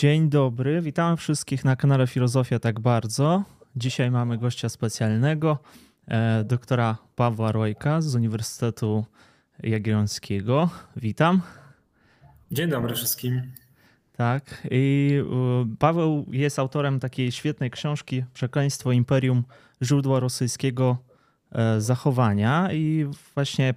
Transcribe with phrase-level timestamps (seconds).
[0.00, 3.44] Dzień dobry, witamy wszystkich na kanale Filozofia Tak Bardzo.
[3.76, 5.58] Dzisiaj mamy gościa specjalnego,
[6.08, 9.04] e, doktora Pawła Rojka z Uniwersytetu
[9.62, 10.68] Jagiellońskiego.
[10.96, 11.40] Witam.
[12.50, 13.42] Dzień dobry wszystkim.
[14.16, 15.12] Tak, i
[15.78, 19.44] Paweł jest autorem takiej świetnej książki Przekleństwo Imperium
[19.82, 20.98] Źródła Rosyjskiego
[21.52, 23.74] e, Zachowania i właśnie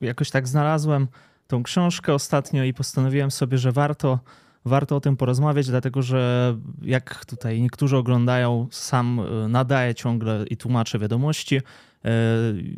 [0.00, 1.08] jakoś tak znalazłem
[1.46, 4.18] tą książkę ostatnio i postanowiłem sobie, że warto
[4.66, 10.56] warto o tym porozmawiać, dlatego że jak tutaj niektórzy oglądają, sam e, nadaję ciągle i
[10.56, 11.56] tłumaczę wiadomości.
[11.56, 12.10] E,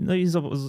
[0.01, 0.27] no i,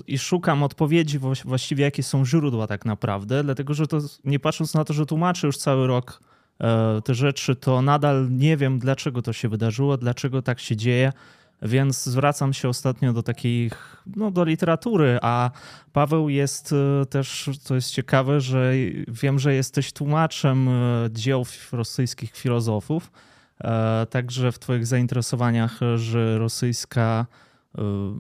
[0.08, 4.86] i, szukam odpowiedzi właściwie, jakie są źródła tak naprawdę, dlatego że to nie patrząc na
[4.86, 6.20] to, że tłumaczę już cały rok
[6.60, 11.14] e, te rzeczy, to nadal nie wiem, dlaczego to się wydarzyło, dlaczego tak się dzieje.
[11.62, 15.52] Więc zwracam się ostatnio do takich, no do literatury, a
[15.94, 18.74] Paweł jest e, też, to jest ciekawe, że
[19.08, 23.12] wiem, że jesteś tłumaczem e, dzieł rosyjskich filozofów,
[23.62, 27.26] e, także w twoich zainteresowaniach, że rosyjska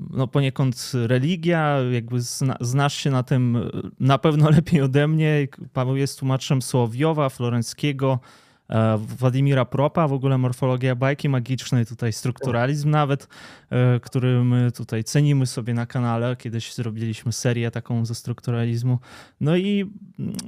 [0.09, 5.47] no poniekąd religia, jakby zna, znasz się na tym na pewno lepiej ode mnie.
[5.73, 8.19] Paweł jest tłumaczem Słowiowa, Florenckiego,
[8.97, 13.27] Władimira Propa, w ogóle morfologia bajki magicznej, tutaj strukturalizm nawet,
[13.69, 16.35] e, który my tutaj cenimy sobie na kanale.
[16.35, 18.99] Kiedyś zrobiliśmy serię taką ze strukturalizmu.
[19.41, 19.91] No i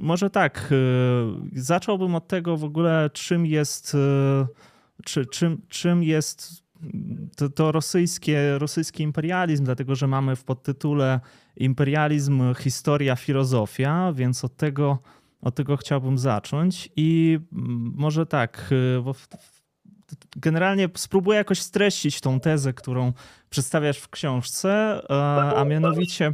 [0.00, 3.96] może tak, e, zacząłbym od tego w ogóle, czym jest,
[5.04, 6.62] czy, czym, czym jest
[7.36, 11.20] to, to rosyjskie, rosyjski imperializm, dlatego że mamy w podtytule
[11.56, 14.98] imperializm, historia, filozofia, więc od tego
[15.42, 19.02] od tego chciałbym zacząć i mm, może tak, y,
[20.36, 23.12] generalnie spróbuję jakoś streścić tą tezę, którą
[23.50, 25.02] przedstawiasz w książce,
[25.56, 26.32] a mianowicie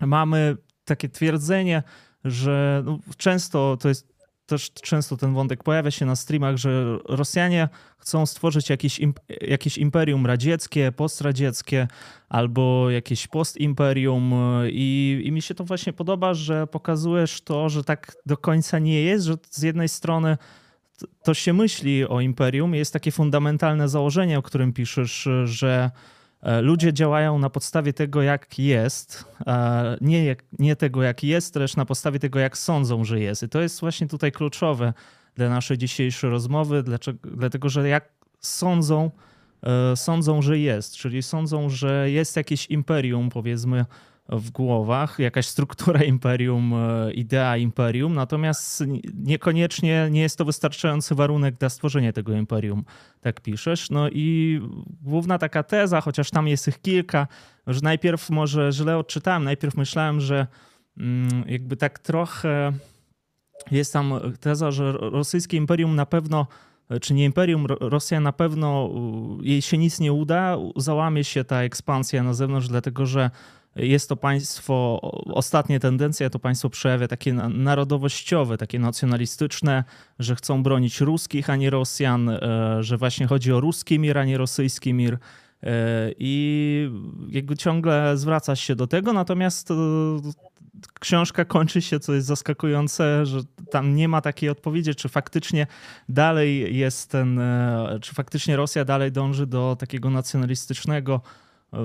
[0.00, 1.82] mamy takie twierdzenie,
[2.24, 4.13] że no, często to jest
[4.46, 9.00] też często ten wątek pojawia się na streamach, że Rosjanie chcą stworzyć jakieś,
[9.40, 11.88] jakieś imperium radzieckie, postradzieckie
[12.28, 14.34] albo jakieś postimperium.
[14.68, 19.02] I, i mi się to właśnie podoba, że pokazujesz to, że tak do końca nie
[19.02, 20.36] jest, że z jednej strony
[21.22, 25.90] to się myśli o imperium, jest takie fundamentalne założenie, o którym piszesz, że
[26.62, 29.24] ludzie działają na podstawie tego, jak jest,
[30.00, 33.42] nie, nie tego, jak jest, lecz na podstawie tego, jak sądzą, że jest.
[33.42, 34.92] I to jest właśnie tutaj kluczowe
[35.34, 38.08] dla naszej dzisiejszej rozmowy, dlaczego, dlatego że jak
[38.40, 39.10] sądzą,
[39.62, 43.84] e, sądzą, że jest, czyli sądzą, że jest jakieś imperium, powiedzmy,
[44.28, 51.54] w głowach, jakaś struktura imperium, e, idea imperium, natomiast niekoniecznie nie jest to wystarczający warunek
[51.54, 52.84] dla stworzenia tego imperium,
[53.20, 53.90] tak piszesz.
[53.90, 54.60] No i
[55.02, 57.26] główna taka teza, chociaż tam jest ich kilka,
[57.66, 60.46] że najpierw może źle odczytałem, najpierw myślałem, że
[60.98, 62.72] mm, jakby tak trochę
[63.70, 66.46] jest tam teza, że rosyjskie imperium na pewno
[67.00, 68.90] czy nie imperium, Rosja na pewno
[69.42, 73.30] jej się nic nie uda, załamie się ta ekspansja na zewnątrz, dlatego że
[73.76, 75.00] jest to państwo,
[75.34, 79.84] ostatnie tendencje to państwo przejawia takie narodowościowe, takie nacjonalistyczne,
[80.18, 82.38] że chcą bronić ruskich, a nie Rosjan, e,
[82.80, 85.18] że właśnie chodzi o ruski mir, a nie rosyjski mir.
[85.62, 86.90] E, I
[87.28, 89.74] jakby ciągle zwraca się do tego, natomiast e,
[91.00, 95.66] książka kończy się, co jest zaskakujące, że tam nie ma takiej odpowiedzi, czy faktycznie
[96.08, 97.40] dalej jest ten,
[98.00, 101.20] czy faktycznie Rosja dalej dąży do takiego nacjonalistycznego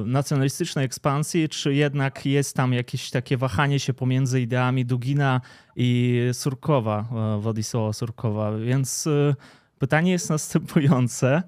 [0.05, 5.41] nacjonalistycznej ekspansji, czy jednak jest tam jakieś takie wahanie się pomiędzy ideami Dugina
[5.75, 8.57] i Surkowa, e, Władysława Surkowa.
[8.57, 9.35] Więc e,
[9.79, 11.43] pytanie jest następujące.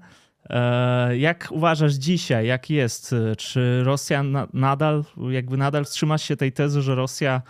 [0.50, 3.14] E, jak uważasz dzisiaj, jak jest?
[3.38, 4.22] Czy Rosja
[4.52, 7.42] nadal, jakby nadal trzyma się tej tezy, że Rosja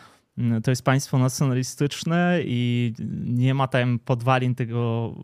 [0.65, 5.15] to jest państwo nacjonalistyczne i nie ma tam podwalin tego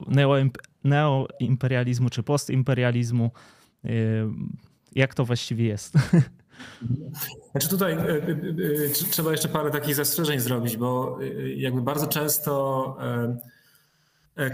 [0.84, 3.30] neoimperializmu czy postimperializmu?
[4.94, 5.94] Jak to właściwie jest.
[7.50, 8.16] Znaczy tutaj e, e,
[8.86, 11.18] e, trzeba jeszcze parę takich zastrzeżeń zrobić, bo
[11.56, 12.96] jakby bardzo często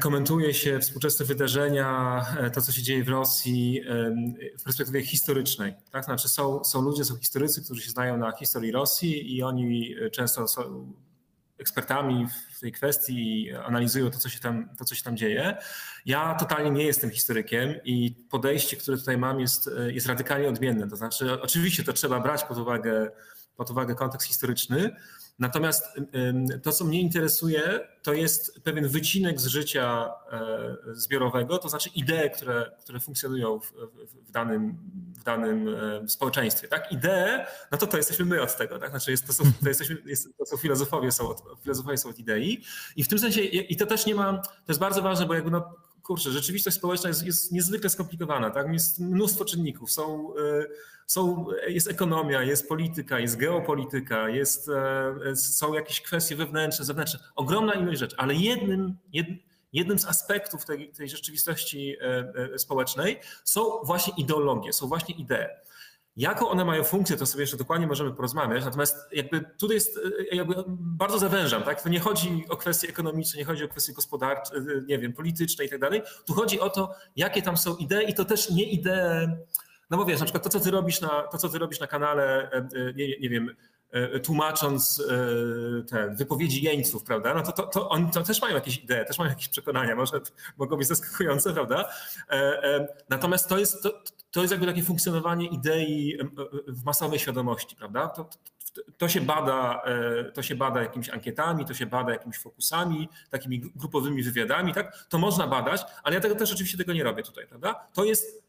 [0.00, 3.80] komentuje się współczesne wydarzenia, to co się dzieje w Rosji
[4.58, 5.74] w perspektywie historycznej.
[5.90, 6.04] Tak?
[6.04, 10.46] Znaczy są, są ludzie, są historycy, którzy się znają na historii Rosji i oni często
[11.58, 15.56] ekspertami w tej kwestii i analizują to, co się tam, to, co się tam dzieje.
[16.06, 20.88] Ja totalnie nie jestem historykiem i podejście, które tutaj mam, jest, jest radykalnie odmienne.
[20.88, 23.10] To znaczy, oczywiście to trzeba brać pod uwagę,
[23.56, 24.96] pod uwagę kontekst historyczny,
[25.38, 25.84] Natomiast
[26.62, 32.30] to, co mnie interesuje, to jest pewien wycinek z życia e, zbiorowego, to znaczy idee,
[32.34, 33.72] które, które funkcjonują w,
[34.26, 34.76] w, danym,
[35.16, 36.68] w danym e, społeczeństwie.
[36.68, 36.92] Tak?
[36.92, 38.78] Idee, no to to jesteśmy my od tego.
[38.78, 38.90] Tak?
[38.90, 42.18] Znaczy jest, to, są, to, jesteśmy, jest, to są filozofowie są od, filozofowie są od
[42.18, 42.64] idei.
[42.96, 45.50] I w tym sensie, i to też nie ma, to jest bardzo ważne, bo jakby
[45.50, 48.50] no, kurczę, rzeczywistość społeczna jest, jest niezwykle skomplikowana.
[48.50, 48.72] Tak?
[48.72, 49.92] Jest mnóstwo czynników.
[49.92, 50.66] Są, e,
[51.06, 57.20] są, jest ekonomia, jest polityka, jest geopolityka, jest, e, są jakieś kwestie wewnętrzne, zewnętrzne.
[57.34, 58.96] Ogromna ilość rzeczy, ale jednym,
[59.72, 65.46] jednym z aspektów tej, tej rzeczywistości e, społecznej są właśnie ideologie, są właśnie idee.
[66.16, 68.64] Jaką one mają funkcję, to sobie jeszcze dokładnie możemy porozmawiać.
[68.64, 69.96] Natomiast jakby tutaj jest,
[70.32, 71.82] e, jakby bardzo zawężam, tak?
[71.82, 75.64] To nie chodzi o kwestie ekonomiczne, nie chodzi o kwestie gospodarcze, e, nie wiem, polityczne
[75.64, 76.02] i tak dalej.
[76.26, 79.28] Tu chodzi o to, jakie tam są idee i to też nie idee,
[79.94, 81.86] no bo wiesz, na przykład to, co ty robisz na, to, co ty robisz na
[81.86, 83.56] kanale, e, nie, nie wiem,
[84.22, 85.02] tłumacząc
[85.90, 87.34] te wypowiedzi jeńców, prawda?
[87.34, 90.20] No to, to, to oni to też mają jakieś idee, też mają jakieś przekonania, może
[90.58, 91.88] mogą być zaskakujące, prawda?
[93.08, 96.18] Natomiast to jest, to, to jest jakby takie funkcjonowanie idei
[96.68, 98.08] w masowej świadomości, prawda?
[98.08, 98.28] To,
[98.98, 103.60] to, się bada, e, to się bada jakimiś ankietami, to się bada jakimiś fokusami, takimi
[103.60, 105.06] grupowymi wywiadami, tak?
[105.08, 107.88] To można badać, ale ja tego też oczywiście tego nie robię tutaj, prawda?
[107.92, 108.44] To jest e,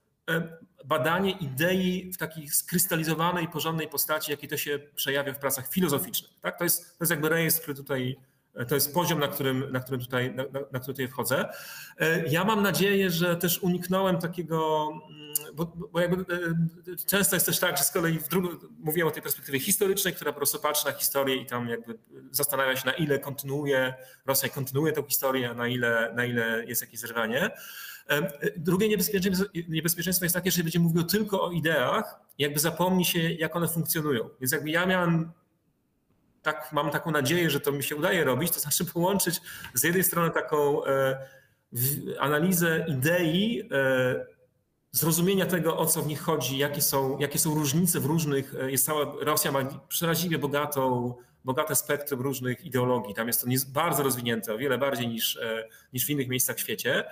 [0.85, 6.57] badanie idei w takiej skrystalizowanej, porządnej postaci, jakiej to się przejawia w pracach filozoficznych, tak?
[6.57, 8.17] To jest, to jest jakby rejestr, który tutaj
[8.67, 11.49] to jest poziom, na którym, na którym tutaj, na, na który tutaj wchodzę.
[11.99, 17.45] E, ja mam nadzieję, że też uniknąłem takiego, mm, bo, bo jakby e, często jest
[17.45, 18.49] też tak, że z kolei w drugą,
[18.79, 21.97] mówiłem o tej perspektywie historycznej, która po prostu patrzy na historię i tam jakby
[22.31, 23.93] zastanawia się, na ile kontynuuje,
[24.25, 27.51] Rosja kontynuuje tę historię, na ile, na ile jest jakieś zerwanie.
[28.09, 28.89] E, drugie
[29.67, 34.29] niebezpieczeństwo, jest takie, że będzie mówił tylko o ideach, jakby zapomni się, jak one funkcjonują.
[34.41, 35.31] Więc jakby ja miałem
[36.41, 39.41] tak, mam taką nadzieję, że to mi się udaje robić, to znaczy połączyć
[39.73, 41.27] z jednej strony taką e,
[42.19, 44.25] analizę idei, e,
[44.91, 48.85] zrozumienia tego, o co w nich chodzi, jakie są, jakie są różnice w różnych, jest
[48.85, 51.13] cała, Rosja ma przeraźliwie bogatą
[51.45, 53.13] bogate spektrum różnych ideologii.
[53.13, 56.59] Tam jest to bardzo rozwinięte, o wiele bardziej niż, e, niż w innych miejscach w
[56.59, 57.03] świecie.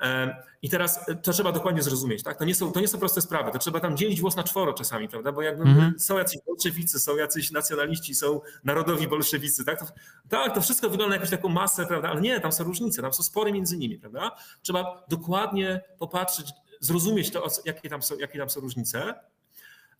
[0.00, 2.22] E, I teraz e, to trzeba dokładnie zrozumieć.
[2.22, 2.38] Tak?
[2.38, 3.52] To, nie są, to nie są proste sprawy.
[3.52, 5.32] To trzeba tam dzielić włos na czworo czasami, prawda?
[5.32, 5.94] Bo jakby mhm.
[5.98, 9.64] są jacyś bolszewicy, są jacyś nacjonaliści, są narodowi bolszewicy.
[9.64, 9.78] Tak?
[9.78, 9.86] To,
[10.28, 12.08] tak, to wszystko wygląda jakąś taką masę, prawda?
[12.08, 14.30] Ale nie, tam są różnice, tam są spory między nimi, prawda?
[14.62, 19.14] Trzeba dokładnie popatrzeć, zrozumieć to, jakie tam są, jakie tam są różnice.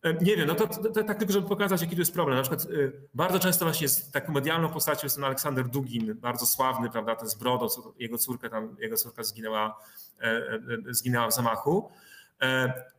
[0.03, 2.37] E, nie wiem, no to, to, to, tak tylko, żeby pokazać, jaki to jest problem.
[2.37, 6.45] Na przykład y, bardzo często właśnie jest taką medialną postacią jest ten Aleksander Dugin, bardzo
[6.45, 7.67] sławny, prawda, ten z brodą,
[7.99, 9.79] jego córka tam, jego córka zginęła,
[10.21, 10.59] e, e,
[10.89, 11.91] zginęła w zamachu.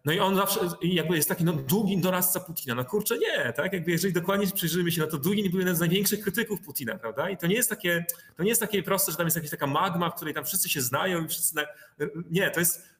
[0.04, 2.74] No i on zawsze jakby jest taki no, Dugin doradca Putina.
[2.74, 3.72] No kurczę, nie, tak?
[3.72, 7.30] Jakby jeżeli dokładnie przyjrzymy się, no to Dugin był jeden z największych krytyków Putina, prawda?
[7.30, 8.04] I to nie jest takie,
[8.36, 10.68] to nie jest takie proste, że tam jest jakaś taka magma, w której tam wszyscy
[10.68, 11.54] się znają i wszyscy...
[12.30, 12.93] Nie, to jest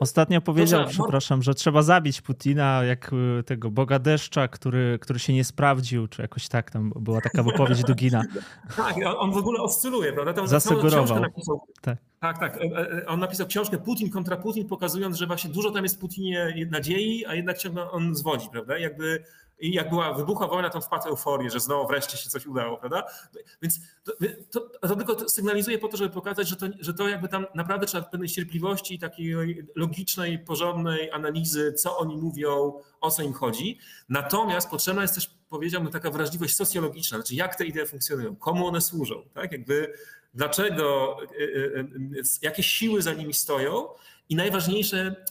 [0.00, 3.10] Ostatnio powiedział, Może, przepraszam, że trzeba zabić Putina, jak
[3.40, 7.42] y, tego Boga deszcza, który, który się nie sprawdził, czy jakoś tak tam była taka
[7.42, 8.22] wypowiedź Dugina.
[8.76, 10.32] tak, on w ogóle oscyluje, prawda?
[10.32, 11.20] Tam Zasugerował.
[11.20, 11.98] Napisał, tak.
[12.20, 12.56] tak, tak.
[12.56, 16.66] E, e, on napisał książkę Putin kontra Putin, pokazując, że właśnie dużo tam jest Putinie
[16.70, 18.78] nadziei, a jednak ciągle on zwodzi, prawda?
[18.78, 19.24] Jakby
[19.60, 23.04] i jak była, wybuchła wojna, to wpadł euforię, że znowu wreszcie się coś udało, prawda?
[23.62, 24.12] Więc to,
[24.50, 27.86] to, to tylko sygnalizuje po to, żeby pokazać, że to, że to jakby tam naprawdę
[27.86, 29.34] trzeba pewnej cierpliwości i takiej
[29.74, 33.78] logicznej, porządnej analizy, co oni mówią, o co im chodzi.
[34.08, 38.80] Natomiast potrzebna jest też, powiedziałbym, taka wrażliwość socjologiczna, znaczy jak te idee funkcjonują, komu one
[38.80, 39.52] służą, tak?
[39.52, 39.92] Jakby
[40.34, 41.88] dlaczego, y, y,
[42.18, 43.88] y, jakie siły za nimi stoją
[44.28, 45.24] i najważniejsze,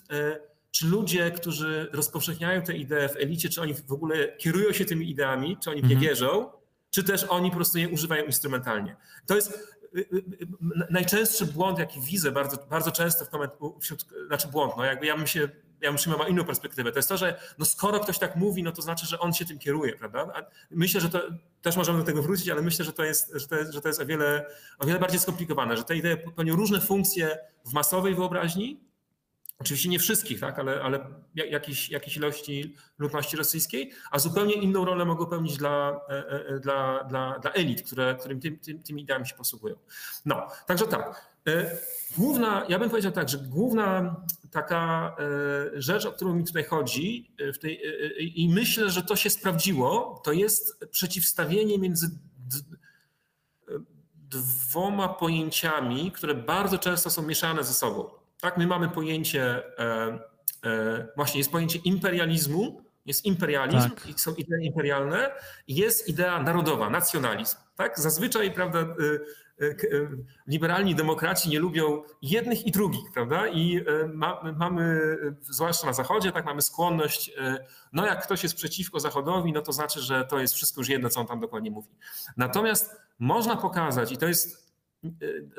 [0.78, 5.10] czy ludzie, którzy rozpowszechniają te idee w elicie, czy oni w ogóle kierują się tymi
[5.10, 6.10] ideami, czy oni w nie mhm.
[6.10, 6.50] wierzą,
[6.90, 8.96] czy też oni po prostu je używają instrumentalnie.
[9.26, 10.48] To jest y, y, y,
[10.90, 15.18] najczęstszy błąd, jaki widzę bardzo, bardzo często w koment, wśród, znaczy błąd, no jakby ja
[15.18, 15.50] bym się
[15.82, 16.92] ja bym miał inną perspektywę.
[16.92, 19.46] To jest to, że no skoro ktoś tak mówi, no to znaczy, że on się
[19.46, 20.28] tym kieruje, prawda?
[20.36, 20.42] A
[20.72, 21.22] myślę, że to
[21.62, 23.88] też możemy do tego wrócić, ale myślę, że to jest, że to jest, że to
[23.88, 24.46] jest o, wiele,
[24.80, 28.87] o wiele bardziej skomplikowane, że te idee pełnią różne funkcje w masowej wyobraźni,
[29.60, 31.00] Oczywiście nie wszystkich, tak, ale, ale
[31.36, 36.60] jakiejś, jakiejś ilości ludności rosyjskiej, a zupełnie inną rolę mogą pełnić dla, e, e, e,
[36.60, 39.76] dla, dla, dla elit, które, którym tym, tym, tymi ideami się posługują.
[40.26, 41.38] No, także tak.
[42.18, 44.16] Główna, ja bym powiedział tak, że główna
[44.52, 45.16] taka
[45.74, 47.82] rzecz, o którą mi tutaj chodzi, tej,
[48.42, 52.20] i myślę, że to się sprawdziło, to jest przeciwstawienie między
[54.16, 58.10] dwoma pojęciami, które bardzo często są mieszane ze sobą.
[58.42, 60.20] Tak, my mamy pojęcie, e,
[60.66, 64.20] e, właśnie jest pojęcie imperializmu jest imperializm, tak.
[64.20, 65.32] są idee imperialne
[65.68, 67.58] jest idea narodowa, nacjonalizm.
[67.76, 68.00] Tak?
[68.00, 68.86] Zazwyczaj, prawda, y,
[69.62, 70.10] y, y,
[70.48, 73.48] liberalni demokraci nie lubią jednych i drugich, prawda?
[73.48, 77.32] I ma, mamy, zwłaszcza na Zachodzie, tak mamy skłonność,
[77.94, 81.10] no jak ktoś jest przeciwko Zachodowi, no to znaczy, że to jest wszystko już jedno,
[81.10, 81.90] co on tam dokładnie mówi.
[82.38, 84.67] Natomiast można pokazać, i to jest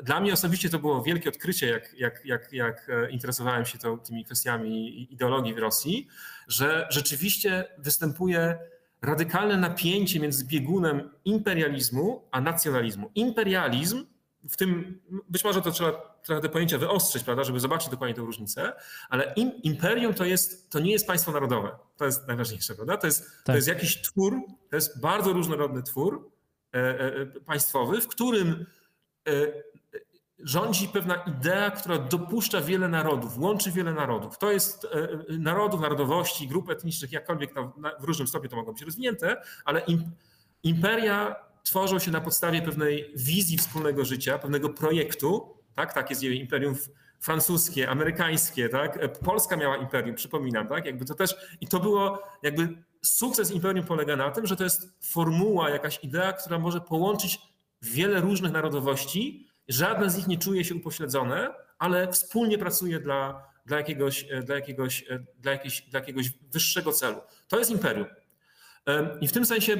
[0.03, 4.25] dla mnie osobiście to było wielkie odkrycie, jak, jak, jak, jak interesowałem się to, tymi
[4.25, 6.07] kwestiami ideologii w Rosji,
[6.47, 8.59] że rzeczywiście występuje
[9.01, 13.11] radykalne napięcie między biegunem imperializmu a nacjonalizmu.
[13.15, 14.05] Imperializm,
[14.49, 15.91] w tym być może to trzeba
[16.23, 18.73] trochę te pojęcia wyostrzyć, prawda, żeby zobaczyć dokładnie tę różnicę,
[19.09, 21.69] ale im, imperium to, jest, to nie jest państwo narodowe.
[21.97, 22.97] To jest najważniejsze, prawda?
[22.97, 23.45] To jest, tak.
[23.45, 26.31] to jest jakiś twór, to jest bardzo różnorodny twór
[26.73, 28.78] e, e, państwowy, w którym e,
[30.43, 34.37] rządzi pewna idea, która dopuszcza wiele narodów, łączy wiele narodów.
[34.37, 37.53] To jest e, e, narodów, narodowości, grup etnicznych, jakkolwiek
[37.99, 39.81] w różnym stopniu to mogą być rozwinięte, ale
[40.63, 46.75] imperia tworzą się na podstawie pewnej wizji wspólnego życia, pewnego projektu, tak, tak jest imperium
[47.19, 49.03] francuskie, amerykańskie, tak?
[49.03, 50.85] E, Polska miała imperium, przypominam, tak?
[50.85, 54.97] Jakby to też i to było jakby sukces imperium polega na tym, że to jest
[55.01, 57.39] formuła, jakaś idea, która może połączyć
[57.81, 63.77] wiele różnych narodowości Żadne z nich nie czuje się upośledzone, ale wspólnie pracuje dla, dla,
[63.77, 67.21] jakiegoś, e, dla, jakiegoś, e, dla, jakiegoś, dla jakiegoś wyższego celu.
[67.47, 68.07] To jest imperium.
[69.21, 69.75] I w tym sensie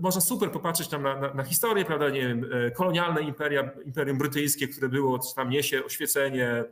[0.00, 4.18] można super popatrzeć tam na, na, na, historię, prawda, nie wiem, e, kolonialne imperia, imperium
[4.18, 6.64] brytyjskie, które było, tam niesie oświecenie,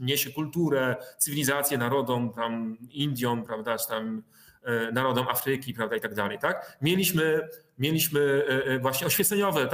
[0.00, 4.22] niesie kulturę, cywilizację narodom, tam Indiom, prawda, czy tam
[4.92, 6.78] narodom Afryki, prawda, i tak dalej, tak?
[6.82, 7.48] Mieliśmy
[7.78, 9.68] mieliśmy e, e, właśnie oświeceniowe.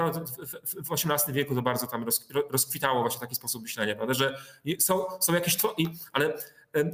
[0.64, 2.06] W XVIII wieku to bardzo tam
[2.50, 4.14] rozkwitało właśnie taki sposób myślenia, prawda?
[4.14, 4.38] że
[4.78, 5.56] są, są jakieś,
[6.12, 6.34] ale
[6.72, 6.84] e,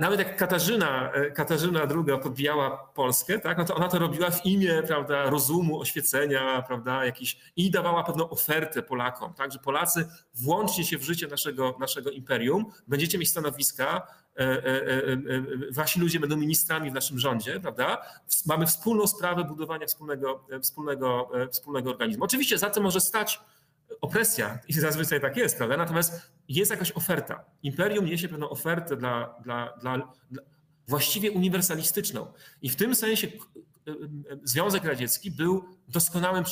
[0.00, 4.82] nawet jak Katarzyna, Katarzyna II podbijała Polskę, tak, no to ona to robiła w imię
[4.86, 10.98] prawda, rozumu, oświecenia, prawda, jakiś, i dawała pewną ofertę Polakom, tak, że Polacy włączcie się
[10.98, 14.27] w życie naszego, naszego imperium, będziecie mieć stanowiska, E, e, e,
[15.70, 18.02] wasi ludzie będą ministrami w naszym rządzie, prawda?
[18.46, 22.24] Mamy wspólną sprawę budowania wspólnego, wspólnego, wspólnego organizmu.
[22.24, 23.40] Oczywiście za tym może stać
[24.00, 25.76] opresja i zazwyczaj tak jest, prawda?
[25.76, 27.44] Natomiast jest jakaś oferta.
[27.62, 30.12] Imperium niesie pewną ofertę dla, dla, dla, dla
[30.88, 32.32] właściwie uniwersalistyczną.
[32.62, 33.28] I w tym sensie
[34.42, 36.44] Związek Radziecki był doskonałym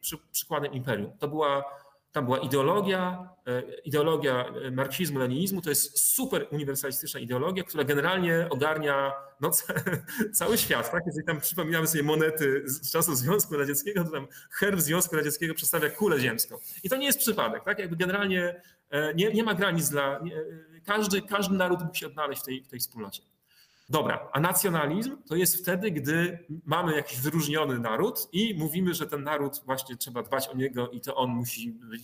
[0.00, 1.12] przy, przykładem imperium.
[1.18, 1.64] To była
[2.12, 8.46] tam była ideologia, e, ideologia e, marksizmu, leninizmu, to jest super uniwersalistyczna ideologia, która generalnie
[8.50, 9.50] ogarnia no,
[10.32, 10.90] cały świat.
[10.90, 11.02] Tak?
[11.06, 15.90] Jeżeli tam przypominamy sobie monety z czasów Związku Radzieckiego, to tam herb Związku Radzieckiego przedstawia
[15.90, 16.56] kulę ziemską.
[16.84, 17.64] I to nie jest przypadek.
[17.64, 17.78] Tak?
[17.78, 20.20] Jakby generalnie e, nie, nie ma granic dla...
[20.86, 23.22] każdy, każdy naród musi odnaleźć w tej, w tej wspólnocie.
[23.90, 29.24] Dobra, a nacjonalizm to jest wtedy, gdy mamy jakiś wyróżniony naród i mówimy, że ten
[29.24, 32.02] naród właśnie trzeba dbać o niego i to on musi być,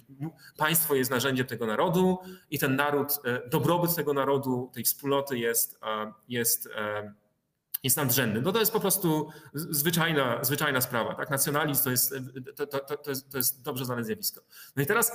[0.57, 2.19] państwo jest narzędziem tego narodu
[2.50, 7.12] i ten naród, e, dobrobyt tego narodu, tej wspólnoty jest, e, jest, e,
[7.83, 8.43] jest nadrzędny.
[8.43, 11.14] No to jest po prostu zwyczajna, zwyczajna sprawa.
[11.14, 11.31] Tak?
[11.31, 12.14] Nacjonalizm to jest,
[12.57, 14.40] to, to, to, jest, to jest dobrze znane zjawisko.
[14.76, 15.12] No i teraz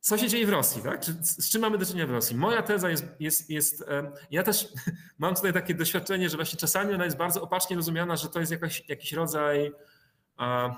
[0.00, 1.04] co się dzieje w Rosji, tak?
[1.04, 2.36] Z czym mamy do czynienia w Rosji?
[2.36, 3.84] Moja teza jest, jest, jest,
[4.30, 4.68] ja też
[5.18, 8.52] mam tutaj takie doświadczenie, że właśnie czasami ona jest bardzo opacznie rozumiana, że to jest
[8.52, 9.72] jakaś, jakiś rodzaj
[10.36, 10.70] a,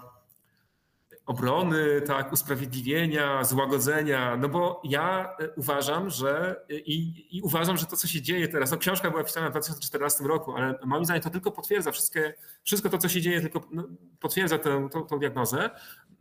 [1.26, 7.96] obrony, tak, usprawiedliwienia, złagodzenia, no bo ja e, uważam, że i, i, uważam, że to,
[7.96, 11.30] co się dzieje teraz, no książka była pisana w 2014 roku, ale moim zdaniem to
[11.30, 13.84] tylko potwierdza wszystkie, wszystko to, co się dzieje, tylko no,
[14.20, 15.70] potwierdza tę, tą, tą diagnozę.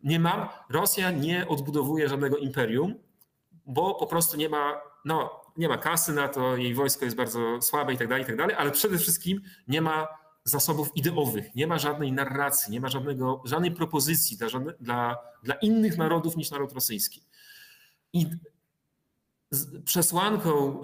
[0.03, 2.95] Nie mam, Rosja nie odbudowuje żadnego imperium,
[3.65, 7.61] bo po prostu nie ma, no, nie ma kasy na to, jej wojsko jest bardzo
[7.61, 10.07] słabe i tak dalej, i tak dalej, ale przede wszystkim nie ma
[10.49, 14.47] zasobów ideowych, nie ma żadnej narracji, nie ma żadnego, żadnej propozycji dla,
[14.79, 17.21] dla, dla innych narodów niż naród rosyjski.
[18.13, 18.25] I
[19.85, 20.81] przesłanką,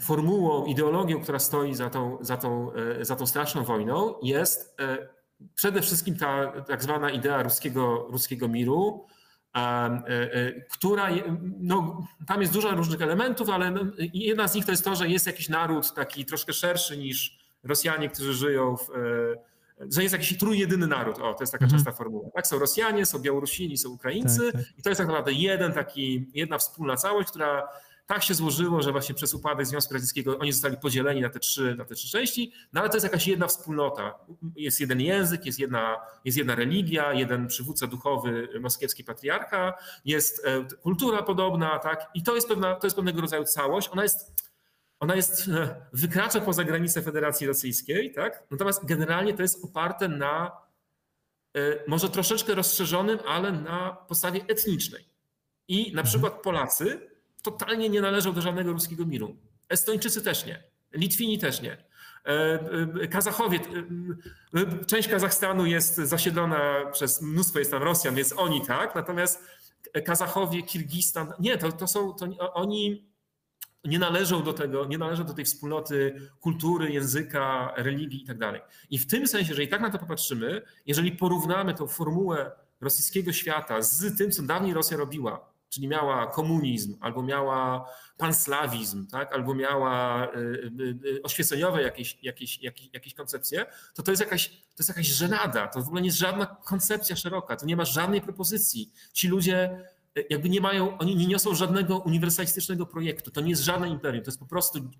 [0.00, 5.08] formułą, ideologią, która stoi za tą, za tą, e, za tą straszną wojną, jest e,
[5.54, 9.06] przede wszystkim ta tak zwana idea ruskiego, ruskiego miru,
[9.54, 11.08] e, która,
[11.58, 13.80] no, tam jest dużo różnych elementów, ale no,
[14.12, 18.08] jedna z nich to jest to, że jest jakiś naród taki troszkę szerszy niż Rosjanie,
[18.08, 18.88] którzy żyją w,
[19.92, 21.18] że jest jakiś trójjedyny naród.
[21.18, 21.78] O, to jest taka mhm.
[21.78, 22.30] częsta formuła.
[22.34, 24.78] Tak, są Rosjanie, są Białorusini, są Ukraińcy tak, tak.
[24.78, 27.68] i to jest tak naprawdę jeden taki, jedna wspólna całość, która
[28.06, 31.74] tak się złożyło, że właśnie przez upadek Związku Radzieckiego oni zostali podzieleni na te trzy,
[31.78, 34.14] na te trzy części, no ale to jest jakaś jedna wspólnota.
[34.56, 40.64] Jest jeden język, jest jedna, jest jedna religia, jeden przywódca duchowy, moskiewski patriarcha, jest e,
[40.82, 42.10] kultura podobna, tak?
[42.14, 43.88] I to jest, pewna, to jest pewnego rodzaju całość.
[43.92, 44.45] Ona jest
[45.00, 45.50] ona jest,
[45.92, 48.46] wykracza poza granice Federacji Rosyjskiej, tak?
[48.50, 50.66] Natomiast generalnie to jest oparte na
[51.86, 55.08] może troszeczkę rozszerzonym, ale na podstawie etnicznej.
[55.68, 56.06] I na mhm.
[56.06, 57.10] przykład Polacy
[57.42, 59.36] totalnie nie należą do żadnego ruskiego miru.
[59.68, 60.62] Estończycy też nie.
[60.92, 61.72] Litwini też nie.
[61.72, 62.58] E,
[63.02, 63.58] e, Kazachowie,
[64.54, 69.44] e, część Kazachstanu jest zasiedlona przez mnóstwo jest tam Rosjan, więc oni tak, natomiast
[70.04, 73.06] Kazachowie, Kirgistan, nie, to, to są, to oni
[73.88, 78.60] nie należą do tego, nie należą do tej wspólnoty kultury, języka, religii i tak dalej.
[78.90, 82.50] I w tym sensie, jeżeli tak na to popatrzymy, jeżeli porównamy tą formułę
[82.80, 89.32] rosyjskiego świata z tym, co dawniej Rosja robiła, czyli miała komunizm, albo miała panslawizm, tak?
[89.32, 90.38] albo miała y,
[90.80, 95.06] y, y, oświeceniowe jakieś, jakieś, jakieś, jakieś koncepcje, to to jest, jakaś, to jest jakaś
[95.06, 95.66] żenada.
[95.66, 98.92] To w ogóle nie jest żadna koncepcja szeroka, to nie ma żadnej propozycji.
[99.12, 99.84] Ci ludzie
[100.30, 103.30] jakby nie mają, oni nie niosą żadnego uniwersalistycznego projektu.
[103.30, 104.90] To nie jest żadne imperium, to jest po prostu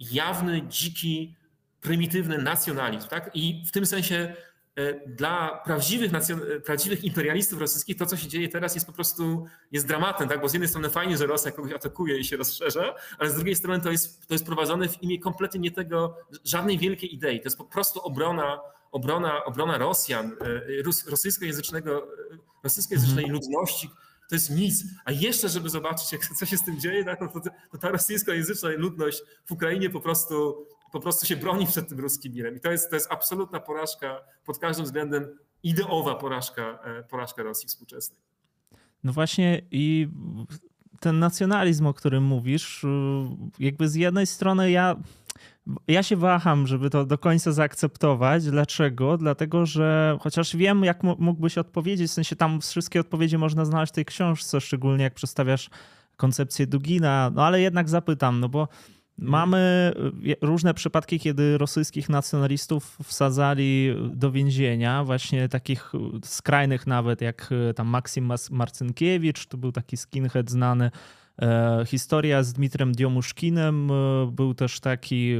[0.00, 1.34] jawny, dziki,
[1.80, 3.08] prymitywny nacjonalizm.
[3.08, 3.30] Tak?
[3.34, 4.34] I w tym sensie
[4.78, 9.46] E, dla prawdziwych, e, prawdziwych imperialistów rosyjskich to, co się dzieje teraz, jest po prostu
[9.72, 10.40] jest dramatem, tak?
[10.40, 13.56] bo z jednej strony fajnie, że Rosja kogoś atakuje i się rozszerza, ale z drugiej
[13.56, 17.40] strony to jest, to jest prowadzone w imię kompletnie nie tego, żadnej wielkiej idei.
[17.40, 18.60] To jest po prostu obrona,
[18.92, 20.36] obrona, obrona Rosjan,
[21.06, 22.08] e, rosyjskojęzycznego,
[22.64, 23.34] rosyjskojęzycznej mhm.
[23.34, 23.90] ludności,
[24.28, 24.84] to jest nic.
[25.04, 27.40] A jeszcze, żeby zobaczyć, jak, co się z tym dzieje, tak, to,
[27.72, 32.32] to ta rosyjskojęzyczna ludność w Ukrainie po prostu po prostu się broni przed tym ruskim
[32.32, 32.56] mirem.
[32.56, 37.68] I to jest, to jest absolutna porażka, pod każdym względem ideowa porażka, e, porażka Rosji
[37.68, 38.20] współczesnej.
[39.04, 40.08] No właśnie i
[41.00, 42.86] ten nacjonalizm, o którym mówisz,
[43.58, 44.96] jakby z jednej strony ja,
[45.88, 48.44] ja się waham, żeby to do końca zaakceptować.
[48.44, 49.18] Dlaczego?
[49.18, 53.94] Dlatego, że chociaż wiem, jak mógłbyś odpowiedzieć, w sensie tam wszystkie odpowiedzi można znaleźć w
[53.94, 55.70] tej książce, szczególnie jak przedstawiasz
[56.16, 58.68] koncepcję Dugina, no ale jednak zapytam, no bo
[59.18, 59.92] Mamy
[60.42, 65.92] e, różne przypadki, kiedy rosyjskich nacjonalistów wsadzali do więzienia, właśnie takich
[66.24, 70.90] skrajnych nawet, jak e, tam Maksim Marcynkiewicz, to był taki skinhead znany.
[71.42, 73.90] E, historia z Dmitrem Diomuszkinem,
[74.32, 75.34] był też taki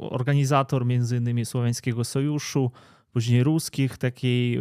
[0.00, 2.70] organizator między innymi Słowiańskiego Sojuszu,
[3.12, 4.58] później ruskich, takiej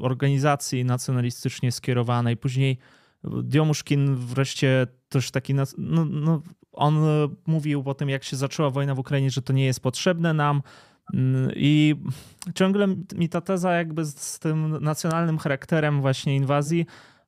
[0.00, 2.36] organizacji nacjonalistycznie skierowanej.
[2.36, 2.78] Później
[3.24, 6.42] Diomuszkin wreszcie też taki, no, no,
[6.72, 9.80] on e, mówił po tym, jak się zaczęła wojna w Ukrainie, że to nie jest
[9.80, 10.62] potrzebne nam.
[11.14, 11.94] Mm, I
[12.54, 16.86] ciągle mi ta teza, jakby z tym nacjonalnym charakterem właśnie inwazji,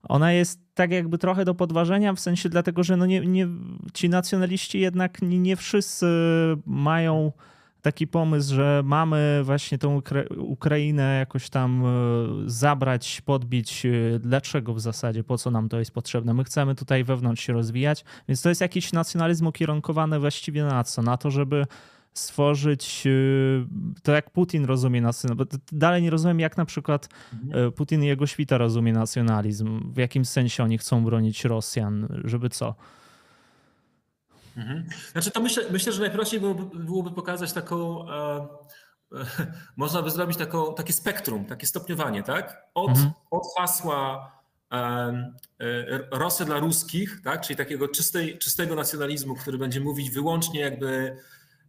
[0.09, 3.49] ona jest tak jakby trochę do podważenia, w sensie dlatego, że no nie, nie,
[3.95, 6.07] ci nacjonaliści jednak nie, nie wszyscy
[6.67, 7.33] mają
[7.83, 10.01] taki pomysł, że mamy właśnie tą
[10.39, 11.89] Ukrainę jakoś tam e,
[12.47, 13.87] zabrać, podbić.
[13.87, 15.25] E, dlaczego w zasadzie?
[15.25, 16.35] Po co nam to jest potrzebne?
[16.35, 21.03] My chcemy tutaj wewnątrz się rozwijać, więc to jest jakiś nacjonalizm ukierunkowany właściwie na co?
[21.03, 21.67] Na to, żeby
[22.15, 23.11] stworzyć e,
[24.03, 25.59] to, jak Putin rozumie nacjonalizm.
[25.73, 27.73] Dalej nie rozumiem, jak na przykład mhm.
[27.73, 29.93] Putin i jego świta rozumie nacjonalizm.
[29.93, 32.75] W jakim sensie oni chcą bronić Rosjan, żeby co?
[34.57, 34.87] Mhm.
[35.13, 38.49] Znaczy to myślę, myślę, że najprościej byłoby, byłoby pokazać taką, e,
[39.15, 39.27] e,
[39.77, 42.63] można by zrobić taką, takie spektrum, takie stopniowanie, tak?
[42.75, 43.11] Od, mhm.
[43.31, 44.33] od hasła
[44.73, 47.41] e, e, Rosja dla ruskich, tak?
[47.41, 51.17] czyli takiego czystej, czystego nacjonalizmu, który będzie mówić wyłącznie jakby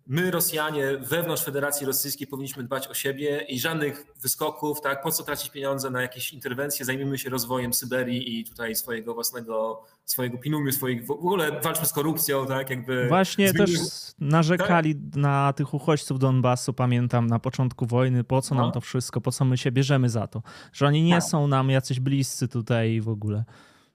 [0.07, 5.03] my, Rosjanie, wewnątrz Federacji Rosyjskiej powinniśmy dbać o siebie i żadnych wyskoków, tak?
[5.03, 6.85] Po co tracić pieniądze na jakieś interwencje?
[6.85, 11.93] Zajmijmy się rozwojem Syberii i tutaj swojego własnego, swojego pilnujmy swoich, w ogóle walczmy z
[11.93, 12.69] korupcją, tak?
[12.69, 13.71] Jakby Właśnie też
[14.19, 15.15] narzekali tak?
[15.15, 18.71] na tych uchodźców Donbasu, pamiętam, na początku wojny, po co nam no.
[18.71, 20.41] to wszystko, po co my się bierzemy za to,
[20.73, 21.23] że oni nie tak.
[21.23, 23.43] są nam jacyś bliscy tutaj w ogóle.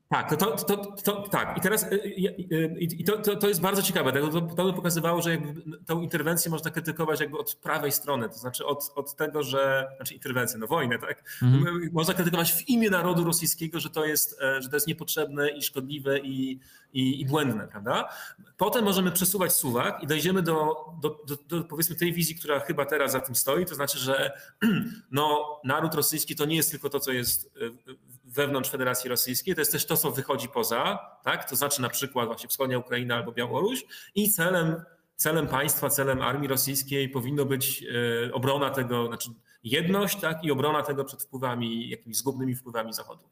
[0.09, 1.59] Tak, to, to, to, to, tak.
[1.59, 4.13] I teraz y, y, y, i to, to, to jest bardzo ciekawe.
[4.13, 8.35] To, to by pokazywało, że jakby tą interwencję można krytykować jakby od prawej strony, to
[8.35, 11.41] znaczy od, od tego, że, znaczy interwencję, no wojnę, tak?
[11.43, 11.91] Mhm.
[11.93, 15.63] Można krytykować w imię narodu rosyjskiego, że to jest, e, że to jest niepotrzebne i
[15.63, 16.61] szkodliwe i,
[16.93, 18.09] i, i błędne, prawda?
[18.57, 22.85] Potem możemy przesuwać suwak i dojdziemy do, do, do, do, powiedzmy tej wizji, która chyba
[22.85, 24.33] teraz za tym stoi, to znaczy, że
[25.11, 29.61] no, naród rosyjski to nie jest tylko to, co jest e, wewnątrz Federacji Rosyjskiej, to
[29.61, 31.51] jest też to, co wychodzi poza, tak?
[31.51, 34.83] to znaczy na przykład właśnie wschodnia Ukraina albo Białoruś i celem,
[35.17, 37.85] celem państwa, celem armii rosyjskiej powinno być
[38.29, 39.31] e, obrona tego, znaczy
[39.63, 40.45] jedność tak?
[40.45, 43.25] i obrona tego przed wpływami, jakimiś zgubnymi wpływami Zachodu.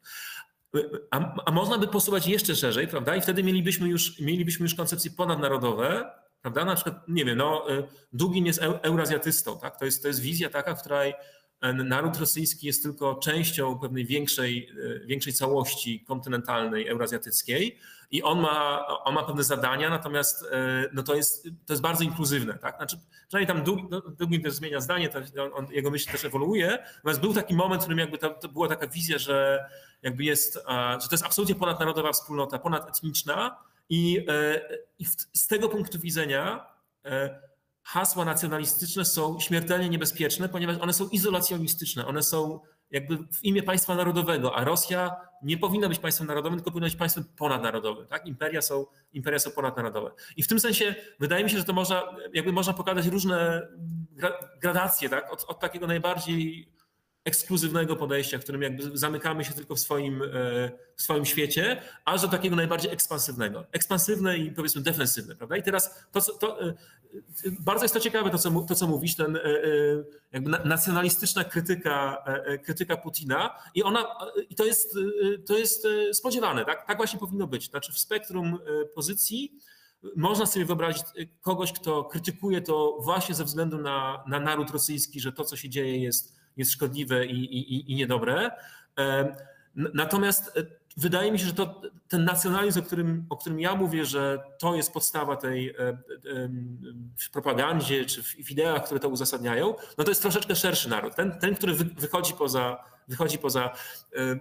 [1.11, 3.15] A, a, można by posuwać jeszcze szerzej, prawda?
[3.15, 6.65] I wtedy mielibyśmy już, mielibyśmy już koncepcje ponadnarodowe, prawda?
[6.65, 7.83] Na przykład, nie wiem, no, e,
[8.13, 9.79] Dugin jest eurazjatystą, tak?
[9.79, 11.13] To jest, to jest wizja taka, w której
[11.61, 14.69] naród rosyjski jest tylko częścią pewnej większej,
[15.05, 17.79] większej całości kontynentalnej, eurazjatyckiej
[18.11, 20.45] i on ma, on ma pewne zadania, natomiast
[20.93, 22.53] no to, jest, to jest bardzo inkluzywne.
[22.53, 22.77] Tak?
[22.77, 25.19] Znaczy, przynajmniej tam Dugin, no, też zmienia zdanie, to
[25.53, 28.67] on, jego myśl też ewoluuje, natomiast był taki moment, w którym jakby to, to była
[28.67, 29.65] taka wizja, że
[30.01, 30.53] jakby jest,
[31.01, 33.57] że to jest absolutnie ponadnarodowa wspólnota, ponadetniczna
[33.89, 34.25] i,
[34.99, 36.65] i z tego punktu widzenia
[37.87, 42.59] hasła nacjonalistyczne są śmiertelnie niebezpieczne, ponieważ one są izolacjonistyczne, one są
[42.91, 46.95] jakby w imię państwa narodowego, a Rosja nie powinna być państwem narodowym, tylko powinna być
[46.95, 48.07] państwem ponadnarodowym.
[48.07, 48.25] Tak?
[48.25, 50.11] Imperia, są, imperia są ponadnarodowe.
[50.37, 53.67] I w tym sensie wydaje mi się, że to można, jakby można pokazać różne
[54.61, 55.33] gradacje, tak?
[55.33, 56.71] od, od takiego najbardziej
[57.27, 60.27] ekskluzywnego podejścia, w którym jakby zamykamy się tylko w swoim, e,
[60.95, 63.65] w swoim świecie, aż do takiego najbardziej ekspansywnego.
[63.71, 65.57] Ekspansywne i powiedzmy defensywne, prawda?
[65.57, 66.73] I teraz to, to e,
[67.59, 69.41] bardzo jest to ciekawe, to co, to, co mówisz, ten e,
[70.31, 72.23] jakby nacjonalistyczna krytyka,
[72.63, 74.05] krytyka Putina i ona,
[74.49, 74.97] i to jest,
[75.45, 76.87] to jest spodziewane, tak?
[76.87, 77.69] Tak właśnie powinno być.
[77.69, 78.59] Znaczy w spektrum
[78.95, 79.59] pozycji
[80.15, 81.03] można sobie wyobrazić
[81.41, 85.69] kogoś, kto krytykuje to właśnie ze względu na, na naród rosyjski, że to, co się
[85.69, 88.51] dzieje jest jest szkodliwe i, i, i niedobre.
[89.77, 90.63] Natomiast e,
[90.97, 94.75] wydaje mi się, że to, ten nacjonalizm, o którym, o którym ja mówię, że to
[94.75, 95.97] jest podstawa tej e, e,
[97.17, 101.15] w propagandzie czy w ideach, które to uzasadniają, no to jest troszeczkę szerszy naród.
[101.15, 103.73] Ten, ten który wychodzi poza, wychodzi poza,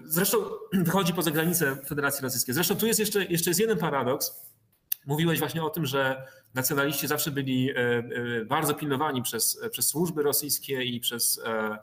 [0.05, 0.39] zresztą
[0.73, 2.55] wychodzi poza granice Federacji Rosyjskiej.
[2.55, 4.47] Zresztą tu jest jeszcze, jeszcze jest jeden paradoks.
[5.07, 7.71] Mówiłeś właśnie o tym, że nacjonaliści zawsze byli
[8.47, 11.79] bardzo pilnowani przez, przez służby rosyjskie i przez E, e,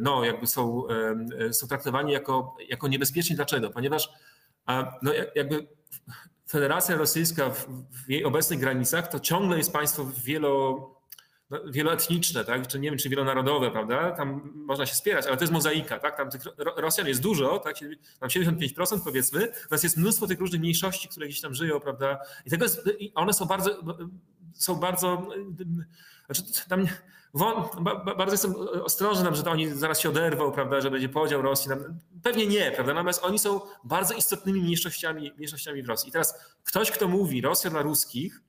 [0.00, 0.82] no, jakby są,
[1.52, 3.36] są traktowani jako, jako niebezpieczni.
[3.36, 3.70] Dlaczego?
[3.70, 4.08] Ponieważ
[5.02, 5.66] no, jakby
[6.48, 10.90] Federacja Rosyjska w, w jej obecnych granicach to ciągle jest państwo wielo,
[11.50, 12.66] no, wieloetniczne, tak?
[12.66, 14.10] czy nie wiem, czy wielonarodowe, prawda?
[14.10, 16.16] Tam można się spierać, ale to jest mozaika, tak?
[16.16, 17.76] Tam tych Rosjan jest dużo, tak?
[18.20, 22.18] Tam 75% powiedzmy, natomiast jest mnóstwo tych różnych mniejszości, które gdzieś tam żyją, prawda?
[22.46, 23.82] I tego jest, one są bardzo,
[24.54, 25.28] są bardzo,
[26.26, 26.86] znaczy tam
[28.16, 31.70] bardzo jestem ostrożny, że to oni zaraz się oderwą, prawda, że będzie podział Rosji.
[32.22, 36.08] Pewnie nie, prawda, natomiast oni są bardzo istotnymi mniejszościami, mniejszościami w Rosji.
[36.08, 38.42] I teraz ktoś, kto mówi Rosja dla ruskich,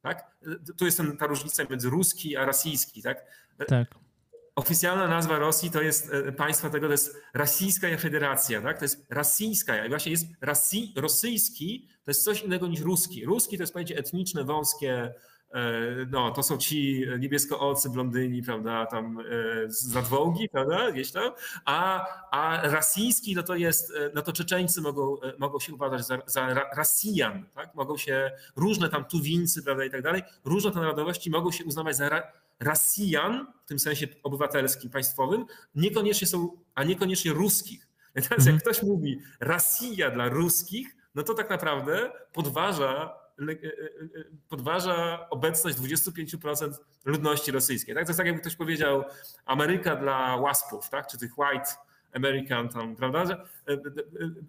[0.00, 0.36] tak,
[0.78, 3.24] tu jest ten, ta różnica między ruski a rosyjski, tak?
[3.68, 3.88] Tak.
[4.54, 8.78] Oficjalna nazwa Rosji to jest e, państwa tego, to jest Rosyjska Federacja, tak?
[8.78, 13.24] To jest rosyjska, i właśnie jest Rosji, rosyjski, to jest coś innego niż ruski.
[13.24, 15.14] Ruski to jest pojęcie etniczne, wąskie, E,
[16.10, 19.24] no, to są ci niebieskoocy blondyni, prawda, tam e,
[19.70, 21.32] z nadwołgi, prawda, gdzieś tam,
[21.64, 26.18] a, a rasijski, no to jest, e, no to Czeczeńcy mogą, mogą się uważać za,
[26.26, 31.30] za Rasijan, tak, mogą się, różne tam Tuwińcy, prawda, i tak dalej, różne te narodowości
[31.30, 32.22] mogą się uznawać za ra,
[32.60, 37.88] Rasijan, w tym sensie obywatelskim, państwowym, niekoniecznie są, a niekoniecznie ruskich.
[38.14, 38.58] Teraz jak mhm.
[38.58, 43.21] ktoś mówi Rosja dla ruskich, no to tak naprawdę podważa E, e, e,
[44.48, 46.72] podważa obecność 25%
[47.04, 47.94] ludności rosyjskiej.
[47.94, 48.04] Tak?
[48.04, 49.04] To jest tak, jakby ktoś powiedział
[49.44, 51.06] Ameryka dla łaspów, tak?
[51.06, 51.70] czy tych white
[52.12, 53.46] American tam, prawda?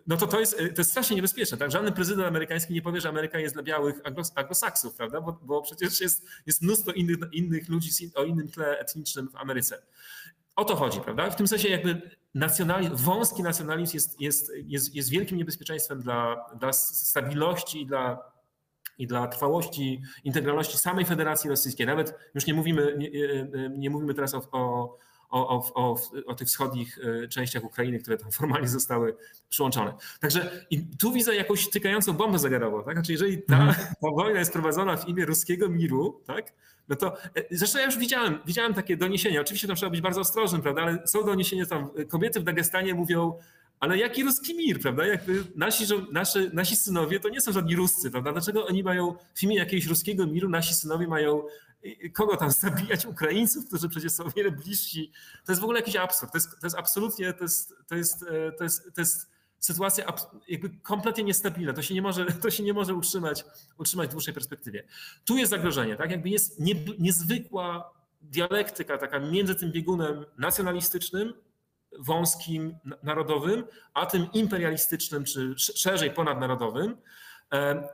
[0.07, 1.57] No to to jest, to jest strasznie niebezpieczne.
[1.57, 1.71] Tak?
[1.71, 3.95] Żaden prezydent amerykański nie powie, że Ameryka jest dla białych
[4.35, 5.21] anglosaksów, prawda?
[5.21, 9.81] Bo, bo przecież jest, jest mnóstwo innych, innych ludzi o innym tle etnicznym w Ameryce.
[10.55, 11.29] O to chodzi, prawda?
[11.29, 12.01] W tym sensie jakby
[12.35, 18.32] nacjonalizm, wąski nacjonalizm jest, jest, jest, jest wielkim niebezpieczeństwem dla, dla stabilności i dla
[19.03, 21.85] i dla trwałości, integralności samej Federacji Rosyjskiej.
[21.85, 23.09] Nawet już nie mówimy, nie,
[23.77, 24.97] nie mówimy teraz o, o,
[25.29, 29.15] o, o, o tych wschodnich e, częściach Ukrainy, które tam formalnie zostały
[29.49, 29.93] przyłączone.
[30.19, 32.83] Także i tu widzę jakąś tykającą bombę zegarową.
[32.83, 32.95] Tak?
[32.95, 33.87] Znaczy, jeżeli ta, mhm.
[34.01, 36.53] ta wojna jest prowadzona w imię ruskiego miru, tak?
[36.89, 39.41] no to e, zresztą ja już widziałem, widziałem takie doniesienia.
[39.41, 40.81] Oczywiście tam trzeba być bardzo ostrożnym, prawda?
[40.81, 43.39] ale są doniesienia tam, kobiety w Dagestanie mówią,
[43.83, 45.05] ale jaki ruski mir, prawda?
[45.05, 48.31] Jakby nasi, nasi, nasi synowie to nie są żadni Ruscy, prawda?
[48.31, 51.43] Dlaczego oni mają w imię jakiegoś ruskiego miru, nasi synowie mają
[52.13, 53.05] kogo tam zabijać?
[53.05, 55.11] Ukraińców, którzy przecież są o wiele bliżsi.
[55.45, 56.31] To jest w ogóle jakiś absurd.
[56.31, 60.05] To jest, to jest absolutnie, to jest, to jest, e, to jest, to jest sytuacja
[60.47, 61.73] jakby kompletnie niestabilna.
[61.73, 63.45] To się nie może, to się nie może utrzymać,
[63.77, 64.83] utrzymać w dłuższej perspektywie.
[65.25, 66.11] Tu jest zagrożenie, tak?
[66.11, 71.33] Jakby jest nie, niezwykła dialektyka taka między tym biegunem nacjonalistycznym
[71.99, 76.97] wąskim, narodowym, a tym imperialistycznym, czy szerzej ponadnarodowym,
[77.53, 77.89] e,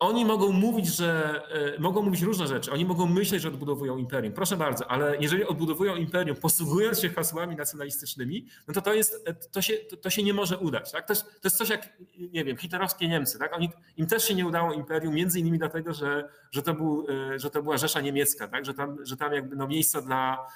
[0.00, 1.40] oni mogą mówić, że
[1.76, 2.72] e, mogą mówić różne rzeczy.
[2.72, 4.34] Oni mogą myśleć, że odbudowują imperium.
[4.34, 9.34] Proszę bardzo, ale jeżeli odbudowują imperium, posługując się hasłami nacjonalistycznymi, no to to, jest, e,
[9.34, 10.92] to, się, to, się nie może udać.
[10.92, 11.06] Tak?
[11.06, 13.38] To, jest, to jest coś jak, nie wiem, hitlerowskie Niemcy.
[13.38, 13.56] Tak?
[13.56, 17.50] Oni, im też się nie udało imperium, między innymi dlatego, że, że, to, był, że
[17.50, 18.64] to była Rzesza Niemiecka, tak?
[18.64, 19.68] że, tam, że tam jakby no
[20.02, 20.46] dla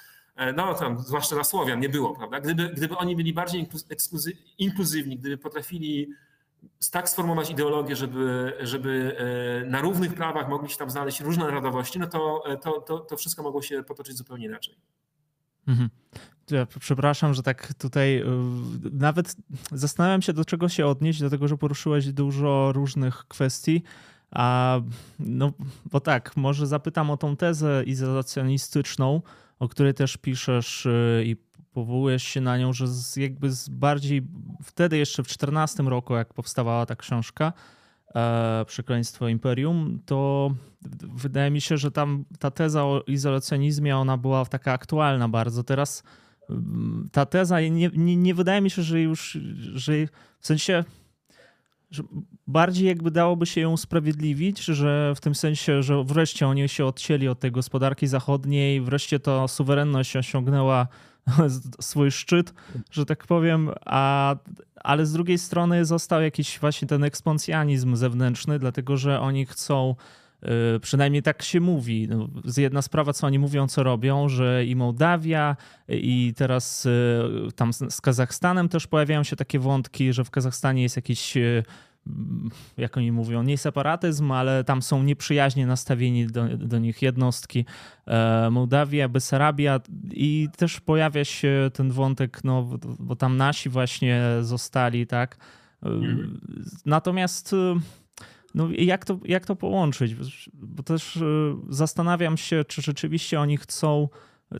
[0.55, 2.39] no tam zwłaszcza dla Słowian nie było, prawda?
[2.39, 3.67] Gdyby, gdyby oni byli bardziej
[4.57, 6.09] inkluzywni, gdyby potrafili
[6.91, 9.17] tak sformułować ideologię, żeby, żeby
[9.67, 13.43] na równych prawach mogli się tam znaleźć różne narodowości, no to, to, to, to wszystko
[13.43, 14.75] mogło się potoczyć zupełnie inaczej.
[15.67, 15.89] Mhm.
[16.51, 18.23] Ja przepraszam, że tak tutaj
[18.91, 19.35] nawet
[19.71, 23.83] zastanawiam się, do czego się odnieść, dlatego że poruszyłeś dużo różnych kwestii.
[24.31, 24.79] A
[25.19, 25.51] no,
[25.91, 29.21] bo tak, może zapytam o tą tezę izolacjonistyczną,
[29.59, 31.35] o której też piszesz y, i
[31.73, 32.85] powołujesz się na nią, że
[33.17, 34.21] jakby bardziej
[34.63, 37.53] wtedy jeszcze w 14 roku, jak powstawała ta książka,
[38.15, 40.51] e, Przekleństwo Imperium, to
[41.15, 45.63] wydaje mi się, że tam ta teza o izolacjonizmie, ona była taka aktualna bardzo.
[45.63, 46.03] Teraz
[46.49, 49.37] mm, ta teza, nie, nie, nie wydaje mi się, że już,
[49.73, 49.93] że
[50.39, 50.83] w sensie
[51.95, 52.03] że
[52.47, 57.27] bardziej jakby dałoby się ją usprawiedliwić, że w tym sensie, że wreszcie oni się odcięli
[57.27, 60.87] od tej gospodarki zachodniej, wreszcie to suwerenność osiągnęła
[61.79, 62.53] swój szczyt,
[62.91, 64.35] że tak powiem, a,
[64.75, 69.95] ale z drugiej strony został jakiś właśnie ten ekspansjonizm zewnętrzny, dlatego że oni chcą
[70.81, 72.07] Przynajmniej tak się mówi.
[72.09, 75.55] No, jedna sprawa, co oni mówią, co robią, że i Mołdawia,
[75.89, 77.19] i teraz y,
[77.55, 81.63] tam z Kazachstanem też pojawiają się takie wątki, że w Kazachstanie jest jakiś y,
[82.77, 87.65] jak oni mówią, nie separatyzm, ale tam są nieprzyjaźnie nastawieni do, do nich jednostki.
[88.07, 89.79] E, Mołdawia, Besarabia
[90.11, 92.69] i też pojawia się ten wątek, no,
[92.99, 95.37] bo tam nasi właśnie zostali, tak.
[95.81, 96.39] Mhm.
[96.85, 97.55] Natomiast
[98.55, 100.15] no, jak, to, jak to połączyć?
[100.53, 101.21] Bo też e,
[101.69, 104.09] zastanawiam się, czy rzeczywiście oni chcą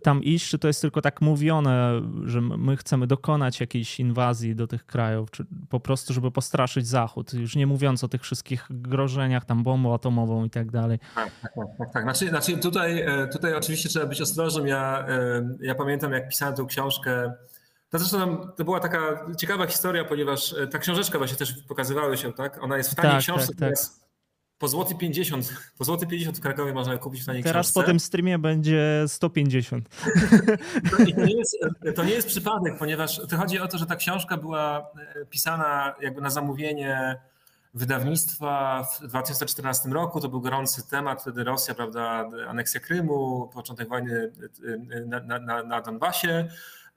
[0.04, 4.68] tam iść, czy to jest tylko tak mówione, że my chcemy dokonać jakiejś inwazji do
[4.68, 9.46] tych krajów, czy po prostu, żeby postraszyć Zachód, już nie mówiąc o tych wszystkich grożeniach,
[9.46, 11.00] tam bombą atomową i tak dalej.
[11.16, 11.94] Tak, tak, tak.
[11.94, 12.04] tak.
[12.04, 14.68] Znaczy, znaczy tutaj, e, tutaj oczywiście trzeba być ostrożnym.
[14.68, 17.34] Ja, e, ja pamiętam, jak pisałem tę książkę,
[17.90, 22.34] to zresztą to była taka ciekawa historia, ponieważ e, ta książeczka właśnie też pokazywała się,
[22.34, 22.64] tak?
[22.64, 24.06] Ona jest w taniej tak, książce, tak, tak.
[24.58, 27.82] Po złoty 50, po złoty 50 w Krakowie można kupić w taniej Teraz książce.
[27.82, 29.90] po tym streamie będzie 150.
[31.08, 31.58] I to nie, jest,
[31.96, 35.96] to nie jest przypadek, ponieważ to chodzi o to, że ta książka była e, pisana
[36.02, 37.18] jakby na zamówienie
[37.74, 40.22] wydawnictwa w 2014 roku.
[40.22, 44.32] To był gorący temat, wtedy Rosja, prawda, aneksja Krymu, początek wojny
[44.94, 46.48] e, na, na, na Donbasie.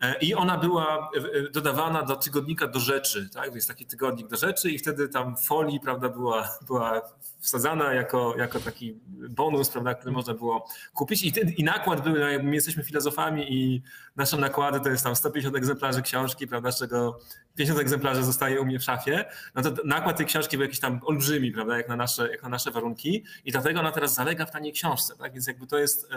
[0.01, 3.55] E, I ona była e, e, dodawana do tygodnika do rzeczy, tak?
[3.55, 7.03] Jest taki tygodnik do rzeczy i wtedy tam folii, prawda, była, była
[7.39, 11.23] wsadzana jako, jako taki bonus, prawda, który można było kupić.
[11.23, 13.83] I, i nakład był, no, my jesteśmy filozofami i
[14.17, 17.19] nasze nakłady to jest tam 150 egzemplarzy książki, prawda, z czego
[17.57, 19.25] 50 egzemplarzy zostaje u mnie w szafie.
[19.55, 22.49] No to nakład tej książki był jakiś tam olbrzymi, prawda, jak na nasze, jak na
[22.49, 25.33] nasze warunki i dlatego ona teraz zalega w taniej książce, tak?
[25.33, 26.09] Więc jakby to jest,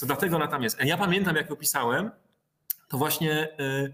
[0.00, 0.84] to dlatego ona tam jest.
[0.84, 2.10] Ja pamiętam, jak ją pisałem,
[2.88, 3.88] to właśnie e,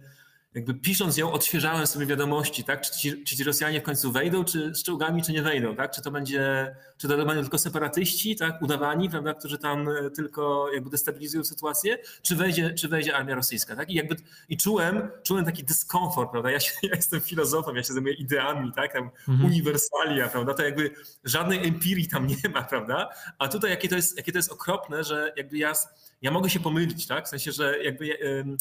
[0.54, 2.80] jakby pisząc ją, odświeżałem sobie wiadomości, tak?
[2.82, 5.90] Czy ci, czy ci Rosjanie w końcu wejdą, czy z czołgami, czy nie wejdą, tak?
[5.90, 8.62] Czy to będzie, czy to będą tylko separatyści, tak?
[8.62, 9.34] Udawani, prawda?
[9.34, 13.90] Którzy tam e, tylko jakby destabilizują sytuację, czy wejdzie, czy wejdzie armia rosyjska, tak?
[13.90, 14.16] I jakby,
[14.48, 16.50] i czułem, czułem taki dyskomfort, prawda?
[16.50, 18.92] Ja, się, ja jestem filozofem, ja się zajmuję ideami, tak?
[18.92, 19.44] Tam mhm.
[19.44, 20.54] uniwersalia, prawda?
[20.54, 20.90] To jakby
[21.24, 23.08] żadnej empirii tam nie ma, prawda?
[23.38, 25.72] A tutaj jakie to jest, jakie to jest okropne, że jakby ja,
[26.22, 27.26] ja mogę się pomylić, tak?
[27.26, 28.06] W sensie, że jakby...
[28.06, 28.56] Yy,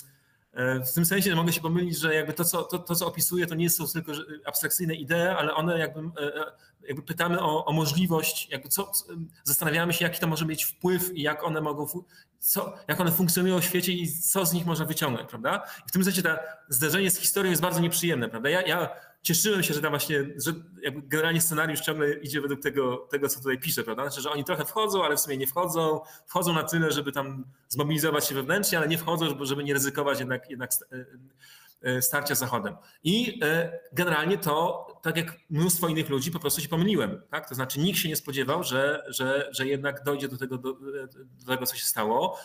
[0.86, 3.56] w tym sensie mogę się pomylić, że jakby to, co, to, to, co opisuję, to
[3.56, 4.12] nie są tylko
[4.46, 6.52] abstrakcyjne idee, ale one jakby, e, e,
[6.88, 8.92] jakby pytamy o, o możliwość, jakby co,
[9.44, 11.88] zastanawiamy się, jaki to może mieć wpływ i jak one mogą,
[12.40, 15.64] co, jak one funkcjonują w świecie i co z nich można wyciągnąć, prawda?
[15.86, 16.30] I w tym sensie to
[16.70, 18.50] zderzenie z historią jest bardzo nieprzyjemne, prawda?
[18.50, 18.90] Ja, ja
[19.22, 20.54] cieszyłem się, że tam właśnie, że
[21.04, 24.04] generalnie scenariusz ciągle idzie według tego, tego, co tutaj piszę, prawda?
[24.04, 26.00] Znaczy, że oni trochę wchodzą, ale w sumie nie wchodzą.
[26.28, 30.50] Wchodzą na tyle, żeby tam zmobilizować się wewnętrznie, ale nie wchodzą, żeby nie ryzykować jednak,
[30.50, 31.06] jednak e,
[31.82, 32.76] e, starcia z Zachodem.
[33.04, 37.22] I e, generalnie to, tak jak mnóstwo innych ludzi, po prostu się pomyliłem.
[37.32, 37.50] Tak?
[37.50, 41.46] To znaczy nikt się nie spodziewał, że, że, że jednak dojdzie do tego, do, do
[41.48, 42.38] tego, co się stało.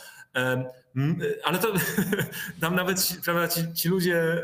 [1.44, 1.72] Ale to
[2.60, 4.42] tam nawet prawda, ci, ci ludzie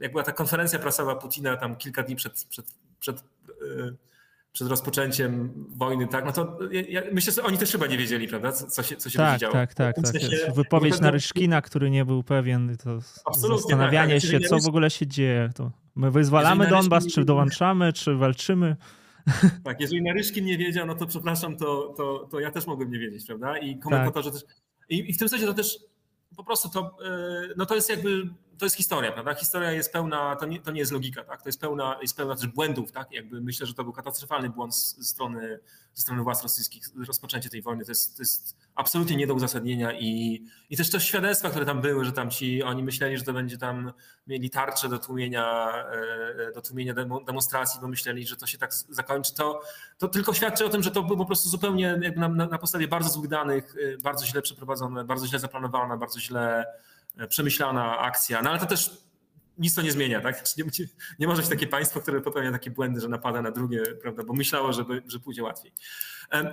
[0.00, 2.66] jak była ta konferencja prasowa Putina tam kilka dni przed, przed,
[3.00, 3.92] przed, e,
[4.52, 6.58] przed rozpoczęciem wojny, tak, no to
[6.88, 9.52] ja, myślę, że oni też chyba nie wiedzieli, prawda, co się, co się tak, działo.
[9.52, 10.08] Tak, tak, tak.
[10.08, 13.00] Sensie, Wypowiedź na Naryszkina, który nie był pewien, to
[13.48, 15.50] zastanawianie tak, się, co w ogóle się dzieje.
[15.54, 18.76] To my wyzwalamy Donbas, czy dołączamy, czy walczymy.
[19.64, 22.98] Tak, jeżeli Naryszkin nie wiedział, no to przepraszam, to, to, to ja też mogłem nie
[22.98, 23.58] wiedzieć, prawda?
[23.58, 24.40] I komentatorzy tak.
[24.40, 24.50] też.
[24.88, 25.78] I, I w tym sensie to też
[26.36, 29.34] po prostu to, e, no to jest jakby to jest historia, prawda?
[29.34, 31.42] Historia jest pełna, to nie, to nie jest logika, tak?
[31.42, 33.12] To jest pełna, jest pełna też błędów, tak?
[33.12, 35.60] Jakby myślę, że to był katastrofalny błąd ze strony,
[35.94, 37.84] ze strony władz rosyjskich, rozpoczęcie tej wojny.
[37.84, 41.80] To jest, to jest absolutnie nie do uzasadnienia i, i też te świadectwa, które tam
[41.80, 43.92] były, że tam ci, oni myśleli, że to będzie tam,
[44.26, 45.72] mieli tarczę do tłumienia,
[46.48, 46.94] e, do tłumienia
[47.26, 49.34] demonstracji, bo myśleli, że to się tak zakończy.
[49.34, 49.60] To,
[49.98, 53.10] to tylko świadczy o tym, że to było po prostu zupełnie na, na podstawie bardzo
[53.10, 56.66] złych danych, e, bardzo źle przeprowadzone, bardzo źle zaplanowana, bardzo źle e,
[57.28, 58.42] przemyślana akcja.
[58.42, 58.90] No ale to też
[59.58, 60.44] nic to nie zmienia, tak?
[60.56, 60.64] Nie,
[61.18, 64.32] nie może być takie państwo, które popełnia takie błędy, że napada na drugie, prawda, bo
[64.32, 65.72] myślało, żeby, że pójdzie łatwiej.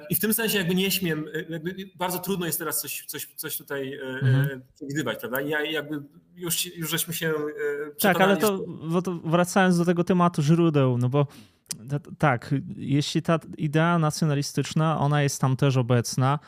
[0.09, 3.57] I w tym sensie jakby nie śmiem, jakby bardzo trudno jest teraz coś, coś, coś
[3.57, 4.61] tutaj e, mhm.
[4.75, 5.41] przewidywać, prawda?
[5.41, 6.03] Ja jakby
[6.35, 7.33] już, już żeśmy się
[8.01, 8.59] Tak, ale to,
[9.03, 11.27] to wracając do tego tematu źródeł, no bo
[12.17, 16.39] tak, jeśli ta idea nacjonalistyczna, ona jest tam też obecna,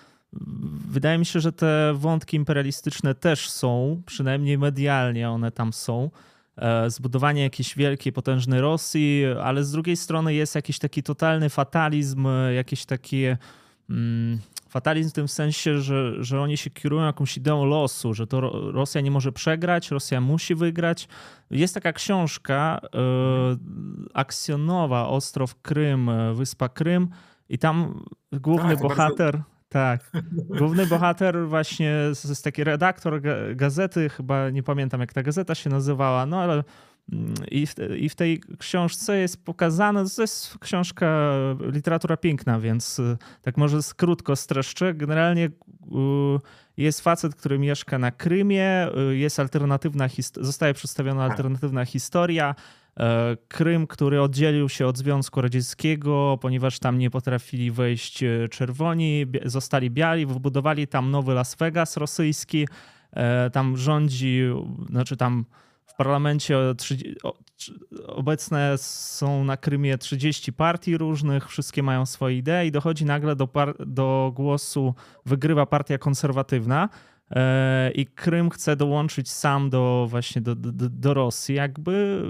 [0.90, 6.10] Wydaje mi się, że te wątki imperialistyczne też są, przynajmniej medialnie one tam są.
[6.58, 12.28] E, zbudowanie jakiejś wielkiej, potężnej Rosji, ale z drugiej strony jest jakiś taki totalny fatalizm,
[12.56, 13.24] jakiś taki
[13.90, 18.72] mm, fatalizm w tym sensie, że, że oni się kierują jakąś ideą losu, że to
[18.72, 21.08] Rosja nie może przegrać, Rosja musi wygrać.
[21.52, 22.88] Jest taka książka e,
[24.14, 27.10] akcjonowa Ostrow Krym, Wyspa Krym
[27.50, 29.34] i tam główny tak, bohater...
[29.34, 30.12] Bardzo tak.
[30.58, 33.22] Główny bohater właśnie jest taki redaktor
[33.56, 36.64] gazety, chyba nie pamiętam jak ta gazeta się nazywała, no ale
[37.52, 41.34] i w, i w tej książce jest pokazane, to jest książka,
[41.74, 44.94] literatura piękna, więc y, tak może krótko streszczę.
[44.94, 45.50] Generalnie y,
[46.78, 51.32] jest facet, który mieszka na Krymie, y, jest alternatywna, zostaje przedstawiona tak.
[51.32, 52.56] alternatywna historia,
[53.00, 59.26] E, Krym, który oddzielił się od Związku Radzieckiego, ponieważ tam nie potrafili wejść e, czerwoni,
[59.46, 62.68] zostali biali, wybudowali tam nowy Las Vegas rosyjski.
[63.14, 64.42] E, tam rządzi,
[64.90, 65.46] znaczy tam
[65.98, 66.58] parlamencie
[68.08, 73.50] obecne są na Krymie 30 partii różnych, wszystkie mają swoje idee i dochodzi nagle do,
[73.80, 74.94] do głosu,
[75.26, 76.90] wygrywa partia konserwatywna
[77.32, 82.24] E, i Krym chce dołączyć sam do właśnie do, do, do, Rosji jakby.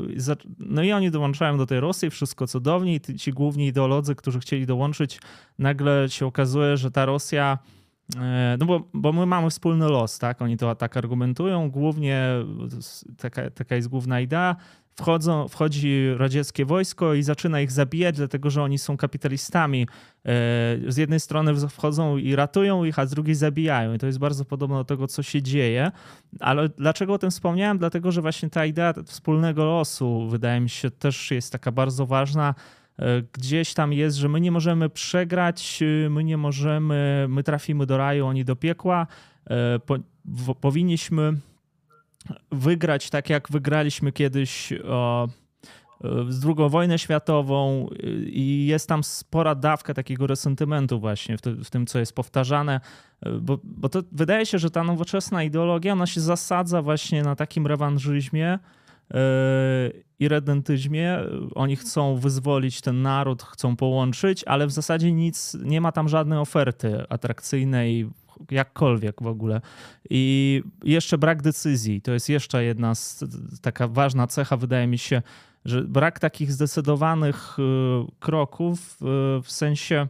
[0.60, 4.66] No i oni dołączają do tej Rosji, wszystko cudownie i ci główni ideolodzy, którzy chcieli
[4.66, 5.20] dołączyć,
[5.60, 7.58] nagle się okazuje, że ta Rosja
[8.60, 10.42] no bo, bo my mamy wspólny los, tak?
[10.42, 11.72] Oni to tak argumentują.
[11.72, 12.30] Głównie
[13.18, 14.56] taka, taka jest główna idea
[15.00, 19.82] wchodzą, wchodzi radzieckie wojsko i zaczyna ich zabijać, dlatego że oni są kapitalistami.
[19.82, 19.88] E,
[20.88, 23.94] z jednej strony wchodzą i ratują ich, a z drugiej zabijają.
[23.94, 25.92] I to jest bardzo podobne do tego, co się dzieje.
[26.40, 27.78] Ale dlaczego o tym wspomniałem?
[27.78, 32.56] Dlatego, że właśnie ta idea wspólnego losu, wydaje mi się, też jest taka bardzo ważna.
[33.00, 37.98] E, gdzieś tam jest, że my nie możemy przegrać, my nie możemy, my trafimy do
[37.98, 39.08] raju, oni do piekła.
[39.50, 39.80] E,
[40.62, 41.34] powinniśmy
[42.52, 45.28] wygrać tak, jak wygraliśmy kiedyś o,
[46.30, 47.90] z drugą wojnę światową
[48.26, 52.80] i jest tam spora dawka takiego resentymentu właśnie w, w tym, co jest powtarzane,
[53.42, 57.68] bo, bo to wydaje się, że ta nowoczesna ideologia, ona się zasadza właśnie na takim
[57.68, 58.60] rewanżyzmie
[60.20, 61.20] i redentyzmie.
[61.56, 66.40] Oni chcą wyzwolić ten naród, chcą połączyć, ale w zasadzie nic, nie ma tam żadnej
[66.40, 68.10] oferty atrakcyjnej,
[68.52, 69.62] jakkolwiek w ogóle.
[70.10, 72.02] I jeszcze brak decyzji.
[72.02, 73.24] To jest jeszcze jedna z,
[73.62, 75.22] taka ważna cecha, wydaje mi się,
[75.66, 77.64] że brak takich zdecydowanych y,
[78.20, 80.08] kroków y, w sensie.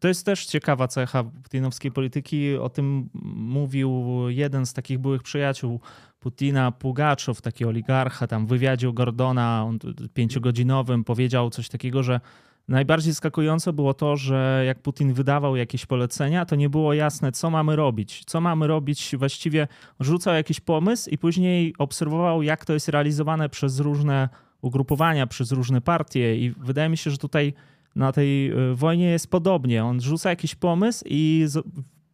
[0.00, 2.56] To jest też ciekawa cecha putinowskiej polityki.
[2.56, 5.80] O tym mówił jeden z takich byłych przyjaciół
[6.18, 9.70] Putina, Pugaczow, taki oligarcha, tam w wywiadzie u Gordona
[10.14, 12.20] pięciogodzinowym powiedział coś takiego, że
[12.68, 17.50] Najbardziej zaskakujące było to, że jak Putin wydawał jakieś polecenia, to nie było jasne, co
[17.50, 18.22] mamy robić.
[18.26, 19.68] Co mamy robić, właściwie
[20.00, 24.28] rzucał jakiś pomysł i później obserwował, jak to jest realizowane przez różne
[24.60, 26.36] ugrupowania, przez różne partie.
[26.36, 27.52] I wydaje mi się, że tutaj
[27.96, 29.84] na tej y, wojnie jest podobnie.
[29.84, 31.46] On rzuca jakiś pomysł i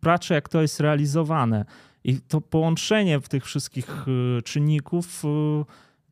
[0.01, 1.65] patrzy, jak to jest realizowane.
[2.05, 5.29] I to połączenie w tych wszystkich y, czynników y,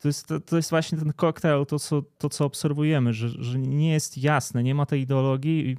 [0.01, 3.59] to jest, to, to, jest właśnie ten koktajl, to co, to co obserwujemy, że, że
[3.59, 5.69] nie jest jasne, nie ma tej ideologii.
[5.69, 5.77] I,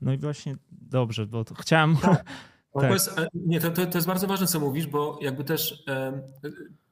[0.00, 1.96] no i właśnie dobrze, bo chciałem.
[1.96, 2.24] Tak.
[2.74, 2.88] tak.
[2.88, 6.22] To jest, e, nie, to, to, jest bardzo ważne, co mówisz, bo jakby też e,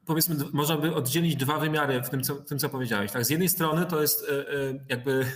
[0.07, 3.13] powiedzmy, można by oddzielić dwa wymiary w tym, co, w tym, co powiedziałeś.
[3.13, 3.25] Tak?
[3.25, 4.45] Z jednej strony to jest e,
[4.89, 5.27] jakby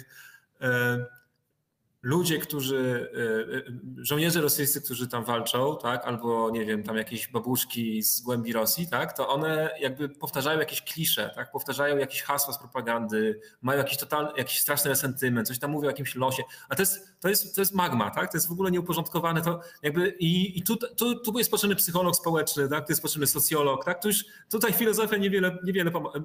[2.02, 3.62] ludzie, którzy, e, e,
[3.96, 8.88] żołnierze rosyjscy, którzy tam walczą, tak, albo nie wiem, tam jakieś babuszki z głębi Rosji,
[8.88, 13.98] tak, to one jakby powtarzają jakieś klisze, tak, powtarzają jakieś hasła z propagandy, mają jakiś
[13.98, 17.54] totalny, jakiś straszny sentyment, coś tam mówią o jakimś losie, a to jest, to jest,
[17.54, 21.20] to jest magma, tak, to jest w ogóle nieuporządkowane, to jakby i, i tu, tu,
[21.20, 25.16] tu jest potrzebny psycholog społeczny, tak, tu jest potrzebny socjolog, tak, tu już tutaj filozofia
[25.16, 26.22] niewiele, niewiele pomoże,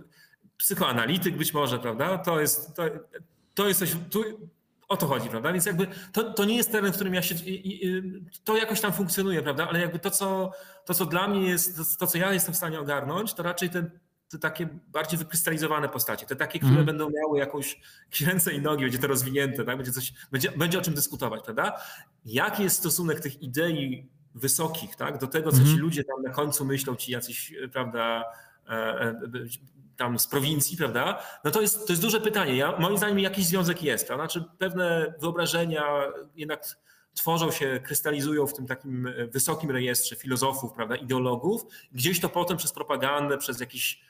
[0.58, 2.84] psychoanalityk być może, prawda, to jest, to,
[3.54, 4.24] to jest coś, tu,
[4.88, 5.54] o to chodzi, prawda?
[5.54, 7.36] Więc jakby to, to nie jest teren, w którym ja się.
[8.44, 9.68] To jakoś tam funkcjonuje, prawda?
[9.70, 10.52] Ale jakby to, co,
[10.86, 13.90] to, co dla mnie jest, to, co ja jestem w stanie ogarnąć, to raczej te,
[14.30, 16.86] te takie bardziej wykrystalizowane postacie, te takie, które mm.
[16.86, 17.80] będą miały jakąś
[18.26, 19.78] ręce i nogi, będzie to rozwinięte, tak?
[19.78, 21.82] będzie, coś, będzie, będzie o czym dyskutować, prawda?
[22.26, 25.18] Jaki jest stosunek tych idei wysokich, tak?
[25.18, 25.70] Do tego, co mm.
[25.70, 28.24] ci ludzie tam na końcu myślą, ci jacyś, prawda,
[28.68, 29.20] e, e,
[30.04, 31.24] tam z prowincji, prawda?
[31.44, 32.56] No to jest, to jest duże pytanie.
[32.56, 34.24] Ja, moim zdaniem jakiś związek jest, prawda?
[34.24, 35.84] Znaczy pewne wyobrażenia
[36.36, 36.64] jednak
[37.14, 41.66] tworzą się, krystalizują w tym takim wysokim rejestrze filozofów, prawda, ideologów.
[41.92, 44.02] Gdzieś to potem przez propagandę, przez jakiś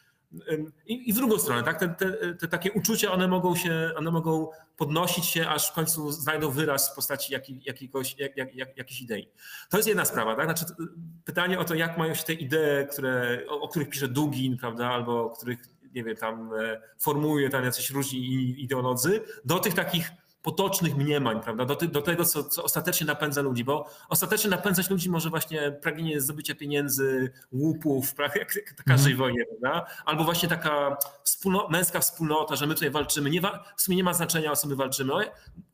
[0.87, 1.79] i, I w drugą stronę, tak?
[1.79, 6.11] Te, te, te, takie uczucia, one mogą się, one mogą podnosić się, aż w końcu
[6.11, 9.29] znajdą wyraz w postaci jak, jakiegoś, jak, jak, jak, jakiejś idei.
[9.69, 10.45] To jest jedna sprawa, tak?
[10.45, 10.65] Znaczy,
[11.25, 14.89] pytanie o to, jak mają się te idee, które, o, o których pisze Dugin, prawda,
[14.89, 15.59] albo których,
[15.95, 20.11] nie wiem, tam e, formułuje tam jacyś różni ideolodzy, do tych takich
[20.43, 24.89] potocznych mniemań, prawda, do, ty, do tego, co, co, ostatecznie napędza ludzi, bo ostatecznie napędzać
[24.89, 29.19] ludzi może właśnie pragnienie zdobycia pieniędzy, łupów, jak, jak każdej mm.
[29.19, 33.81] wojnie, prawda, albo właśnie taka wspólno, męska wspólnota, że my tutaj walczymy, nie wa, w
[33.81, 35.13] sumie nie ma znaczenia, o co my walczymy.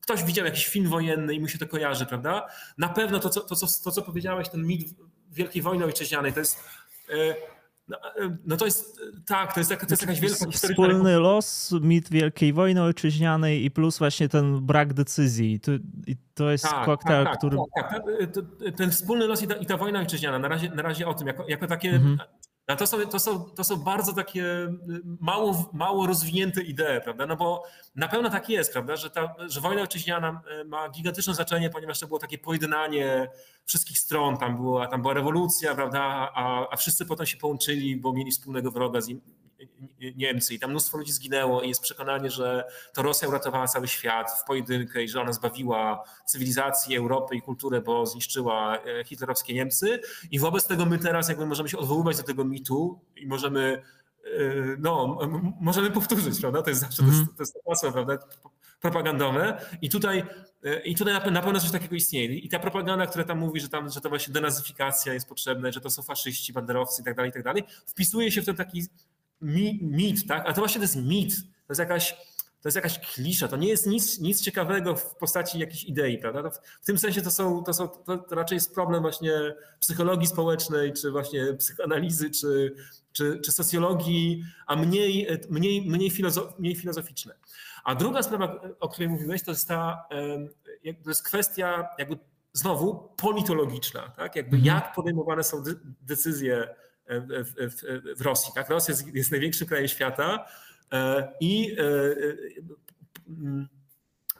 [0.01, 2.47] Ktoś widział jakiś film wojenny i mu się to kojarzy, prawda?
[2.77, 4.89] Na pewno to, co, to, co, to, co powiedziałeś, ten mit
[5.31, 6.63] Wielkiej Wojny Ojczyźnianej, to jest...
[7.09, 7.35] Yy,
[7.89, 7.97] no,
[8.45, 12.81] no, to jest tak, to jest, to jest jakaś wielka Wspólny los, mit Wielkiej Wojny
[12.81, 15.53] Ojczyźnianej i plus właśnie ten brak decyzji.
[15.53, 15.71] I to,
[16.07, 17.57] i to jest tak, koktajl, tak, tak, który.
[17.75, 18.03] Tak, tak.
[18.77, 21.27] Ten wspólny los i ta, i ta wojna ojczyźniana, na razie, na razie o tym,
[21.27, 22.17] jako, jako takie mhm.
[22.69, 24.79] No to, są, to, są, to są bardzo takie y,
[25.19, 27.25] mało, mało rozwinięte idee, prawda?
[27.25, 27.63] No bo
[27.95, 31.99] na pewno tak jest, prawda, że, ta, że wojna ojczyźniana y, ma gigantyczne znaczenie, ponieważ
[31.99, 33.29] to było takie pojednanie
[33.65, 34.37] wszystkich stron.
[34.37, 36.01] Tam była, tam była rewolucja, prawda,
[36.35, 39.09] a, a wszyscy potem się połączyli, bo mieli wspólnego wroga z,
[40.15, 42.63] Niemcy i tam mnóstwo ludzi zginęło i jest przekonanie, że
[42.93, 47.81] to Rosja uratowała cały świat w pojedynkę i że ona zbawiła cywilizację, Europę i kulturę,
[47.81, 49.99] bo zniszczyła e, hitlerowskie Niemcy
[50.31, 53.81] i wobec tego my teraz jakby możemy się odwoływać do tego mitu i możemy
[54.23, 54.29] e,
[54.79, 55.19] no,
[55.61, 56.61] możemy powtórzyć, prawda?
[56.61, 57.27] To jest zawsze mm.
[57.37, 58.17] to, jest, to hasło, prawda?
[58.81, 59.61] Propagandowe.
[59.81, 60.23] I tutaj,
[60.63, 62.35] e, i tutaj na pewno coś takiego istnieje.
[62.35, 65.81] I ta propaganda, która tam mówi, że tam, że to właśnie denazyfikacja jest potrzebna, że
[65.81, 68.83] to są faszyści, banderowcy i tak dalej, i tak dalej, wpisuje się w ten taki
[69.41, 70.43] mit, tak?
[70.47, 71.35] A to właśnie to jest mit.
[71.35, 72.13] To jest jakaś,
[72.61, 76.49] to jest jakaś klisza, to nie jest nic, nic ciekawego w postaci jakiejś idei, prawda?
[76.81, 81.11] w tym sensie to, są, to, są, to raczej jest problem właśnie psychologii społecznej, czy
[81.11, 82.75] właśnie psychoanalizy, czy,
[83.11, 87.35] czy, czy socjologii, a mniej, mniej, mniej, filozof, mniej filozoficzne.
[87.83, 90.07] A druga sprawa, o której mówiłeś, to jest ta,
[91.03, 92.17] to jest kwestia jakby
[92.53, 94.35] znowu politologiczna, tak?
[94.35, 94.75] Jakby mhm.
[94.75, 95.63] jak podejmowane są
[96.01, 96.75] decyzje
[97.09, 98.51] w, w, w Rosji.
[98.55, 98.69] Tak?
[98.69, 100.45] Rosja jest, jest największym krajem świata
[100.91, 103.78] e, i e, e,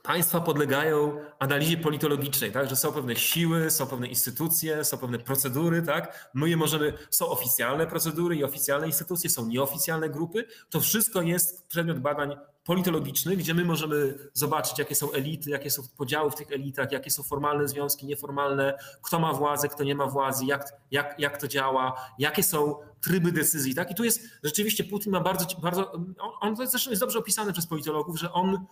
[0.10, 2.70] państwa podlegają analizie politologicznej, tak?
[2.70, 6.30] że są pewne siły, są pewne instytucje, są pewne procedury, tak?
[6.34, 10.45] My je możemy, są oficjalne procedury i oficjalne instytucje, są nieoficjalne grupy.
[10.70, 15.84] To wszystko jest przedmiot badań politologicznych, gdzie my możemy zobaczyć, jakie są elity, jakie są
[15.97, 20.07] podziały w tych elitach, jakie są formalne związki, nieformalne, kto ma władzę, kto nie ma
[20.07, 23.76] władzy, jak, jak, jak to działa, jakie są tryby decyzji.
[23.76, 23.91] Tak?
[23.91, 26.01] I tu jest rzeczywiście Putin ma bardzo, bardzo on,
[26.41, 28.66] on zresztą jest dobrze opisane przez politologów, że on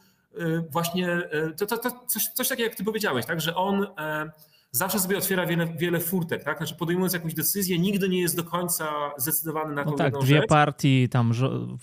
[0.70, 3.42] właśnie, y, to, to, to coś, coś takiego jak ty powiedziałeś, tak?
[3.42, 4.32] że on e,
[4.72, 6.58] zawsze sobie otwiera wiele, wiele furtek, tak?
[6.58, 10.38] Znaczy podejmując jakąś decyzję, nigdy nie jest do końca zdecydowany na no tą tak, dwie
[10.38, 10.50] rzecz.
[10.50, 11.32] partii tam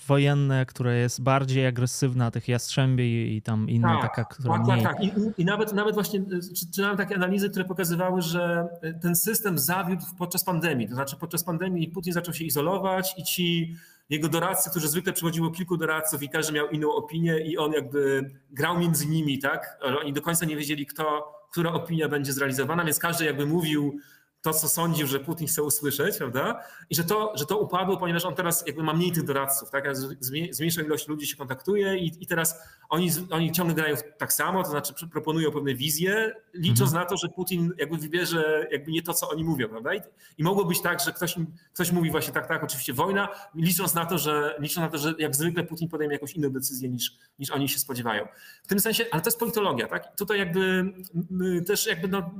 [0.07, 4.83] wojenne, które jest bardziej agresywna, tych jastrzębi i tam inna tak, taka, która tak, mniej...
[4.83, 5.03] Tak, tak.
[5.03, 6.21] I, I, nawet, nawet właśnie
[6.55, 8.67] czytałem takie analizy, które pokazywały, że
[9.01, 10.87] ten system zawiódł podczas pandemii.
[10.89, 13.75] To znaczy podczas pandemii Putin zaczął się izolować i ci
[14.09, 18.31] jego doradcy, którzy zwykle przychodziło kilku doradców i każdy miał inną opinię i on jakby
[18.51, 19.79] grał między nimi, tak?
[20.01, 23.99] Oni do końca nie wiedzieli, kto, która opinia będzie zrealizowana, więc każdy jakby mówił
[24.45, 26.63] to, co sądził, że Putin chce usłyszeć, prawda?
[26.89, 29.97] I że to, że to upadło, ponieważ on teraz jakby ma mniej tych doradców, tak?
[30.51, 34.69] Zmniejsza ilość ludzi się kontaktuje i, i teraz oni, oni ciągle grają tak samo, to
[34.69, 37.03] znaczy proponują pewne wizje, licząc mhm.
[37.03, 39.95] na to, że Putin jakby wybierze jakby nie to, co oni mówią, prawda?
[39.95, 40.01] I,
[40.37, 41.35] i mogło być tak, że ktoś,
[41.73, 45.13] ktoś mówi właśnie tak, tak, oczywiście wojna, licząc na to, że licząc na to, że
[45.19, 48.27] jak zwykle Putin podejmie jakąś inną decyzję niż, niż oni się spodziewają.
[48.63, 50.15] W tym sensie, ale to jest politologia, tak?
[50.17, 50.93] Tutaj jakby
[51.67, 52.31] też jakby no,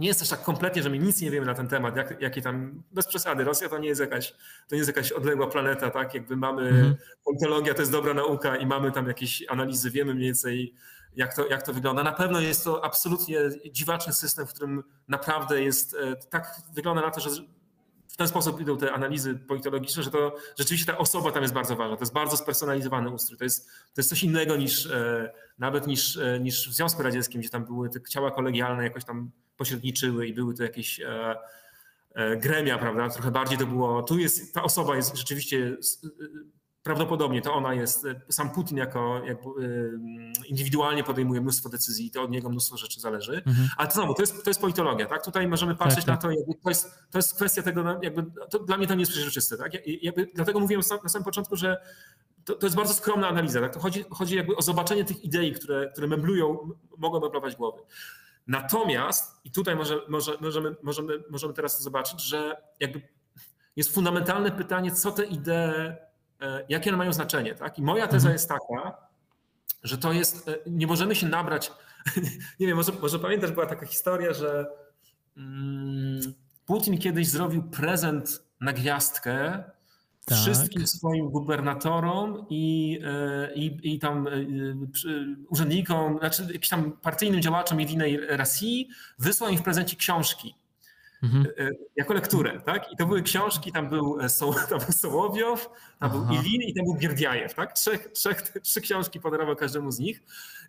[0.00, 2.42] nie jest też tak kompletnie, że my nic nie wiemy na ten temat, jak, jakie
[2.42, 4.32] tam, bez przesady, Rosja to nie jest jakaś,
[4.68, 6.96] to nie jest jakaś odległa planeta, tak, jakby mamy, mhm.
[7.24, 10.74] politologia to jest dobra nauka i mamy tam jakieś analizy, wiemy mniej więcej
[11.16, 12.02] jak to, jak to wygląda.
[12.02, 13.38] Na pewno jest to absolutnie
[13.72, 17.30] dziwaczny system, w którym naprawdę jest, e, tak wygląda na to, że
[18.20, 21.96] ten sposób idą te analizy politologiczne, że to rzeczywiście ta osoba tam jest bardzo ważna.
[21.96, 23.38] To jest bardzo spersonalizowany ustrój.
[23.38, 27.40] To jest, to jest coś innego niż e, nawet niż, e, niż w Związku Radzieckim,
[27.40, 31.36] gdzie tam były te ciała kolegialne jakoś tam pośredniczyły i były to jakieś e,
[32.36, 33.08] gremia, prawda?
[33.08, 35.76] Trochę bardziej to było, tu jest, ta osoba jest rzeczywiście
[36.82, 39.22] prawdopodobnie to ona jest, sam Putin jako,
[40.48, 43.42] indywidualnie podejmuje mnóstwo decyzji i to od niego mnóstwo rzeczy zależy.
[43.46, 43.68] Mhm.
[43.76, 45.24] Ale to znowu, to jest, to jest politologia, tak?
[45.24, 46.14] Tutaj możemy patrzeć tak, tak.
[46.14, 48.94] na to, jakby to, jest, to jest kwestia tego, no, jakby, to dla mnie to
[48.94, 49.72] nie jest przeźroczyste, tak?
[50.02, 51.82] Jakby, dlatego mówiłem na samym początku, że
[52.44, 53.74] to, to, jest bardzo skromna analiza, tak?
[53.74, 57.82] To chodzi, chodzi jakby o zobaczenie tych idei, które, które meblują, mogą meblować głowy.
[58.46, 63.02] Natomiast, i tutaj może, może, możemy, możemy, możemy teraz zobaczyć, że jakby
[63.76, 66.09] jest fundamentalne pytanie, co te idee, e,
[66.68, 67.54] jakie one mają znaczenie.
[67.54, 67.78] Tak?
[67.78, 68.32] I moja teza mhm.
[68.32, 68.96] jest taka,
[69.82, 71.72] że to jest, e, nie możemy się nabrać,
[72.60, 74.66] nie wiem, może, może pamiętasz, była taka historia, że
[75.36, 76.20] mm,
[76.66, 79.64] Putin kiedyś zrobił prezent na gwiazdkę
[80.24, 80.38] tak.
[80.38, 84.30] wszystkim swoim gubernatorom i, e, i, i tam e,
[85.48, 88.88] urzędnikom, znaczy jakimś tam partyjnym działaczom jedynej Rosji,
[89.18, 90.54] wysłał im w prezencie książki.
[91.22, 91.46] Mhm.
[91.58, 92.92] E, jako lekturę, tak?
[92.92, 96.18] I to były książki, tam był, so, tam był Sołowiow, tam Aha.
[96.18, 97.72] był Ilin i tam był Gierdiajew, tak?
[97.72, 100.22] Trzech, trzech, trzy książki podarował każdemu z nich.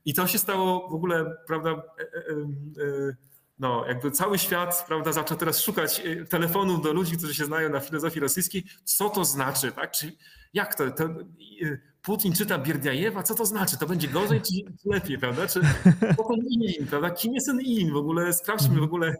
[0.05, 3.15] I to się stało w ogóle, prawda, e, e,
[3.59, 7.79] no, jakby cały świat, prawda, zaczął teraz szukać telefonów do ludzi, którzy się znają na
[7.79, 9.91] filozofii rosyjskiej, co to znaczy, tak?
[9.91, 10.11] Czy
[10.53, 11.09] jak to, to
[12.01, 13.77] Putin czyta Bierdiajewa, co to znaczy?
[13.77, 15.47] To będzie gorzej czy lepiej, prawda?
[15.47, 15.61] Czy
[16.17, 17.09] to ten Ilin, prawda?
[17.09, 18.33] Kim jest ten Ilin w ogóle?
[18.33, 19.15] Sprawdźmy w ogóle,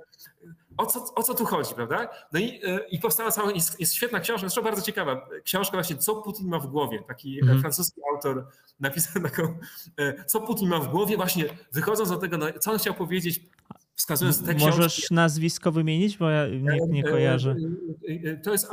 [0.77, 2.09] o co, o co tu chodzi, prawda?
[2.31, 5.97] No i, y, i powstała cała, jest, jest świetna książka, zresztą bardzo ciekawa, książka właśnie,
[5.97, 7.03] co Putin ma w głowie.
[7.07, 7.61] Taki mm.
[7.61, 8.47] francuski autor
[8.79, 9.59] napisał taką,
[10.27, 13.41] co Putin ma w głowie, właśnie wychodząc do tego, no, co on chciał powiedzieć
[14.01, 15.13] wskazując te Możesz książki.
[15.13, 17.55] nazwisko wymienić, bo ja nie, nie e, kojarzę.
[18.09, 18.67] E, e, to jest,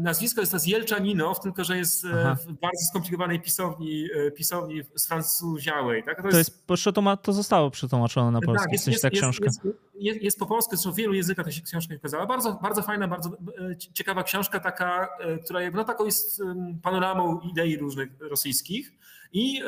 [0.00, 2.34] nazwisko jest to z Jelczaninow, tylko że jest Aha.
[2.34, 6.04] w bardzo skomplikowanej pisowni, pisowni sfrancuziałej.
[6.04, 6.16] Tak?
[6.16, 9.44] To, to jest, jest to, zostało przetłumaczone na polski, tak, jest, jest, ta książka.
[9.44, 9.60] Jest,
[9.94, 12.26] jest, jest, po polsku, zresztą w wielu językach ta się książka okazała.
[12.26, 13.30] Bardzo, bardzo fajna, bardzo
[13.92, 15.08] ciekawa książka, taka,
[15.44, 16.42] która no, taką jest
[16.82, 18.92] panoramą idei różnych rosyjskich
[19.32, 19.62] i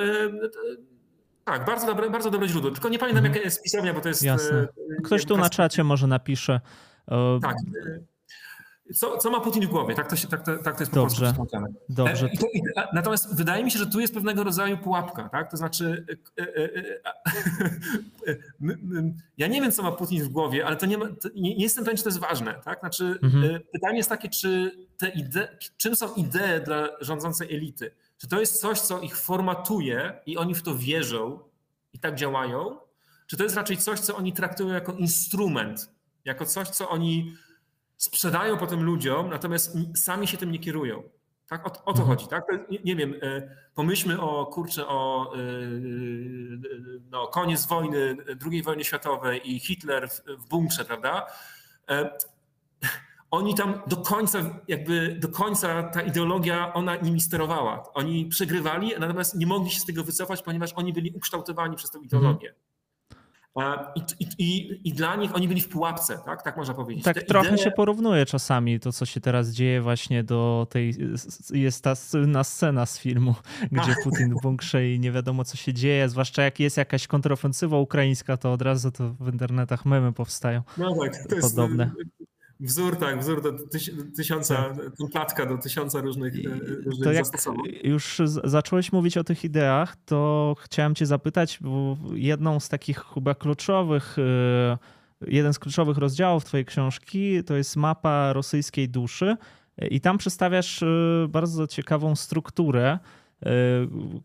[1.49, 2.71] tak, bardzo dobre, bardzo dobre źródło.
[2.71, 3.35] Tylko nie pamiętam, mhm.
[3.35, 4.23] jaka jest pisownia, bo to jest.
[4.23, 4.59] Jasne.
[4.99, 6.61] E, Ktoś tu na czacie może napisze.
[7.43, 7.57] Tak.
[8.91, 9.95] E, co, co ma Putin w głowie?
[9.95, 11.35] Tak to, się, tak to, tak to jest po Dobrze.
[11.35, 11.47] prostu
[11.89, 12.27] Dobrze.
[12.27, 15.29] E, I to, i, natomiast wydaje mi się, że tu jest pewnego rodzaju pułapka.
[15.29, 15.51] Tak?
[15.51, 16.07] To znaczy,
[19.39, 21.63] ja nie wiem, co ma Putin w głowie, ale to nie, ma, to nie, nie
[21.63, 22.55] jestem pewien, czy to jest ważne.
[22.65, 22.81] Tak?
[22.81, 23.61] Znaczy, mhm.
[23.73, 27.91] Pytanie jest takie, czy te idee, czym są idee dla rządzącej elity?
[28.19, 31.41] Czy to jest coś, co ich formatuje i oni w to wierzą
[31.93, 32.79] i tak działają?
[33.27, 35.91] Czy to jest raczej coś, co oni traktują jako instrument,
[36.25, 37.35] jako coś, co oni
[37.97, 41.03] sprzedają potem ludziom, natomiast sami się tym nie kierują?
[41.49, 41.67] Tak?
[41.67, 42.09] O, o to mhm.
[42.09, 42.45] chodzi, tak?
[42.71, 45.39] Nie, nie, wiem, e, pomyślmy o, kurczę, o e,
[47.11, 48.17] no, koniec wojny,
[48.51, 51.27] II wojny światowej i Hitler w, w bunkrze, prawda?
[53.31, 57.93] Oni tam do końca, jakby do końca ta ideologia, ona nimi sterowała.
[57.95, 61.99] Oni przegrywali, natomiast nie mogli się z tego wycofać, ponieważ oni byli ukształtowani przez tę
[61.99, 62.55] ideologię.
[63.95, 64.03] I,
[64.39, 67.05] i, I, dla nich oni byli w pułapce, tak, tak można powiedzieć.
[67.05, 67.63] Tak Te trochę idee...
[67.63, 70.95] się porównuje czasami to, co się teraz dzieje właśnie do tej,
[71.51, 73.35] jest ta słynna scena z filmu,
[73.73, 77.79] gdzie Putin w bunkrze i nie wiadomo, co się dzieje, zwłaszcza jak jest jakaś kontrofensywa
[77.79, 80.63] ukraińska, to od razu to w internetach memy powstają.
[80.77, 81.91] No tak, to jest podobne.
[82.61, 83.53] Wzór, tak, wzór do
[84.17, 84.97] tysiąca, tak.
[84.99, 87.27] templatka do tysiąca różnych, e, różnych to jak
[87.85, 93.35] już zacząłeś mówić o tych ideach, to chciałem cię zapytać, bo jedną z takich chyba
[93.35, 94.79] kluczowych, e,
[95.27, 99.37] jeden z kluczowych rozdziałów twojej książki to jest mapa rosyjskiej duszy
[99.91, 100.87] i tam przedstawiasz e,
[101.29, 102.99] bardzo ciekawą strukturę,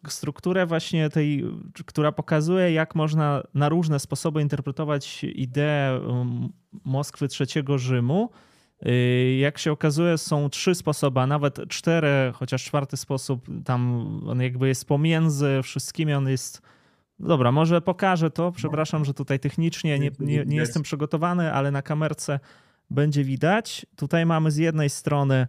[0.07, 1.45] strukturę właśnie tej,
[1.85, 5.99] która pokazuje, jak można na różne sposoby interpretować ideę
[6.85, 8.29] Moskwy trzeciego Rzymu.
[8.85, 14.41] Y, jak się okazuje, są trzy sposoby, a nawet cztery, chociaż czwarty sposób tam on
[14.41, 16.61] jakby jest pomiędzy wszystkimi, on jest.
[17.19, 18.51] Dobra, może pokażę to.
[18.51, 22.39] Przepraszam, że tutaj technicznie nie, nie, nie jestem przygotowany, ale na kamerce
[22.89, 23.85] będzie widać.
[23.95, 25.47] Tutaj mamy z jednej strony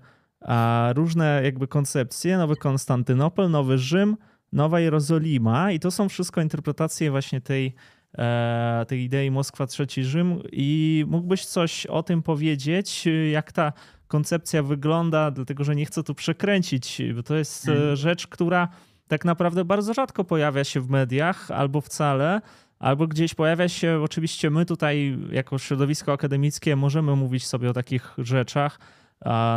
[0.95, 4.17] różne jakby koncepcje, nowy Konstantynopol, nowy Rzym,
[4.53, 5.73] nowa Jerozolima.
[5.73, 7.75] I to są wszystko interpretacje właśnie tej
[8.19, 10.43] E, tej idei Moskwa Trzeci Rzym.
[10.53, 13.73] I mógłbyś coś o tym powiedzieć, jak ta
[14.09, 17.97] koncepcja wygląda, dlatego że nie chcę tu przekręcić, bo to jest hmm.
[17.97, 18.69] rzecz, która
[19.09, 22.41] tak naprawdę bardzo rzadko pojawia się w mediach albo wcale,
[22.79, 28.15] albo gdzieś pojawia się, oczywiście my tutaj jako środowisko akademickie możemy mówić sobie o takich
[28.19, 28.79] rzeczach,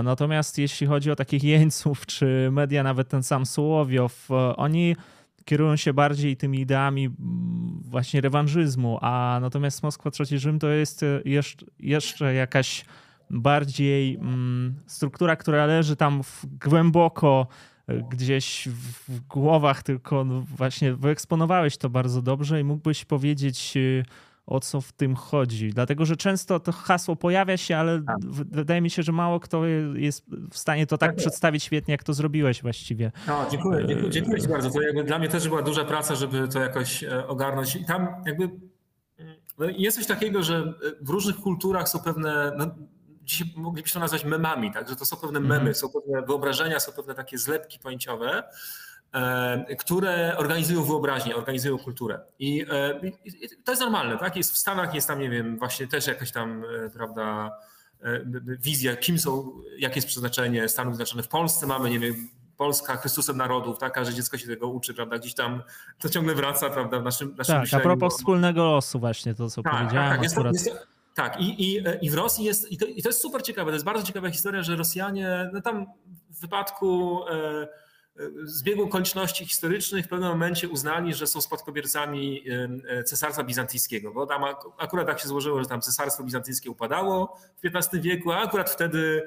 [0.03, 4.95] natomiast jeśli chodzi o takich jeńców, czy media, nawet ten sam Słowiow, e, oni
[5.45, 7.09] kierują się bardziej tymi ideami
[7.81, 12.85] właśnie rewanżyzmu, a natomiast Moskwa Trzeci Rzym to jest e, jeszcze, jeszcze jakaś
[13.29, 14.19] bardziej
[14.85, 16.21] struktura, która leży tam
[16.65, 17.47] głęboko
[17.87, 18.67] e, gdzieś
[19.07, 23.73] w głowach, tylko no właśnie wyeksponowałeś to bardzo dobrze i mógłbyś powiedzieć
[24.47, 25.69] o co w tym chodzi.
[25.69, 28.15] Dlatego, że często to hasło pojawia się, ale A.
[28.51, 32.03] wydaje mi się, że mało kto jest w stanie to tak, tak przedstawić świetnie, jak
[32.03, 33.11] to zrobiłeś właściwie.
[33.27, 34.69] No, dziękuję, dziękuję, dziękuję Ci bardzo.
[34.69, 37.75] To jakby dla mnie też była duża praca, żeby to jakoś e, ogarnąć.
[37.75, 38.49] I tam jakby
[39.57, 42.65] no jest coś takiego, że w różnych kulturach są pewne, no,
[43.23, 44.89] dzisiaj moglibyśmy to nazwać memami, tak?
[44.89, 45.75] że to są pewne memy, mm.
[45.75, 48.43] są pewne wyobrażenia, są pewne takie zlepki pojęciowe, E,
[49.79, 52.15] które organizują wyobraźnię, organizują kulturę.
[52.15, 52.65] E, I,
[53.63, 54.35] to jest normalne, tak?
[54.35, 57.51] Jest w Stanach, jest tam, nie wiem, właśnie też jakaś tam, e, prawda,
[58.59, 61.25] wizja, kim są, jakie jest przeznaczenie Stanów Zjednoczonych.
[61.25, 63.93] W Polsce mamy, nie wiem, Polska Chrystusem Narodów, tak?
[63.93, 65.17] Każde dziecko się tego uczy, prawda?
[65.17, 65.63] Gdzieś tam
[65.99, 67.81] to ciągle wraca, prawda, w naszym, naszym Tak, myśleniu.
[67.81, 70.09] a propos wspólnego losu właśnie, to co tak, tak powiedziałem.
[70.09, 71.41] Tak, tak, jest, jest, tak.
[71.41, 73.85] I, i, i w Rosji jest, i to, i to, jest super ciekawe, to jest
[73.85, 75.85] bardzo ciekawa historia, że Rosjanie, no tam
[76.29, 77.19] w wypadku...
[77.29, 77.86] E,
[78.43, 82.43] zbiegu okoliczności historycznych w pewnym momencie uznali, że są spadkobiercami
[83.05, 84.43] cesarstwa bizantyjskiego, bo tam
[84.77, 89.23] akurat tak się złożyło, że tam cesarstwo bizantyjskie upadało w XV wieku, a akurat wtedy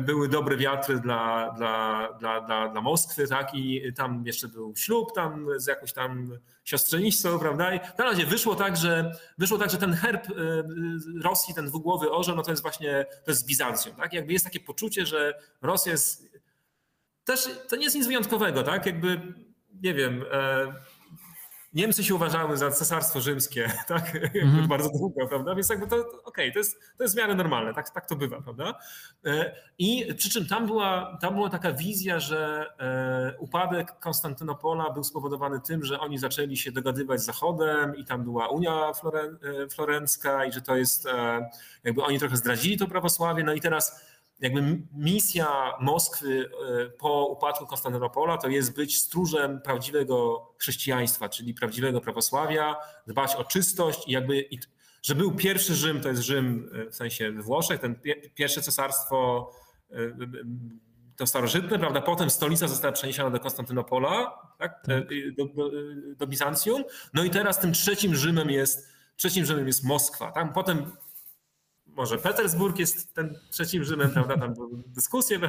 [0.00, 5.14] były dobre wiatry dla, dla, dla, dla, dla Moskwy, tak, i tam jeszcze był ślub
[5.14, 9.76] tam z jakąś tam siostrzenictwem, prawda, i na razie wyszło tak, że wyszło tak, że
[9.76, 10.32] ten herb e,
[11.22, 14.44] Rosji, ten dwugłowy orzeł, no to jest właśnie, to jest z Bizancją, tak, jakby jest
[14.44, 16.33] takie poczucie, że Rosja jest
[17.24, 18.86] też to nie jest nic wyjątkowego, tak?
[18.86, 19.20] Jakby,
[19.82, 20.74] nie wiem, e,
[21.74, 24.16] Niemcy się uważały za cesarstwo rzymskie, tak?
[24.34, 24.68] Mm.
[24.74, 25.54] bardzo długo, prawda?
[25.54, 28.16] Więc jakby to, okej, okay, to, jest, to jest w miarę normalne, tak, tak to
[28.16, 28.74] bywa, prawda?
[29.24, 35.04] E, I przy czym tam była, tam była taka wizja, że e, upadek Konstantynopola był
[35.04, 38.92] spowodowany tym, że oni zaczęli się dogadywać z Zachodem i tam była Unia
[39.70, 41.08] Florencka i że to jest,
[41.84, 44.04] jakby oni trochę zdradzili to prawosławie, no i teraz
[44.40, 46.50] jakby misja Moskwy
[46.84, 52.76] e, po upadku Konstantynopola to jest być stróżem prawdziwego chrześcijaństwa, czyli prawdziwego prawosławia,
[53.06, 54.48] dbać o czystość i jakby,
[55.02, 58.00] że był pierwszy Rzym, to jest Rzym e, w sensie we Włoszech, ten
[58.34, 59.50] pierwsze cesarstwo
[59.90, 59.96] e,
[61.16, 62.00] to starożytne, prawda?
[62.00, 64.86] Potem stolica została przeniesiona do Konstantynopola, tak?
[64.86, 65.04] tak.
[65.36, 65.70] Do, do,
[66.16, 66.84] do Bizancjum.
[67.14, 70.32] No i teraz tym trzecim Rzymem jest, trzecim Rzymem jest Moskwa.
[70.32, 70.92] Tam potem
[71.96, 74.38] może Petersburg jest ten trzecim Rzymem, prawda?
[74.38, 75.40] Tam były dyskusje,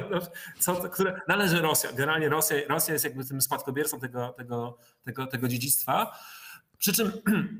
[0.58, 1.92] co, które należy Rosja.
[1.92, 6.18] Generalnie Rosja, Rosja jest jakby tym spadkobiercą tego, tego, tego, tego dziedzictwa.
[6.78, 7.12] Przy czym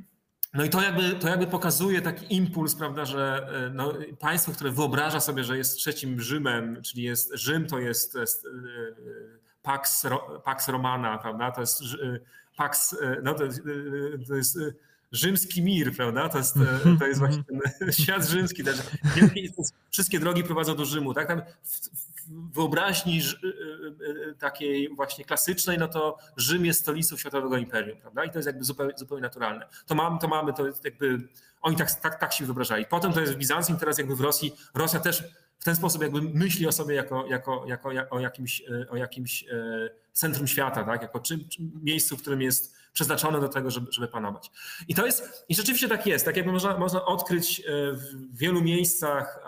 [0.55, 4.71] no i to jakby, to jakby pokazuje taki impuls, prawda, że e, no, państwo, które
[4.71, 8.47] wyobraża sobie, że jest trzecim Rzymem, czyli jest Rzym, to jest, jest
[9.63, 10.07] Pax,
[10.45, 11.83] Pax Romana, prawda, to jest
[12.57, 13.63] Pax, no to jest,
[14.29, 14.59] to jest
[15.17, 16.29] rzymski mir, prawda?
[16.29, 18.65] To jest, e, to jest właśnie ten świat rzymski.
[18.65, 18.77] Też.
[19.91, 21.15] Wszystkie drogi prowadzą do Rzymu.
[21.15, 21.29] Tak?
[21.29, 23.49] Tam w wyobraźni e,
[24.31, 28.25] e, takiej właśnie klasycznej, no to Rzym jest stolicą światowego imperium, prawda?
[28.25, 29.67] I to jest jakby zupełnie, zupełnie naturalne.
[29.87, 31.19] To mamy, to mamy, to jakby,
[31.63, 32.87] oni tak, tak, tak się wyobrażali.
[32.87, 35.25] Potem to jest w Bizancjum, teraz jakby w Rosji, Rosja też
[35.59, 39.45] w ten sposób jakby myśli o sobie jako, jako, jako, jako o jakimś, o jakimś
[40.13, 41.03] centrum świata, tak?
[41.03, 41.49] jako czym,
[41.83, 44.51] miejscu, w którym jest przeznaczone do tego, żeby, żeby panować.
[44.89, 48.63] I to jest, i rzeczywiście tak jest, tak jakby można, można odkryć e, w wielu
[48.63, 49.45] miejscach,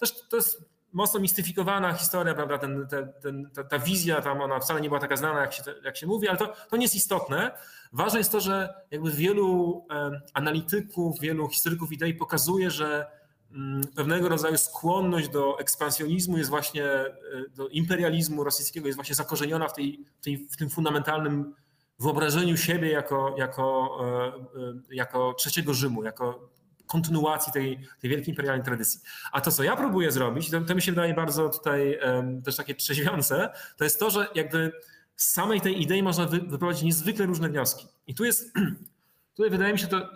[0.00, 2.86] też to jest mocno mistyfikowana historia, prawda, ten,
[3.22, 6.06] ten, ta, ta, wizja tam, ona wcale nie była taka znana, jak się, jak się
[6.06, 7.50] mówi, ale to, to nie jest istotne.
[7.92, 13.06] Ważne jest to, że jakby wielu e, analityków, wielu historyków idei pokazuje, że
[13.52, 17.12] mm, pewnego rodzaju skłonność do ekspansjonizmu jest właśnie, e,
[17.54, 21.54] do imperializmu rosyjskiego jest właśnie zakorzeniona w, tej, w, tej, w tym fundamentalnym
[22.00, 26.50] wyobrażeniu siebie jako, jako, e, e, jako trzeciego Rzymu, jako
[26.86, 29.00] kontynuacji tej, tej wielkiej imperialnej tradycji.
[29.32, 32.56] A to, co ja próbuję zrobić, to, to mi się wydaje bardzo tutaj um, też
[32.56, 34.72] takie trzeźwiące, to jest to, że jakby
[35.16, 37.86] z samej tej idei można wy, wyprowadzić niezwykle różne wnioski.
[38.06, 38.54] I tu jest,
[39.36, 40.10] tutaj wydaje mi się to,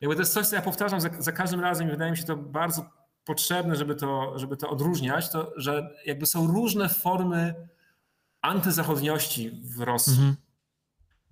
[0.00, 2.24] jakby to jest coś, co ja powtarzam za, za każdym razem i wydaje mi się
[2.24, 2.90] to bardzo
[3.24, 7.54] potrzebne, żeby to, żeby to odróżniać, to że jakby są różne formy
[8.40, 10.12] antyzachodniości w Rosji.
[10.12, 10.36] Mhm.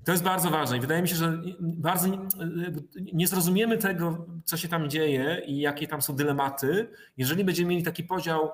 [0.05, 2.09] To jest bardzo ważne i wydaje mi się, że bardzo
[3.13, 7.83] nie zrozumiemy tego, co się tam dzieje i jakie tam są dylematy, jeżeli będziemy mieli
[7.83, 8.51] taki podział,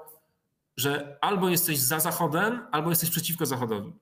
[0.76, 3.92] że albo jesteś za Zachodem, albo jesteś przeciwko Zachodowi.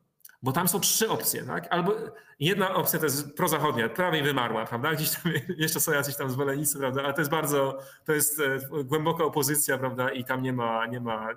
[0.43, 1.67] Bo tam są trzy opcje, tak?
[1.71, 1.95] Albo
[2.41, 4.95] jedna opcja to jest prozachodnia, prawie wymarła, prawda?
[4.95, 7.03] Gdzieś tam jeszcze są jacyś tam zwolennicy, prawda?
[7.03, 10.11] Ale to jest bardzo, to jest e, głęboka opozycja, prawda?
[10.11, 11.29] I tam nie ma, nie ma,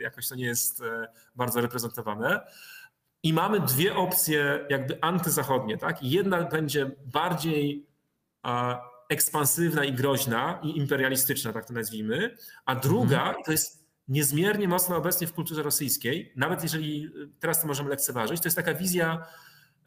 [0.00, 2.40] jakoś to nie jest e, bardzo reprezentowane.
[3.22, 6.02] I mamy dwie opcje jakby antyzachodnie, tak?
[6.02, 7.86] Jedna będzie bardziej
[9.08, 13.44] ekspansywna i groźna i imperialistyczna, tak to nazwijmy, a druga mhm.
[13.44, 17.10] to jest niezmiernie mocno obecnie w kulturze rosyjskiej, nawet jeżeli
[17.40, 19.26] teraz to możemy lekceważyć, to jest taka wizja,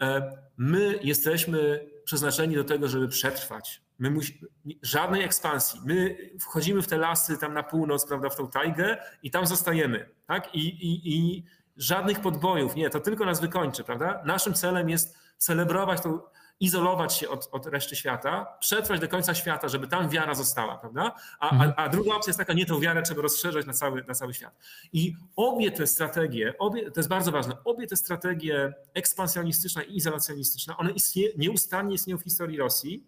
[0.01, 3.81] e, my jesteśmy przeznaczeni do tego, żeby przetrwać.
[3.99, 4.45] My musi,
[4.81, 5.79] żadnej ekspansji.
[5.85, 10.09] My wchodzimy w te lasy tam na północ, prawda, w tą tajgę i tam zostajemy.
[10.27, 10.55] Tak?
[10.55, 11.43] I, i, i
[11.77, 12.75] żadnych podbojów.
[12.75, 14.21] Nie, to tylko nas wykończy, prawda?
[14.25, 19.67] Naszym celem jest celebrować to, izolować się od, od reszty świata, przetrwać do końca świata,
[19.67, 21.15] żeby tam wiara została, prawda?
[21.39, 21.73] A, mhm.
[21.77, 24.33] a, a, druga opcja jest taka, nie, tą wiarę trzeba rozszerzać na cały, na cały
[24.33, 24.55] świat.
[24.93, 30.77] I obie te strategie, obie, to jest bardzo ważne, obie te strategie ekspansjonistyczna i izolacjonistyczna,
[30.77, 33.03] one istnie, nieustannie istnieją w historii Rosji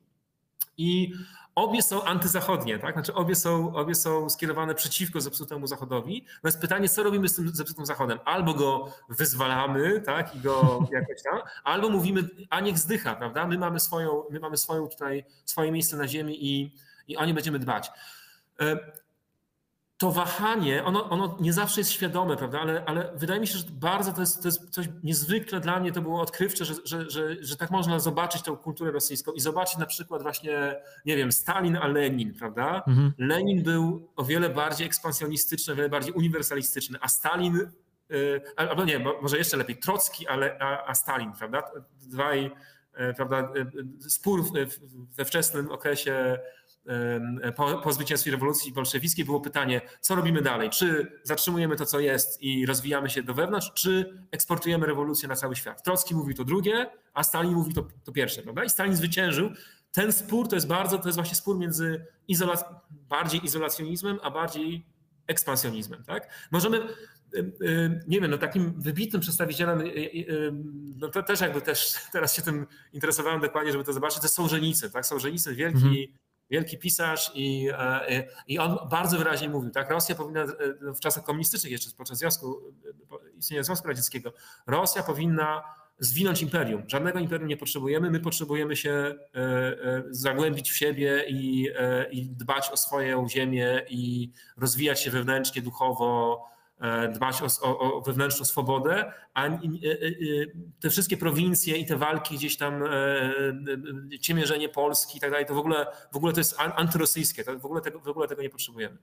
[0.78, 1.14] i
[1.56, 2.93] Obie są antyzachodnie, tak?
[2.93, 6.26] Znaczy obie są, obie są skierowane przeciwko zepsutemu Zachodowi.
[6.43, 8.20] No jest pytanie, co robimy z tym zepsutym Zachodem?
[8.26, 10.36] Albo go wyzwalamy, tak?
[10.36, 13.47] I go jakoś tam, albo mówimy, a niech zdycha, prawda?
[13.47, 16.76] My mamy swoją, my mamy swoją tutaj, swoje miejsce na ziemi i,
[17.08, 17.91] i o nie będziemy dbać.
[20.04, 22.60] E, to wahanie, ono, ono nie zawsze jest świadome, prawda?
[22.60, 25.91] Ale, ale wydaje mi się, że bardzo to jest, to jest coś niezwykle dla mnie,
[25.91, 29.78] to było odkrywcze, że, że, że, że tak można zobaczyć tą kulturę rosyjską i zobaczyć
[29.78, 30.76] na przykład właśnie,
[31.06, 32.84] nie wiem, Stalin a Lenin, prawda?
[32.88, 33.14] Mhm.
[33.18, 37.58] Lenin był o wiele bardziej ekspansjonistyczny, o wiele bardziej uniwersalistyczny, a Stalin,
[38.12, 41.64] y, albo nie, może jeszcze lepiej, Trocki a, a, a Stalin, prawda?
[42.01, 43.49] Dwaj, y, prawda,
[44.06, 44.43] y, spór
[45.18, 46.39] we wczesnym okresie
[47.56, 50.70] po, po zwycięstwie rewolucji bolszewickiej było pytanie, co robimy dalej?
[50.70, 55.56] Czy zatrzymujemy to, co jest i rozwijamy się do wewnątrz, czy eksportujemy rewolucję na cały
[55.56, 55.84] świat?
[55.84, 58.64] Trocki mówi to drugie, a Stalin mówi to, to pierwsze, prawda?
[58.64, 59.50] I Stalin zwyciężył.
[59.92, 62.06] Ten spór to jest bardzo, to jest właśnie spór między
[62.92, 64.86] bardziej izolacjonizmem, a bardziej
[65.28, 66.48] ekspansjonizmem, tak?
[66.52, 66.88] Możemy
[68.08, 70.54] nie wiem, no takim wybitnym przedstawicielem, y, y,
[70.96, 74.34] no to też jakby też teraz się tym interesowałem dokładnie, żeby to zobaczyć, to są
[74.34, 75.06] Solżenicy, tak?
[75.06, 80.41] Solżenicy, wielki mhm wielki pisarz i, e, i on bardzo wyraźnie mówił, tak, Rosja powinna
[80.41, 80.48] e,
[80.94, 82.62] w czasach komunistycznych jeszcze, podczas związku,
[83.12, 84.34] e, istnienia Związku Radzieckiego,
[84.68, 85.64] Rosja powinna
[86.00, 86.84] zwinąć imperium.
[86.88, 89.16] Żadnego imperium nie potrzebujemy, my potrzebujemy się
[90.10, 91.70] zagłębić w siebie i,
[92.12, 96.53] i dbać o swoją ziemię i rozwijać się wewnętrznie, duchowo, E,
[97.14, 99.58] dbać o, o, o, wewnętrzną swobodę, a e, e,
[100.80, 102.84] te wszystkie prowincje i te walki gdzieś tam,
[104.22, 107.66] ciemierzenie Polski i tak dalej, to w ogóle, w ogóle to jest antyrosyjskie, to w,
[107.66, 108.98] ogóle tego, w ogóle tego nie potrzebujemy.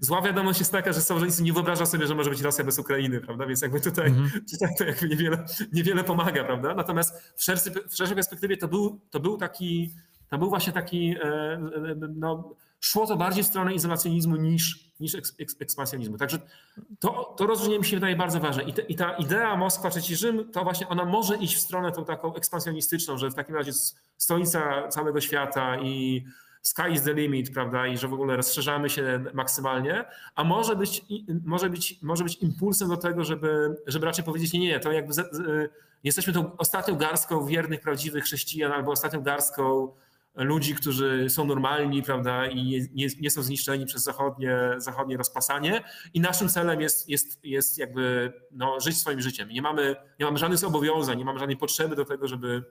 [0.00, 3.20] Zła wiadomość jest taka, że Sołżenicyn nie wyobraża sobie, że może być Rosja bez Ukrainy,
[3.20, 4.68] prawda, więc jakby tutaj, mm -hmm.
[4.78, 9.20] to jakby niewiele, niewiele pomaga, prawda, natomiast w, szerszy, w szerszej perspektywie to był, to
[9.20, 9.90] był taki,
[10.28, 11.16] to był właśnie taki,
[12.14, 12.54] no,
[12.86, 15.16] szło to bardziej w stronę izolacjonizmu niż, niż
[15.60, 16.18] ekspansjonizmu.
[16.18, 16.38] Także
[16.98, 18.62] to, to rozróżnienie mi się wydaje bardzo ważne.
[18.62, 21.92] I, te, I, ta idea Moskwa, trzeci Rzym, to właśnie ona może iść w stronę
[21.92, 23.72] tą taką ekspansjonistyczną, że w takim razie
[24.16, 26.24] stolica całego świata i
[26.62, 31.04] sky is the limit, prawda, i że w ogóle rozszerzamy się maksymalnie, a może być,
[31.44, 35.12] może być, może być impulsem do tego, żeby, żeby raczej powiedzieć, nie, nie, to jakby
[35.12, 35.70] z, z,
[36.04, 39.92] jesteśmy tą ostatnią garstką wiernych, prawdziwych chrześcijan albo ostatnią garstką
[40.36, 45.82] ludzi, którzy są normalni, prawda, i nie, nie, są zniszczeni przez zachodnie, zachodnie rozpasanie.
[46.14, 49.48] I naszym celem jest, jest, jest jakby no, żyć swoim życiem.
[49.48, 52.64] Nie mamy, nie mamy żadnych zobowiązań, nie mamy żadnej potrzeby do tego, żeby,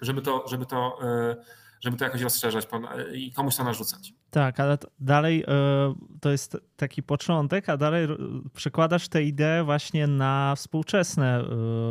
[0.00, 1.36] żeby to, żeby to e,
[1.82, 2.68] żeby to jakoś rozszerzać
[3.14, 4.14] i komuś to narzucać.
[4.30, 8.08] Tak, ale dalej e, to jest taki początek, a dalej
[8.54, 11.46] przekładasz tę ideę właśnie na współczesne e,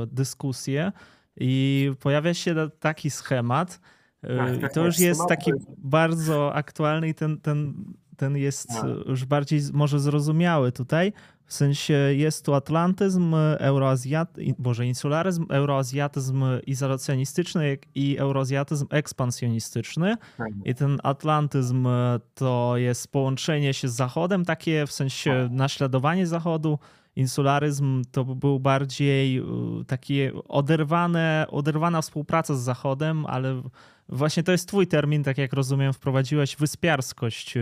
[0.08, 0.92] dyskusje
[1.38, 3.80] i pojawia się taki schemat,
[4.22, 7.74] tak, I tak, to już jest taki bardzo aktualny i ten, ten,
[8.18, 8.90] ten jest no.
[8.90, 11.14] już bardziej może zrozumiały tutaj.
[11.46, 20.16] W sensie jest tu atlantyzm, euroazjatyzm, boże, insularyzm, euroazjatyzm izolacjonistyczny i euroazjatyzm ekspansjonistyczny.
[20.38, 20.48] Tak.
[20.66, 21.88] I ten atlantyzm
[22.36, 25.52] to jest połączenie się z Zachodem, takie w sensie tak.
[25.52, 26.80] naśladowanie Zachodu.
[27.16, 29.44] Insularyzm to był bardziej
[29.88, 33.62] takie oderwane, oderwana współpraca z Zachodem, ale
[34.10, 37.58] właśnie to jest twój termin, tak jak rozumiem, wprowadziłeś wyspiarskość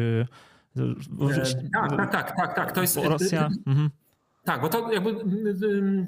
[0.77, 0.85] E,
[1.73, 2.71] tak, tak, tak, tak, tak.
[2.71, 2.97] To jest.
[2.97, 3.49] Rosja.
[3.67, 3.89] Mhm.
[4.43, 5.15] Tak, bo to jakby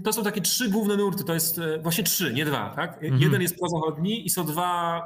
[0.04, 2.94] to są takie trzy główne nurty, to jest e, właśnie trzy, nie dwa, tak?
[2.94, 3.22] Mhm.
[3.22, 5.02] Jeden jest prozachodni i są dwa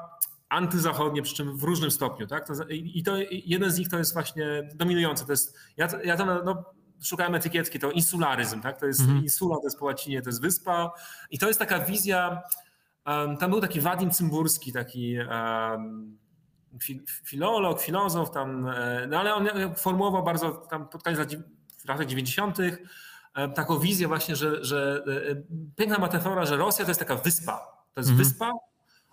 [0.49, 2.47] antyzachodnie, przy czym w różnym stopniu, tak?
[2.47, 6.29] To, I to jeden z nich to jest właśnie dominujący, to jest, ja, ja tam
[6.45, 6.63] no,
[7.01, 8.79] szukałem etykietki, to insularyzm, tak?
[8.79, 9.23] To jest mhm.
[9.23, 10.91] insula, to jest po łacinie, to jest wyspa
[11.31, 12.41] i to jest taka wizja,
[13.05, 16.17] um, tam był taki Wadim Cymburski, taki um,
[17.23, 21.19] filolog, filozof tam, e, no ale on formułował bardzo tam pod koniec
[21.87, 22.57] lat 90.
[22.59, 25.35] E, taką wizję właśnie, że, że e,
[25.75, 27.57] piękna metafora, że Rosja to jest taka wyspa.
[27.93, 28.27] To jest mhm.
[28.29, 28.51] wyspa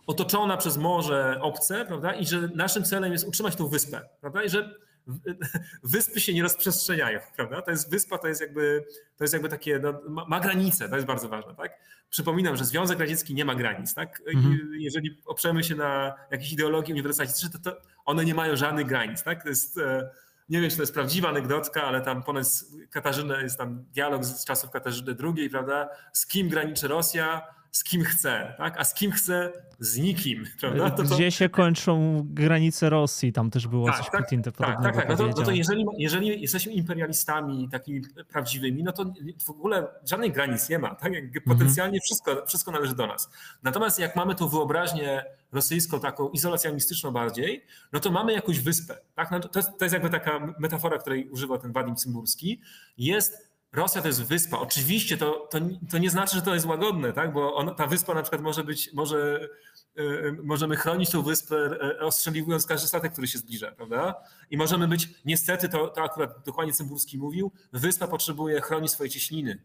[0.06, 2.14] otoczona przez morze obce, prawda?
[2.14, 4.42] I że naszym celem jest utrzymać tą wyspę, prawda?
[4.42, 4.74] I że
[5.82, 7.62] wyspy się nie rozprzestrzeniają, prawda?
[7.62, 8.84] To jest wyspa, to jest jakby,
[9.16, 11.72] to jest jakby takie, no, ma, ma granice, to jest bardzo ważne, tak?
[12.10, 14.22] Przypominam, że Związek Radziecki nie ma granic, tak?
[14.34, 14.70] Mhm.
[14.78, 19.42] Jeżeli oprzemy się na jakiejś ideologii uniwersalistycznej, to, to one nie mają żadnych granic, tak?
[19.42, 20.10] To jest, e,
[20.48, 22.46] nie wiem, czy to jest prawdziwa anegdotka, ale tam ponad
[22.90, 25.88] Katarzyna, jest tam dialog z czasów Katarzyny II, prawda?
[26.12, 27.42] Z kim graniczy Rosja?
[27.72, 28.80] Z kim chce, tak?
[28.80, 30.44] a z kim chce, z nikim.
[30.60, 30.90] Prawda?
[30.90, 31.14] To, to...
[31.14, 34.96] Gdzie się kończą granice Rosji, tam też było tak, coś tak, Putin tak, tak, tak,
[34.96, 35.08] tak.
[35.08, 39.04] No to, no to jeżeli, jeżeli jesteśmy imperialistami takimi prawdziwymi, no to
[39.44, 40.94] w ogóle żadnych granic nie ma.
[40.94, 41.12] Tak?
[41.14, 41.32] Mhm.
[41.46, 43.30] Potencjalnie wszystko, wszystko należy do nas.
[43.62, 48.98] Natomiast jak mamy tą wyobraźnię rosyjską, taką izolacjonistyczną bardziej, no to mamy jakąś wyspę.
[49.14, 49.30] Tak?
[49.30, 52.60] No to, jest, to jest jakby taka metafora, której używa ten Wadim Cymburski.
[52.98, 54.58] Jest Rosja to jest wyspa.
[54.58, 55.58] Oczywiście to, to,
[55.90, 57.32] to nie znaczy, że to jest łagodne, tak?
[57.32, 59.48] bo on, ta wyspa na przykład może być, może,
[59.96, 64.14] yy, możemy chronić tą wyspę yy, ostrzeliwując każdy statek, który się zbliża, prawda?
[64.50, 69.62] I możemy być, niestety, to, to akurat dokładnie Cymburski mówił, wyspa potrzebuje chronić swoje cieśniny.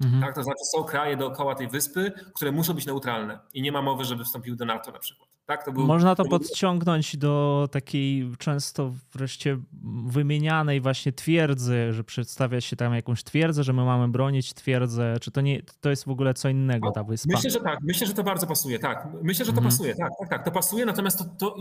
[0.00, 0.22] Mhm.
[0.22, 0.34] Tak?
[0.34, 4.04] To znaczy są kraje dookoła tej wyspy, które muszą być neutralne i nie ma mowy,
[4.04, 5.31] żeby wstąpiły do NATO na przykład.
[5.52, 9.58] Tak, to był, Można to, podciągnąć do takiej często wreszcie
[10.06, 15.16] wymienianej właśnie twierdzy, że przedstawia się tam jakąś twierdzę, że my mamy bronić twierdzę.
[15.20, 17.32] Czy to nie to jest w ogóle co innego ta wyspa?
[17.36, 17.78] Myślę, że tak.
[17.82, 18.78] Myślę, że to bardzo pasuje.
[18.78, 19.08] Tak.
[19.22, 19.72] Myślę, że to mhm.
[19.72, 19.94] pasuje.
[19.94, 20.44] Tak, tak, tak.
[20.44, 21.56] To pasuje, natomiast to, to,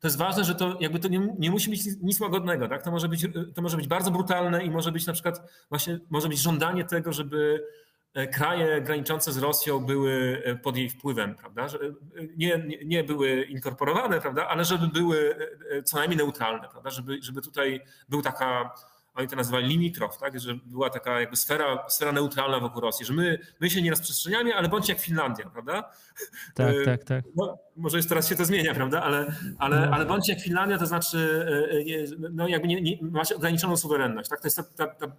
[0.00, 2.68] to jest ważne, że to jakby to nie, nie musi być nic łagodnego.
[2.68, 2.82] Tak?
[2.82, 6.28] To, może być, to może być bardzo brutalne i może być na przykład właśnie może
[6.28, 7.60] być żądanie tego, żeby
[8.32, 11.68] kraje graniczące z Rosją były e, pod jej wpływem, prawda?
[11.68, 11.90] Że e,
[12.36, 14.48] nie, nie były inkorporowane, prawda?
[14.48, 15.36] ale żeby były
[15.84, 16.90] co najmniej neutralne, prawda?
[16.90, 18.74] Żeby, żeby tutaj był taka
[19.18, 20.40] oni to nazywali limitrow, tak?
[20.40, 24.54] że była taka jakby sfera, sfera neutralna wokół Rosji, że my, my się nie rozprzestrzeniamy,
[24.54, 25.90] ale bądź jak Finlandia, prawda?
[26.54, 27.24] Tak, e, tak, tak.
[27.36, 29.02] No, może już teraz się to zmienia, prawda?
[29.02, 29.94] Ale, ale, no.
[29.94, 34.30] ale bądź jak Finlandia, to znaczy e, e, no jakby nie, nie, masz ograniczoną suwerenność,
[34.30, 34.40] tak?
[34.40, 35.16] To jest ta, ta, ta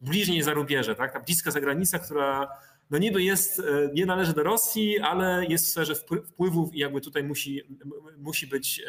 [0.00, 1.12] bliźnie zarubieże, tak?
[1.12, 2.48] Ta bliska zagranica, która
[2.90, 3.62] no niby jest,
[3.94, 5.94] nie należy do Rosji, ale jest w sferze
[6.26, 7.62] wpływów i jakby tutaj musi,
[8.18, 8.82] musi być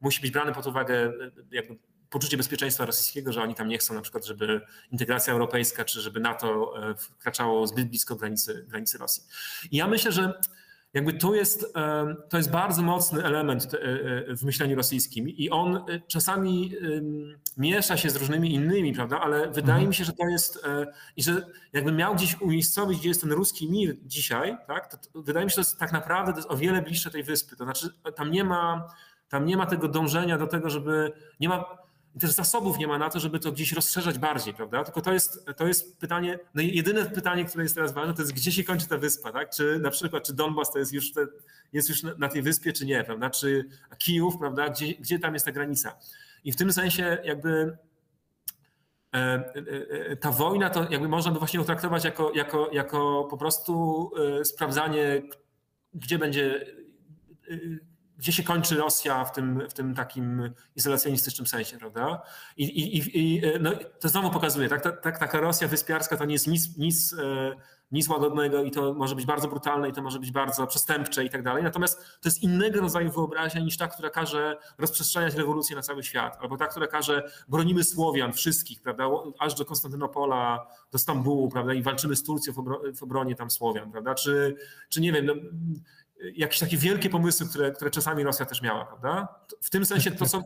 [0.00, 1.12] musi być brany pod uwagę
[1.50, 1.76] jakby
[2.14, 4.60] poczucie bezpieczeństwa rosyjskiego, że oni tam nie chcą na przykład, żeby
[4.92, 9.22] integracja europejska czy żeby NATO e, wkraczało zbyt blisko granicy, granicy Rosji.
[9.70, 10.40] I ja myślę, że
[10.92, 15.84] jakby to jest, e, to jest bardzo mocny element e, w myśleniu rosyjskim i on
[16.08, 16.72] czasami
[17.56, 19.88] miesza się z różnymi innymi, prawda, ale wydaje mhm.
[19.88, 20.64] mi się, że to jest
[21.16, 25.46] i że jakby miał gdzieś umiejscowić, gdzie jest ten ruski mir dzisiaj, tak, to wydaje
[25.46, 27.64] mi się, że to jest tak naprawdę to jest o wiele bliższe tej wyspy, to
[27.64, 28.88] znaczy tam nie ma
[29.28, 31.83] tam nie ma tego dążenia do tego, żeby nie ma
[32.14, 34.84] i też zasobów nie ma na to, żeby to gdzieś rozszerzać bardziej, prawda?
[34.84, 38.32] Tylko to jest, to jest pytanie, no jedyne pytanie, które jest teraz ważne, to jest
[38.32, 39.50] gdzie się kończy ta wyspa, tak?
[39.50, 41.26] Czy na przykład, czy Donbas to jest już, te,
[41.72, 43.30] jest już na, tej wyspie, czy nie, prawda?
[43.30, 44.68] Czy Kijów, prawda?
[44.68, 45.98] Gdzie, gdzie tam jest ta granica?
[46.44, 47.76] I w tym sensie jakby
[49.14, 49.44] e, e,
[49.90, 54.10] e, ta wojna to jakby można by właśnie utraktować jako, jako, jako po prostu
[54.44, 55.22] sprawdzanie,
[55.94, 56.66] gdzie będzie
[58.18, 62.22] gdzie się kończy Rosja w tym, w tym takim izolacjonistycznym sensie, prawda?
[62.56, 66.32] I, i, i no, to znowu pokazuje, tak, tak, tak, taka Rosja wyspiarska to nie
[66.32, 67.54] jest nic, nic, e,
[67.92, 71.30] nic łagodnego i to może być bardzo brutalne i to może być bardzo przestępcze i
[71.30, 71.62] tak dalej.
[71.62, 76.36] Natomiast to jest innego rodzaju wyobraźnia niż ta, która każe rozprzestrzeniać rewolucję na cały świat,
[76.40, 79.08] albo ta, która każe bronimy Słowian wszystkich, prawda,
[79.38, 82.52] aż do Konstantynopola, do Stambułu, prawda, i walczymy z Turcją
[82.94, 84.56] w, obronie tam Słowian, prawda, czy,
[84.88, 85.34] czy nie wiem, no,
[86.34, 89.28] jakieś takie wielkie pomysły, które, które czasami Rosja też miała, prawda?
[89.60, 90.42] W tym sensie to są,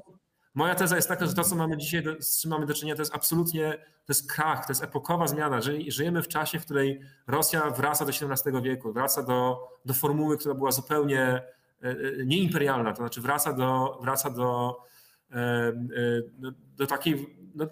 [0.59, 3.03] Moja teza jest taka, że to, co mamy dzisiaj, z czym mamy do czynienia, to
[3.03, 3.73] jest absolutnie,
[4.07, 5.61] to jest krach, to jest epokowa zmiana.
[5.89, 10.55] Żyjemy w czasie, w której Rosja wraca do XVII wieku, wraca do, do formuły, która
[10.55, 11.43] była zupełnie e,
[11.83, 14.77] e, nieimperialna, to znaczy wraca do, wraca do,
[15.31, 15.73] e,
[16.77, 17.67] do takiej, no,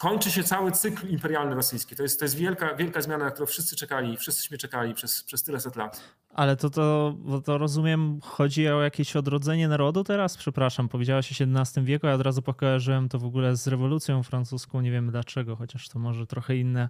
[0.00, 1.96] kończy się cały cykl imperialny rosyjski.
[1.96, 5.42] To jest, to jest wielka, wielka zmiana, na którą wszyscy czekali, wszyscyśmy czekali przez, przez
[5.42, 6.00] tyle set lat.
[6.34, 10.36] Ale to, to, to rozumiem, chodzi o jakieś odrodzenie narodu teraz?
[10.36, 14.80] Przepraszam, powiedziałaś o XVII wieku, ja od razu pokojarzyłem to w ogóle z rewolucją francuską,
[14.80, 16.88] nie wiem dlaczego, chociaż to może trochę inne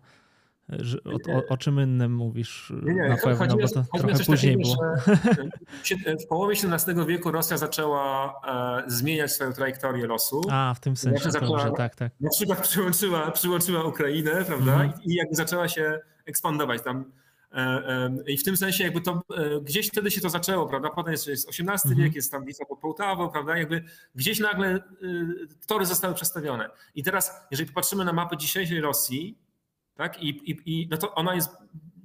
[1.04, 3.08] o, o, o, czym innym mówisz nie, nie.
[3.08, 6.16] na pewno, bo to trochę później takiego, było.
[6.24, 8.34] W połowie XVII wieku Rosja zaczęła
[8.86, 10.40] e, zmieniać swoją trajektorię losu.
[10.50, 12.12] A, w tym sensie, zaczęła, dobrze, tak, tak.
[12.20, 14.92] Na przykład przyłączyła, przyłączyła Ukrainę, prawda, mhm.
[15.04, 17.04] i, i jakby zaczęła się ekspandować tam.
[17.52, 20.90] E, e, I w tym sensie jakby to e, gdzieś wtedy się to zaczęło, prawda?
[20.90, 21.96] Potem jest, jest XVIII mhm.
[21.96, 23.58] wiek, jest tam bitwa pod Połtawą, prawda?
[23.58, 24.82] Jakby gdzieś nagle
[25.66, 26.70] tory zostały przestawione.
[26.94, 29.38] I teraz, jeżeli popatrzymy na mapę dzisiejszej Rosji,
[29.94, 30.22] tak?
[30.22, 31.50] I, i, i no to ona jest,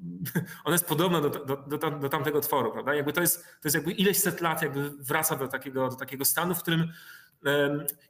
[0.66, 2.96] ona jest podobna do, do, do, do tamtego tworu, prawda?
[2.96, 6.26] Jakby to, jest, to jest jakby ileś set lat jakby wraca do takiego, do takiego
[6.26, 6.92] stanu, w którym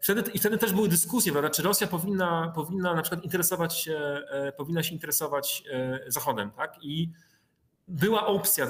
[0.01, 3.97] Wtedy, I wtedy też były dyskusje, prawda, czy Rosja powinna, powinna na przykład interesować się,
[4.29, 6.73] e, powinna się interesować e, Zachodem, tak?
[6.81, 7.09] I
[7.87, 8.67] była opcja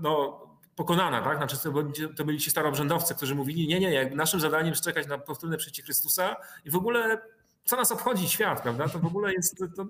[0.00, 0.40] no,
[0.76, 1.36] pokonana, tak?
[1.36, 1.72] Znaczy to,
[2.16, 5.56] to byli ci staroobrzędowcy, którzy mówili, nie, nie, nie, naszym zadaniem jest czekać na powtórne
[5.56, 7.18] przyjście Chrystusa i w ogóle
[7.66, 8.88] co nas obchodzi świat, prawda?
[8.88, 9.84] To w ogóle jest, to,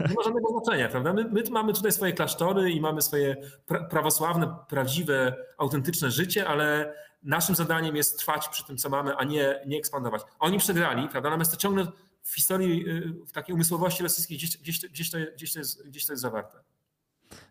[0.00, 1.12] nie ma żadnego znaczenia, prawda?
[1.12, 3.36] My, my mamy tutaj swoje klasztory i mamy swoje
[3.66, 9.24] pra prawosławne, prawdziwe, autentyczne życie, ale naszym zadaniem jest trwać przy tym, co mamy, a
[9.24, 10.22] nie, nie ekspandować.
[10.38, 11.30] Oni przegrali, prawda?
[11.30, 11.86] Natomiast to ciągle
[12.22, 16.06] w historii, y, w takiej umysłowości rosyjskiej gdzieś, gdzieś, gdzieś, to, gdzieś, to, jest, gdzieś
[16.06, 16.58] to jest zawarte.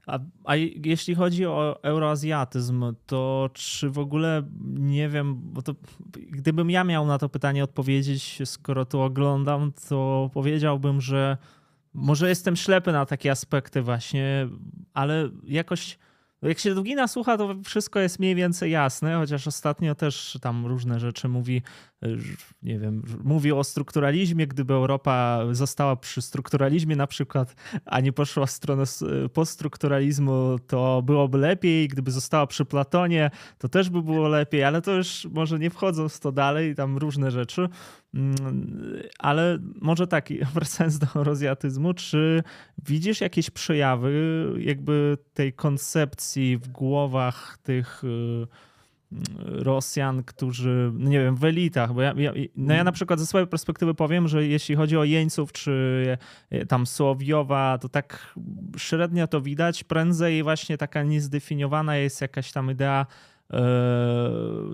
[0.08, 0.56] A, a
[0.86, 5.76] jeśli chodzi o euroazjatyzm, to czy w ogóle nie wiem, bo to
[6.14, 11.38] gdybym ja miał na to pytanie odpowiedzieć, skoro to oglądam, to powiedziałbym, że
[11.94, 14.48] może jestem ślepy na takie aspekty właśnie,
[14.94, 15.98] ale jakoś
[16.42, 21.00] jak się Dugina słucha, to wszystko jest mniej więcej jasne, chociaż ostatnio też tam różne
[21.00, 21.62] rzeczy mówi,
[22.64, 28.46] nie wiem, mówi o strukturalizmie, gdyby Europa została przy strukturalizmie na przykład, a nie poszła
[28.46, 28.84] w stronę
[29.34, 34.92] poststrukturalizmu, to byłoby lepiej, gdyby została przy Platonie, to też by było lepiej, ale to
[34.92, 37.70] już może nie wchodzą w to dalej, tam różne rzeczy.
[38.14, 38.36] Mm,
[39.20, 42.44] ale może tak, wracając do rozjatyzmu, czy
[42.86, 48.48] widzisz jakieś przejawy jakby tej koncepcji w głowach tych y,
[49.46, 53.26] Rosjan, którzy, no nie wiem, w elitach, bo ja, ja, no ja na przykład ze
[53.26, 56.18] swojej perspektywy powiem, że jeśli chodzi o jeńców czy
[56.68, 58.36] tam Słowiowa, to tak
[58.78, 63.06] średnio to widać, prędzej właśnie taka niezdefiniowana jest jakaś tam idea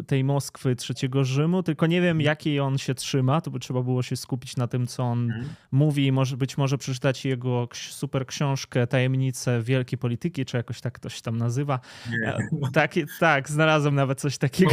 [0.07, 4.03] tej Moskwy trzeciego Rzymu, tylko nie wiem jakiej on się trzyma, to by trzeba było
[4.03, 5.49] się skupić na tym, co on hmm.
[5.71, 10.99] mówi i może, być może przeczytać jego super książkę Tajemnice Wielkiej Polityki, czy jakoś tak
[10.99, 11.79] to się tam nazywa.
[12.11, 12.37] Nie.
[12.73, 14.71] Tak, tak, znalazłem nawet coś takiego.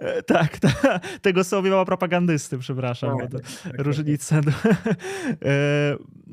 [0.00, 4.40] E, tak, ta, tego Słowiowa propagandysty, przepraszam, tak, tak, tak, różnice.
[4.40, 4.50] Do,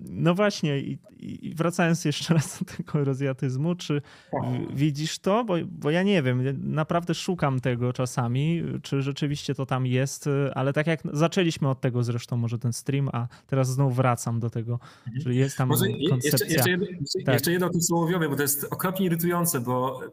[0.10, 4.02] no właśnie i, i, wracając jeszcze raz do tego rozjatyzmu, czy
[4.32, 4.76] tak.
[4.76, 5.46] widzisz to?
[5.46, 6.44] Bo, bo ja nie wiem,
[6.74, 12.04] naprawdę szukam tego czasami, czy rzeczywiście to tam jest, ale tak jak zaczęliśmy od tego
[12.04, 15.22] zresztą może ten stream, a teraz znowu wracam do tego, mhm.
[15.22, 16.48] że jest tam może koncepcja.
[16.48, 16.88] Jeszcze, jedno,
[17.26, 17.34] tak.
[17.34, 20.10] jeszcze jedno o tym Słowiowie, bo to jest okropnie irytujące, bo e,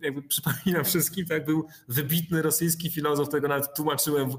[0.00, 4.30] jakby przypominam wszystkim, tak był wybitny rosyjski filozof, którego nawet tłumaczyłem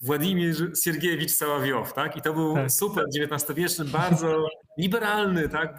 [0.00, 2.16] Władimir Siergiewicz Saławiow, tak?
[2.16, 2.70] I to był tak.
[2.70, 4.46] super XIX-wieczny, bardzo
[4.78, 5.76] liberalny, tak?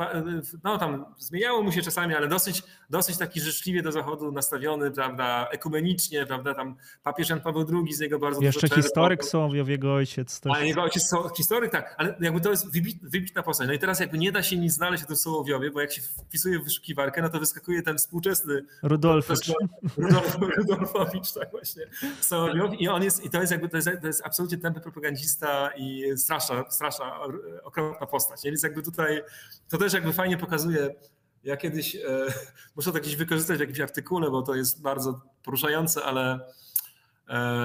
[0.63, 2.63] No tam zmieniało mu się czasami, ale dosyć,
[2.94, 5.48] dosyć taki życzliwie do Zachodu nastawiony, prawda?
[5.52, 6.54] Ekumenicznie, prawda?
[6.54, 10.54] Tam papież Jan Paweł II z jego bardzo Jeszcze dużo historyk Słowiow, jego ojciec też.
[10.56, 13.68] Ale jego ojciec historyk, tak, ale jakby to jest wybit, wybitna postać.
[13.68, 16.02] No i teraz jakby nie da się nic znaleźć o tym Sołowiowie, bo jak się
[16.02, 19.52] wpisuje w wyszukiwarkę, no to wyskakuje ten współczesny Rudolfowicz.
[19.98, 21.84] Rudolf, Rudolfowicz, tak właśnie.
[22.22, 25.70] Sołowiow i on jest, i to jest jakby to jest, to jest absolutnie tępy propagandista
[25.78, 27.20] i straszna, straszna,
[27.64, 28.44] okropna postać.
[28.44, 28.52] Nie?
[28.52, 29.22] Więc jakby tutaj
[29.70, 30.96] to też jakby fajnie pokazuje,
[31.44, 32.02] ja kiedyś, e,
[32.76, 36.39] muszę to gdzieś wykorzystać w jakimś artykule, bo to jest bardzo poruszające, ale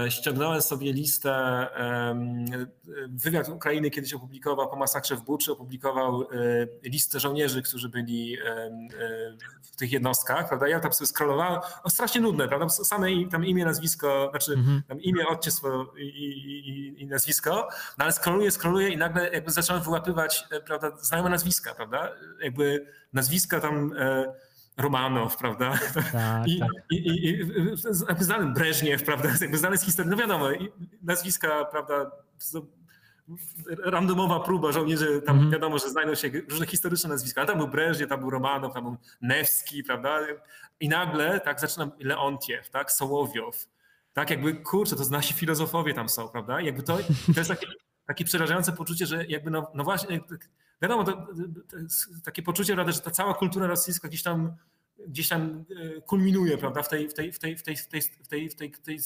[0.08, 1.66] ściągnąłem sobie listę,
[3.08, 8.70] wywiad Ukrainy kiedyś opublikował po masakrze w Buczy, opublikował e, listę żołnierzy, którzy byli e,
[9.62, 10.68] w tych jednostkach, prawda?
[10.68, 12.68] Ja tam sobie scrollowałem, o strasznie nudne, prawda?
[12.68, 14.82] Same tam imię, nazwisko, znaczy mhm.
[14.88, 19.82] tam imię, odciestwo i, i, i, nazwisko, no ale scrolluję, scrolluję i nagle jakby zacząłem
[19.82, 22.12] wyłapywać, prawda, znajome nazwiska, prawda?
[22.42, 23.94] Jakby nazwiska tam
[24.78, 25.78] Romanow, prawda?
[26.12, 26.68] Tak, I, tak.
[26.90, 27.40] I, i,
[28.20, 29.28] i znany Breżniew, prawda?
[29.40, 30.10] Jakby znany z historii.
[30.10, 30.48] No wiadomo,
[31.02, 32.10] nazwiska, prawda?
[33.84, 35.50] randomowa próba żołnierzy, tam mm.
[35.50, 38.84] wiadomo, że znajdą się różne historyczne nazwiska, ale tam był Breżniew, tam był Romanow, tam
[38.84, 40.20] był Newski, prawda?
[40.80, 42.92] I nagle tak zaczyna Leontiew, tak?
[42.92, 43.68] Sołowiow,
[44.12, 44.30] tak?
[44.30, 46.60] Jakby, kurczę, to nasi filozofowie tam są, prawda?
[46.60, 46.98] Jakby to,
[47.34, 47.66] to jest takie,
[48.06, 50.20] takie przerażające poczucie, że jakby, no, no właśnie,
[50.82, 51.76] wiadomo, to, to
[52.24, 54.56] takie poczucie, prawda, że ta cała kultura rosyjska gdzieś tam
[55.06, 55.64] gdzieś tam
[55.96, 58.50] e, kulminuje, prawda, w tej, w tej, w tej, w tej, w tej, w tej,
[58.50, 58.98] w tej, tej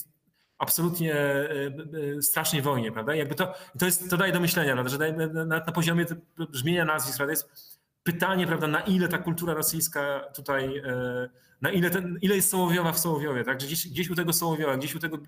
[0.58, 1.50] absolutnie e,
[2.18, 3.14] e, strasznej wojnie, prawda?
[3.14, 6.06] Jakby to, to, jest, to daje do myślenia, prawda, że daje, na, na poziomie
[6.50, 10.82] brzmienia nazwisk, prawda, jest pytanie, prawda, na ile ta kultura rosyjska tutaj,
[11.60, 13.58] na ile, ten, ile jest Sołowiowa w Sołowiowie, tak?
[13.58, 15.18] Gdzieś, gdzieś u tego Sołowiowa, gdzieś u tego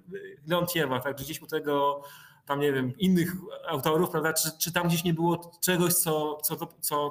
[0.47, 1.17] Leontiewa, tak?
[1.17, 2.03] Gdzieś u tego
[2.47, 3.33] tam nie wiem, innych
[3.69, 7.11] autorów, prawda, czy, czy tam gdzieś nie było czegoś, co, co, co,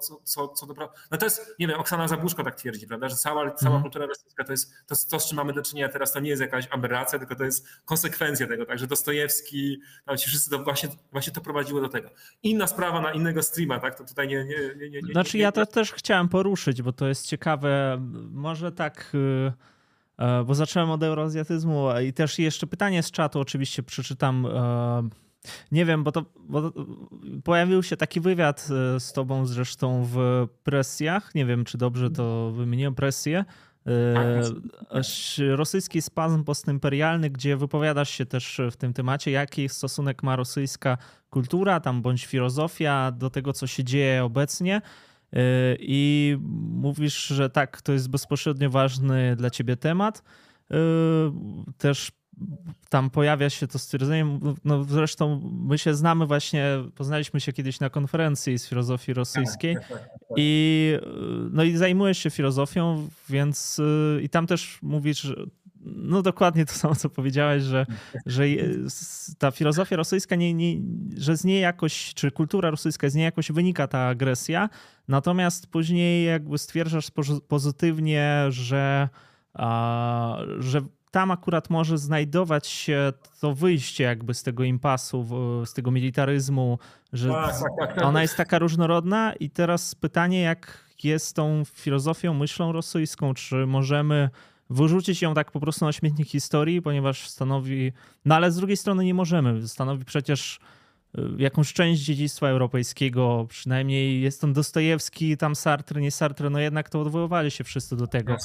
[0.00, 0.88] co, co, co dobra.
[1.10, 3.82] No to jest, nie wiem, Oksana Zabłuszko tak twierdzi, prawda, że cała, cała mm.
[3.82, 6.42] kultura rosyjska to jest to, to, z czym mamy do czynienia teraz, to nie jest
[6.42, 11.32] jakaś aberracja, tylko to jest konsekwencja tego, także Dostojewski, tam ci wszyscy to właśnie, właśnie
[11.32, 12.10] to prowadziło do tego.
[12.42, 14.44] Inna sprawa na innego streama, tak, to tutaj nie...
[14.44, 17.98] nie, nie, nie znaczy ja to też chciałem poruszyć, bo to jest ciekawe,
[18.30, 19.10] może tak...
[19.12, 19.71] Yy
[20.46, 24.46] bo zacząłem od euroazjatyzmu i też jeszcze pytanie z czatu oczywiście przeczytam.
[24.46, 25.08] E,
[25.72, 26.72] nie wiem, bo to, bo
[27.44, 31.34] pojawił się taki wywiad e, z tobą zresztą w presjach.
[31.34, 33.44] Nie wiem, czy dobrze to wymieniłem, presję.
[34.14, 35.04] Tak,
[35.56, 40.98] rosyjski spazm postimperialny, gdzie wypowiadasz się też w tym temacie, jaki stosunek ma rosyjska
[41.30, 44.80] kultura, tam bądź filozofia do tego, co się dzieje obecnie.
[45.36, 45.38] Y,
[45.80, 46.36] i
[46.72, 50.22] mówisz, że tak, to jest bezpośrednio ważny dla ciebie temat.
[50.72, 50.74] Y,
[51.78, 52.12] też
[52.88, 56.64] tam pojawia się to stwierdzenie, no zresztą my się znamy właśnie,
[56.94, 60.92] poznaliśmy się kiedyś na konferencji z filozofii rosyjskiej tak, tak, tak, i
[61.50, 65.34] no i zajmujesz się filozofią, więc y, i tam też mówisz
[65.84, 67.86] no dokładnie to samo, co powiedziałeś, że,
[68.26, 68.44] że
[69.38, 70.80] ta filozofia rosyjska, nie, nie,
[71.16, 74.68] że z niej jakoś, czy kultura rosyjska, z niej jakoś wynika ta agresja,
[75.08, 77.06] natomiast później jakby stwierdzasz
[77.48, 79.08] pozytywnie, że,
[79.54, 80.80] a, że
[81.10, 85.26] tam akurat może znajdować się to wyjście jakby z tego impasu,
[85.64, 86.78] z tego militaryzmu,
[87.12, 92.34] że tak, tak, tak, ona jest taka różnorodna i teraz pytanie, jak jest tą filozofią,
[92.34, 94.30] myślą rosyjską, czy możemy
[94.72, 97.92] wyrzucić ją tak po prostu na śmietnik historii, ponieważ stanowi,
[98.24, 100.60] no ale z drugiej strony nie możemy, stanowi przecież
[101.18, 106.88] y, jakąś część dziedzictwa europejskiego, przynajmniej jest on Dostojewski, tam Sartre, nie Sartre, no jednak
[106.88, 108.36] to odwoływali się wszyscy do tego.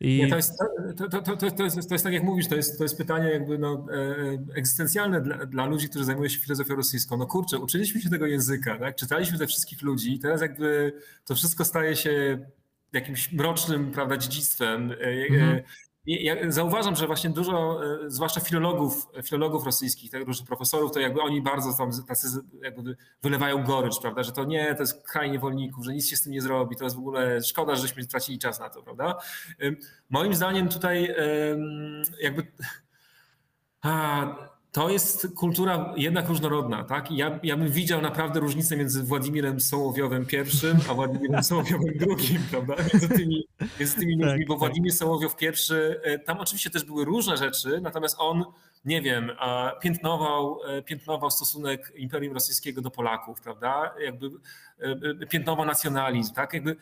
[0.00, 0.18] I...
[0.18, 0.52] Nie, to, jest,
[0.96, 3.30] to, to, to, to, jest, to jest tak jak mówisz, to jest, to jest pytanie
[3.30, 7.16] jakby no, e, egzystencjalne dla, dla ludzi, którzy zajmują się filozofią rosyjską.
[7.16, 8.96] No kurczę, uczyliśmy się tego języka, tak?
[8.96, 10.92] czytaliśmy ze wszystkich ludzi i teraz jakby
[11.24, 12.38] to wszystko staje się
[12.96, 14.92] jakimś mrocznym prawda, dziedzictwem.
[14.92, 15.62] E, e, mhm.
[16.06, 21.22] Ja zauważam, że właśnie dużo, e, zwłaszcza filologów, filologów rosyjskich, tak, różnych profesorów, to jakby
[21.22, 22.28] oni bardzo tam tacy
[22.62, 26.22] jakby wylewają gorycz, prawda, że to nie, to jest kraj niewolników, że nic się z
[26.22, 29.16] tym nie zrobi, to jest w ogóle szkoda, żeśmy stracili czas na to, prawda.
[30.10, 31.14] Moim zdaniem tutaj
[32.20, 32.46] jakby
[33.82, 37.10] a, to jest kultura jednak różnorodna, tak?
[37.10, 42.74] Ja, ja bym widział naprawdę różnicę między Władimirem Sołowiowem pierwszym, a Władimirem Sołowiowem drugim, prawda?
[42.92, 43.46] Między tymi,
[43.80, 44.58] między tymi ludźmi, tak, bo tak.
[44.58, 48.44] Władimir Sołowiow pierwszy, e, tam oczywiście też były różne rzeczy, natomiast on,
[48.84, 49.30] nie wiem,
[49.80, 53.94] piętnował, e, piętnował stosunek Imperium Rosyjskiego do Polaków, prawda?
[54.04, 54.30] Jakby
[55.22, 56.52] e, piętnował nacjonalizm, tak?
[56.52, 56.76] Jakby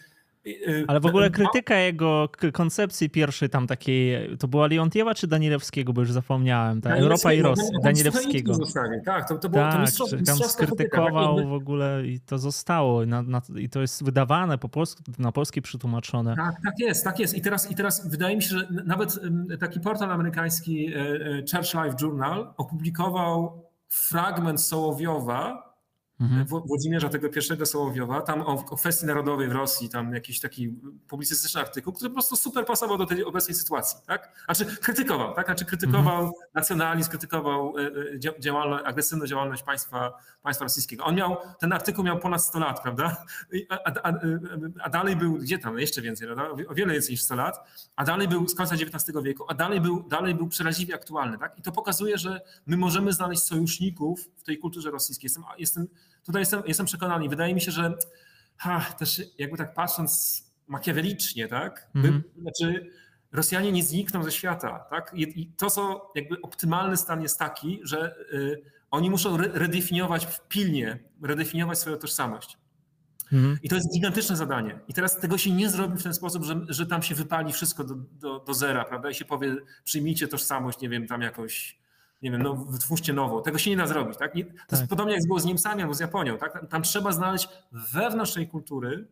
[0.87, 6.01] Ale w ogóle krytyka jego koncepcji pierwszej tam takiej, to była Leontiewa czy Danielewskiego, bo
[6.01, 6.81] już zapomniałem.
[6.81, 8.59] Ta Europa i Rosja, Danielewskiego.
[9.05, 13.23] Tak, to, to było tak, to tam skrytykował tak, w ogóle i to zostało na,
[13.23, 16.37] na, i to jest wydawane po polsku, na polski przetłumaczone.
[16.37, 17.35] Tak, tak jest, tak jest.
[17.35, 19.21] I teraz, I teraz wydaje mi się, że nawet
[19.61, 25.64] taki portal amerykański e, e, Church Life Journal opublikował fragment Sołowiowa,
[26.21, 26.47] mhm.
[26.47, 30.75] Włodzimierza tego pierwszego Sołowiowa, tam o, o, kwestii narodowej w Rosji, tam jakiś taki
[31.09, 34.45] publicystyczny artykuł, który po prostu super pasował do tej obecnej sytuacji, tak?
[34.45, 35.47] Znaczy krytykował, tak?
[35.47, 36.33] Znaczy krytykował mhm.
[36.55, 37.83] nacjonalizm, krytykował e,
[38.37, 40.13] e, działalność, agresywną działalność państwa,
[40.43, 41.05] państwa rosyjskiego.
[41.05, 43.17] On miał, ten artykuł miał ponad 100 lat, prawda?
[43.69, 44.13] A, a, a,
[44.83, 46.65] a dalej był, gdzie tam, jeszcze więcej, prawda?
[46.69, 49.81] o wiele więcej niż 100 lat, a dalej był z końca XIX wieku, a dalej
[49.81, 51.59] był, dalej był przeraźliwie aktualny, tak?
[51.59, 55.27] I to pokazuje, że my możemy znaleźć sojuszników w tej kulturze rosyjskiej.
[55.27, 55.89] Jestem, jestem
[56.27, 57.29] tutaj jestem, jestem przekonany.
[57.29, 57.95] Wydaje mi się, że
[58.57, 61.91] ha, też jakby tak patrząc makiawelicznie, tak?
[61.95, 62.23] Mm.
[62.39, 62.91] Znaczy,
[63.35, 65.13] Rosjanie nie znikną ze świata, tak?
[65.15, 70.99] I to, co jakby optymalny stan jest taki, że y, oni muszą re redefiniować pilnie,
[71.23, 72.59] redefiniować swoją tożsamość.
[73.33, 73.59] Mhm.
[73.63, 74.81] I to jest gigantyczne zadanie.
[74.89, 77.85] I teraz tego się nie zrobi w ten sposób, że, że tam się wypali wszystko
[77.85, 79.11] do, do, do zera, prawda?
[79.11, 81.79] I się powie, przyjmijcie tożsamość, nie wiem, tam jakoś,
[82.25, 83.43] nie wiem, no, wytwórzcie nową.
[83.43, 84.35] Tego się nie da zrobić, tak?
[84.35, 84.79] Nie, to tak.
[84.79, 86.53] jest podobnie jak było z Niemcami albo z Japonią, tak?
[86.53, 89.07] Tam, tam trzeba znaleźć wewnątrz tej kultury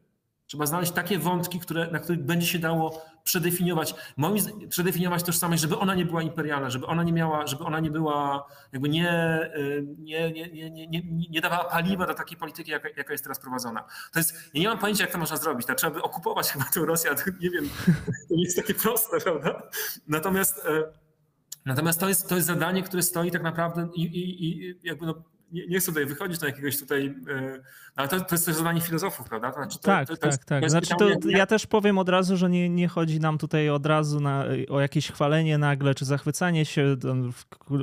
[0.53, 5.79] Trzeba znaleźć takie wątki, które, na których będzie się dało przedefiniować, moim, przedefiniować tożsamość, żeby
[5.79, 9.51] ona nie była imperialna, żeby ona nie miała, żeby ona nie była, jakby nie,
[9.99, 13.85] nie, nie, nie, nie, nie dawała paliwa do takiej polityki, jaka, jaka jest teraz prowadzona.
[14.13, 15.67] To jest, ja nie mam pojęcia, jak to można zrobić.
[15.67, 17.69] Tak, trzeba by okupować chyba tę Rosję, ale nie wiem,
[18.29, 19.63] to nie jest takie proste, prawda?
[20.09, 20.67] Natomiast
[21.65, 25.15] Natomiast to jest, to jest zadanie, które stoi tak naprawdę i, i, i jakby no,
[25.53, 27.61] nie, nie chcę tutaj wychodzić na jakiegoś tutaj, e,
[27.97, 29.53] ale to, to jest też zadanie filozofów, prawda?
[29.53, 30.71] Znaczy to, tak, to, tak, jest, tak.
[30.71, 34.21] Znaczy to, ja też powiem od razu, że nie, nie chodzi nam tutaj od razu
[34.21, 36.97] na, o jakieś chwalenie nagle, czy zachwycanie się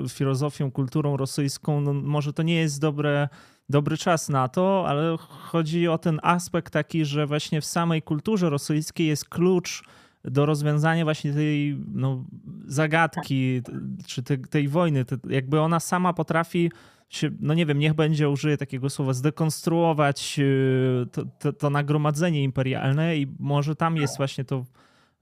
[0.09, 1.81] filozofią, kulturą rosyjską.
[1.81, 3.29] No, może to nie jest dobre
[3.69, 8.49] dobry czas na to, ale chodzi o ten aspekt taki, że właśnie w samej kulturze
[8.49, 9.83] rosyjskiej jest klucz
[10.23, 12.25] do rozwiązania właśnie tej no,
[12.67, 13.61] zagadki,
[14.05, 15.05] czy tej, tej wojny.
[15.29, 16.71] Jakby ona sama potrafi
[17.09, 22.43] się, no nie wiem, niech będzie użyję takiego słowa, zdekonstruować y, to, to, to nagromadzenie
[22.43, 24.65] imperialne i może tam jest właśnie to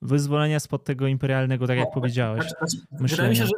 [0.02, 2.45] wyzwolenie spod tego imperialnego, tak jak powiedziałeś.
[2.91, 3.53] Znaczy, wydaje mi się, że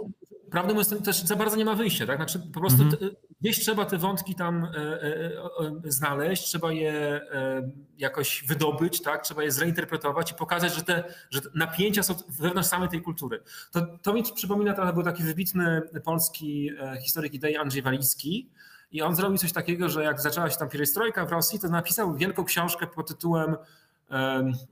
[0.51, 2.17] prawdę mówiąc, też za bardzo nie ma wyjścia, tak?
[2.17, 3.09] Znaczy po prostu mm -hmm.
[3.41, 4.69] gdzieś trzeba te wątki tam e,
[5.03, 5.31] e,
[5.83, 9.23] znaleźć, trzeba je e, jakoś wydobyć, tak?
[9.23, 13.43] Trzeba je zreinterpretować i pokazać, że te że napięcia są wewnątrz samej tej kultury.
[13.71, 16.71] To, to mi przypomina trochę, był taki wybitny polski
[17.01, 18.49] historyk idei Andrzej Walicki,
[18.91, 22.15] i on zrobił coś takiego, że jak zaczęła się tam pierestrojka w Rosji, to napisał
[22.15, 23.55] wielką książkę pod tytułem,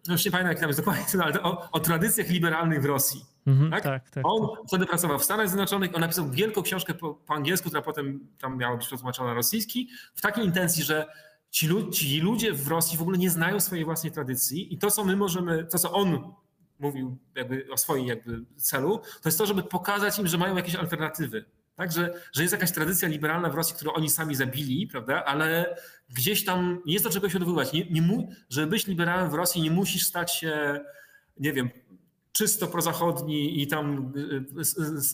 [0.08, 3.26] no już nie pamiętam jak tam jest dokładnie, ale o, o tradycjach liberalnych w Rosji.
[3.48, 3.84] Mhm, tak?
[3.84, 4.24] Tak, tak?
[4.28, 4.68] on tak.
[4.68, 8.58] wtedy pracował w Stanach Zjednoczonych, on napisał wielką książkę po, po, angielsku, która potem tam
[8.58, 11.06] miała być przetłumaczona na rosyjski, w takiej intencji, że
[11.52, 15.04] ci, ci ludzie w Rosji w ogóle nie znają swojej własnej tradycji i to, co
[15.04, 16.34] my możemy, to, co on
[16.80, 20.76] mówił jakby o swoim jakby celu, to jest to, żeby pokazać im, że mają jakieś
[20.76, 21.46] alternatywy.
[21.78, 25.26] Tak, że, że jest jakaś tradycja liberalna w Rosji, którą oni sami zabili, prawda?
[25.26, 25.78] Ale
[26.10, 27.74] gdzieś tam jest do czego się odwoływać.
[27.74, 30.80] Nie, nie mu, żeby być liberałem w Rosji, nie musisz stać się,
[31.40, 31.70] nie wiem,
[32.32, 34.20] czysto prozachodni i tam y,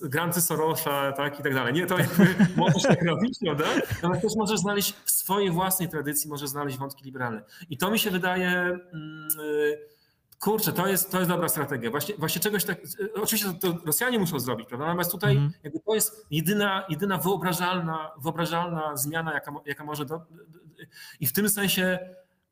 [0.06, 1.74] y, granty Sorosza tak, i tak dalej.
[1.74, 1.98] Nie, to
[2.56, 3.66] możesz tak robić, prawda?
[4.04, 7.44] Ale też możesz znaleźć w swojej własnej tradycji, możesz znaleźć wątki liberalne.
[7.70, 8.50] I to mi się wydaje...
[8.50, 9.93] Mm, y,
[10.44, 11.92] kurczę, to jest, to jest dobra strategia.
[11.92, 12.78] Właśnie, właśnie czegoś tak.
[13.16, 14.86] Oczywiście to, to Rosjanie muszą zrobić, prawda?
[14.86, 15.52] Natomiast tutaj mm.
[15.64, 20.06] jakby to jest jedyna, jedyna wyobrażalna, wyobrażalna zmiana, jaka, jaka może.
[20.06, 20.22] Do,
[21.20, 22.00] I w tym sensie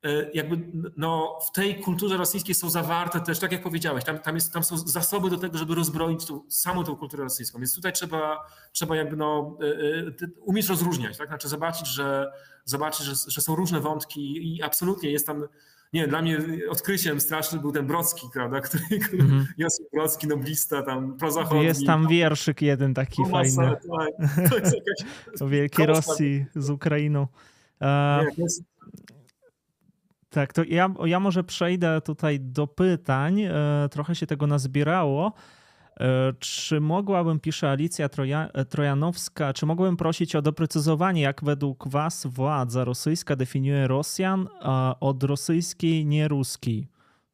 [0.04, 0.58] E, jakby
[0.96, 4.64] no, w tej kulturze rosyjskiej są zawarte też, tak jak powiedziałeś, tam, tam, jest, tam
[4.64, 7.58] są zasoby do tego, żeby rozbroić tą, samą tą kulturę rosyjską.
[7.58, 9.66] Więc tutaj trzeba, trzeba jakby no, e,
[10.24, 11.28] e, umieć rozróżniać, tak?
[11.28, 12.32] Znaczy zobaczyć, że,
[12.64, 15.44] zobaczyć że, że są różne wątki i absolutnie jest tam
[15.92, 16.38] nie, dla mnie
[16.70, 19.44] odkryciem strasznym był ten Brocki, prawda, który, który mm -hmm.
[19.58, 21.64] Józef Brocki, noblista, tam prozachodni.
[21.64, 23.56] Jest tam wierszyk jeden taki fajny.
[23.56, 25.12] Tak, to jest jakaś...
[25.42, 27.26] o Wielkiej Rosji z Ukrainą.
[27.80, 28.62] Nie, jest,
[30.30, 33.40] tak, to ja, ja może przejdę tutaj do pytań.
[33.42, 35.32] E, trochę się tego nazbierało.
[36.00, 42.26] E, czy mogłabym, pisze Alicja Troja, Trojanowska, czy mogłabym prosić o doprecyzowanie, jak według Was
[42.26, 44.48] władza rosyjska definiuje Rosjan
[45.00, 46.88] od rosyjskiej, nie ruskiej?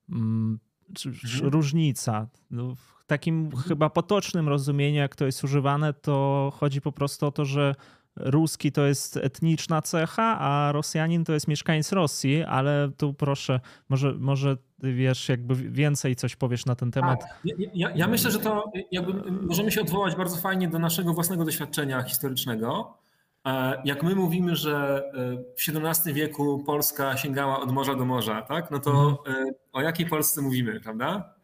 [0.08, 0.58] Mm,
[1.06, 1.50] mhm.
[1.50, 2.26] Różnica.
[2.50, 3.62] No, w takim mhm.
[3.62, 7.74] chyba potocznym rozumieniu, jak to jest używane, to chodzi po prostu o to, że
[8.20, 14.14] ruski to jest etniczna cecha, a Rosjanin to jest mieszkaniec Rosji, ale tu proszę, może,
[14.14, 17.20] może wiesz, jakby więcej coś powiesz na ten temat.
[17.20, 17.40] Tak.
[17.44, 21.44] Ja, ja, ja, myślę, że to jakby możemy się odwołać bardzo fajnie do naszego własnego
[21.44, 22.98] doświadczenia historycznego.
[23.46, 28.42] E, jak my mówimy, że e, w XVII wieku Polska sięgała od morza do morza,
[28.42, 28.70] tak?
[28.70, 29.48] no to mhm.
[29.48, 31.34] E, o jakiej Polsce mówimy, prawda?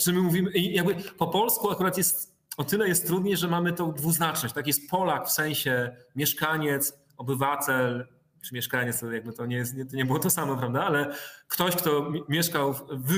[0.00, 3.92] Czy my mówimy, jakby po polsku akurat jest o tyle jest trudniej, że mamy tą
[3.92, 4.54] dwuznaczność.
[4.54, 8.08] Tak jest Polak w sensie mieszkaniec, obywatel,
[8.42, 10.84] czy mieszkaniec, to jakby to nie, jest, to nie było to samo, prawda?
[10.84, 11.14] Ale
[11.48, 13.12] ktoś, kto mieszkał w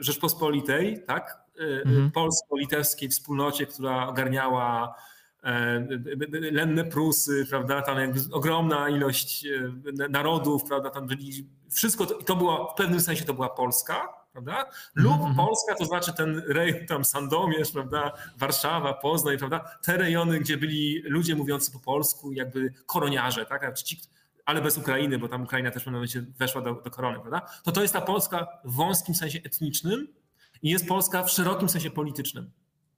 [0.00, 1.38] Rzeczpospolitej, tak?
[1.84, 2.10] Mhm.
[2.10, 4.94] Polsko-litewskiej wspólnocie, która ogarniała
[6.52, 12.36] lenne Prusy, prawda, tam jakby ogromna ilość e, narodów, prawda, tam byli, wszystko to, to
[12.36, 14.64] była, w pewnym sensie to była Polska, prawda?
[14.94, 15.36] Lub mm -hmm.
[15.36, 18.12] Polska to znaczy ten rejon tam Sandomierz, prawda?
[18.38, 19.78] Warszawa, Poznań, prawda?
[19.82, 23.78] Te rejony, gdzie byli ludzie mówiący po polsku, jakby koroniarze, tak?
[23.78, 24.00] Ci,
[24.44, 27.42] ale bez Ukrainy, bo tam Ukraina też w pewnym momencie weszła do, do korony, prawda?
[27.64, 30.08] To to jest ta Polska w wąskim sensie etnicznym
[30.62, 32.50] i jest Polska w szerokim sensie politycznym.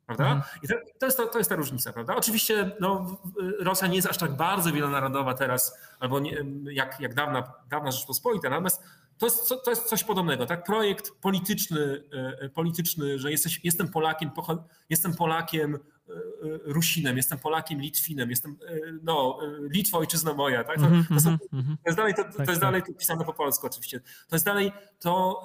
[0.09, 0.25] Prawda?
[0.25, 0.43] Mhm.
[0.63, 2.17] I to, to, jest to, to jest ta różnica, prawda?
[2.17, 3.17] Oczywiście no,
[3.61, 8.51] Rosja nie jest aż tak bardzo wielonarodowa teraz, albo nie, jak, jak dawna, dawna Rzeczpospolita,
[8.51, 8.83] natomiast
[9.19, 10.65] to jest, to jest coś podobnego, tak?
[10.65, 12.05] Projekt polityczny,
[12.41, 14.31] e, polityczny że jesteś, jestem Polakiem,
[14.91, 15.79] jestem Polakiem, e,
[16.65, 20.77] Rusinem, jestem Polakiem, Litwinem, jestem, e, no, Litwa ojczyzna moja, tak?
[20.77, 20.83] To,
[21.15, 21.77] to, są, mhm, mhm.
[21.77, 22.97] to jest dalej, to, to tak, jest dalej tak.
[22.97, 24.01] pisane po polsku oczywiście.
[24.01, 25.45] To jest dalej to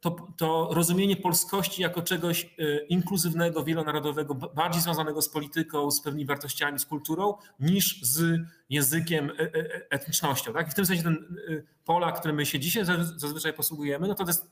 [0.00, 6.26] to, to rozumienie polskości jako czegoś e, inkluzywnego, wielonarodowego, bardziej związanego z polityką, z pewnymi
[6.26, 10.52] wartościami, z kulturą, niż z językiem, e, e, etnicznością.
[10.52, 10.68] Tak?
[10.68, 11.36] I w tym sensie ten
[11.84, 12.84] Polak, którym my się dzisiaj
[13.16, 14.50] zazwyczaj posługujemy, no to, to jest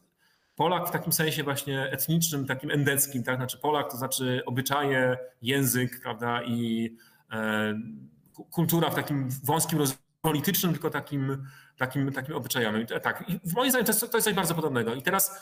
[0.57, 3.37] Polak w takim sensie właśnie etnicznym, takim endeckim, tak?
[3.37, 6.91] Znaczy Polak to znaczy obyczaje, język, prawda, i
[7.33, 7.81] e,
[8.51, 11.47] kultura w takim wąskim rozumieniu politycznym, tylko takim
[11.79, 12.87] takim, takim obyczajowym.
[12.87, 14.95] Tak, w moim zdaniem to jest, to jest coś bardzo podobnego.
[14.95, 15.41] I teraz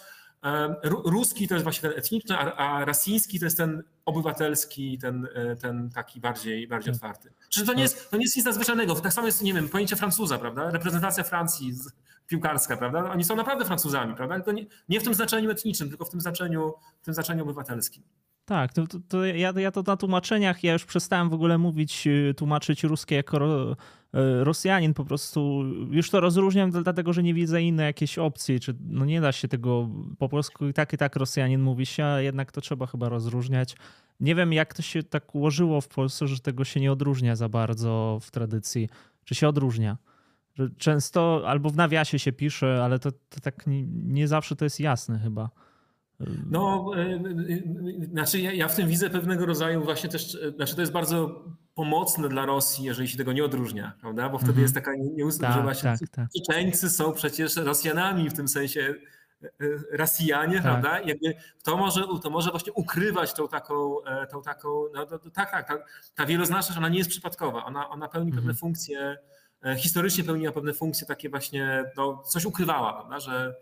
[1.05, 5.57] ruski to jest właśnie ten etniczny, a, a rasiński to jest ten obywatelski, ten, e,
[5.57, 6.97] ten taki bardziej, bardziej hmm.
[6.97, 7.35] otwarty.
[7.49, 8.95] Czyli to nie, jest, to nie jest nic nadzwyczajnego.
[8.95, 10.71] Tak samo jest, nie wiem, pojęcie Francuza, prawda?
[10.71, 11.73] Reprezentacja Francji
[12.27, 13.11] piłkarska, prawda?
[13.11, 14.41] Oni są naprawdę Francuzami, prawda?
[14.41, 18.03] To nie, nie w tym znaczeniu etnicznym, tylko w tym znaczeniu, w tym znaczeniu obywatelskim.
[18.45, 22.07] Tak, to, to, to ja, ja, to na tłumaczeniach, ja już przestałem w ogóle mówić,
[22.07, 23.77] y, tłumaczyć ruskie jako ro, y,
[24.45, 29.05] Rosjanin, po prostu już to rozróżniam dlatego, że nie widzę innej jakiejś opcji, czy no
[29.05, 29.89] nie da się tego
[30.19, 33.77] po polsku i tak i tak Rosjanin mówi się, a jednak to trzeba chyba rozróżniać.
[34.21, 37.49] Nie wiem jak to się tak ułożyło w Polsce, że tego się nie odróżnia za
[37.49, 38.89] bardzo w tradycji,
[39.25, 39.97] czy się odróżnia.
[40.55, 44.65] Że często albo w nawiasie się pisze, ale to, to tak nie, nie zawsze to
[44.65, 45.51] jest jasne chyba.
[46.51, 47.15] No, e, e,
[48.03, 51.45] e, znaczy ja, ja, w tym widzę pewnego rodzaju właśnie też, znaczy to jest bardzo
[51.75, 54.29] pomocne dla Rosji, jeżeli się tego nie odróżnia, prawda?
[54.29, 54.63] Bo wtedy mm -hmm.
[54.63, 56.77] jest taka nieustępna, tak, że właśnie tak, tak.
[56.77, 58.95] są przecież Rosjanami w tym sensie
[59.93, 60.63] Rosjanie, tak.
[60.63, 61.01] prawda?
[61.01, 63.97] Jakby to może, to może właśnie ukrywać tą taką,
[64.31, 65.75] tą taką no, to, to, tak, tak, ta,
[66.15, 68.37] ta wieloznaczność, ona nie jest przypadkowa, ona, ona pełni mm -hmm.
[68.37, 68.57] pewne mhm.
[68.57, 69.17] funkcje,
[69.77, 73.21] historycznie pełniła pewne funkcje takie właśnie, no, coś ukrywała, prawda?
[73.21, 73.55] Że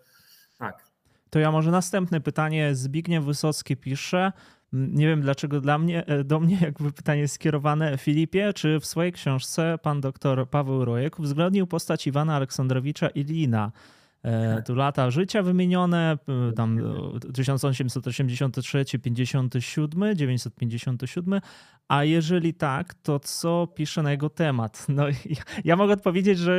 [0.59, 0.92] tak.
[1.33, 2.75] To ja może następne pytanie.
[2.75, 4.33] Zbigniew Wysocki pisze.
[4.73, 7.99] Nie wiem dlaczego dla mnie, e, do mnie jakby pytanie skierowane.
[7.99, 13.73] Filipie, czy w swojej książce pan doktor Paweł Rojek uwzględnił postać Iwana Aleksandrowicza Ilina?
[14.23, 16.19] E, tu lata życia wymienione,
[16.57, 16.81] tam
[17.35, 21.41] 1883, 57, 957,
[21.89, 24.87] a jeżeli tak, to co pisze na jego temat?
[24.89, 26.57] No, ja, ja mogę odpowiedzieć, że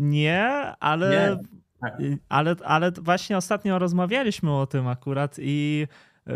[0.00, 0.46] nie,
[0.80, 1.53] ale nie.
[1.84, 2.00] Tak.
[2.28, 5.86] Ale, ale właśnie ostatnio rozmawialiśmy o tym akurat i
[6.26, 6.34] yy,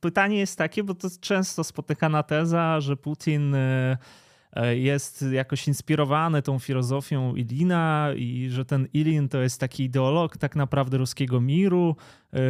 [0.00, 3.54] pytanie jest takie, bo to często spotykana teza, że Putin
[4.56, 10.36] yy, jest jakoś inspirowany tą filozofią Ilina i że ten Ilin to jest taki ideolog
[10.36, 11.96] tak naprawdę ruskiego miru,
[12.32, 12.40] yy,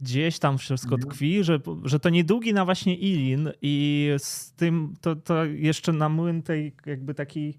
[0.00, 1.10] gdzieś tam wszystko mhm.
[1.10, 6.08] tkwi, że, że to niedługi na właśnie Ilin i z tym to, to jeszcze na
[6.08, 7.58] młyn tej jakby takiej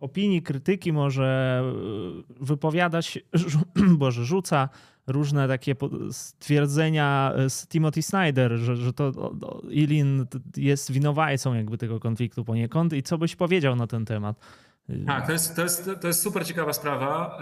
[0.00, 3.18] opinii, krytyki może e, wypowiadać,
[3.98, 4.68] boże, rzuca
[5.06, 5.76] różne takie
[6.10, 9.32] stwierdzenia z Timothy Snyder, że, że to
[9.70, 14.36] Ilin jest winowajcą jakby tego konfliktu poniekąd i co byś powiedział na ten temat?
[15.06, 17.38] Tak, to jest, to, jest, to jest super ciekawa sprawa,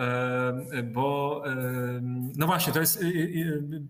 [0.73, 1.55] e, bo e,
[2.37, 3.05] no właśnie, to jest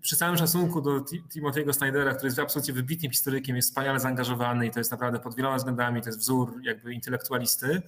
[0.01, 0.91] przy całym szacunku do
[1.37, 5.35] Timothy'ego Snydera, który jest absolutnie wybitnym historykiem, jest wspaniale zaangażowany i to jest naprawdę pod
[5.35, 7.83] wieloma względami, to jest wzór jakby intelektualisty.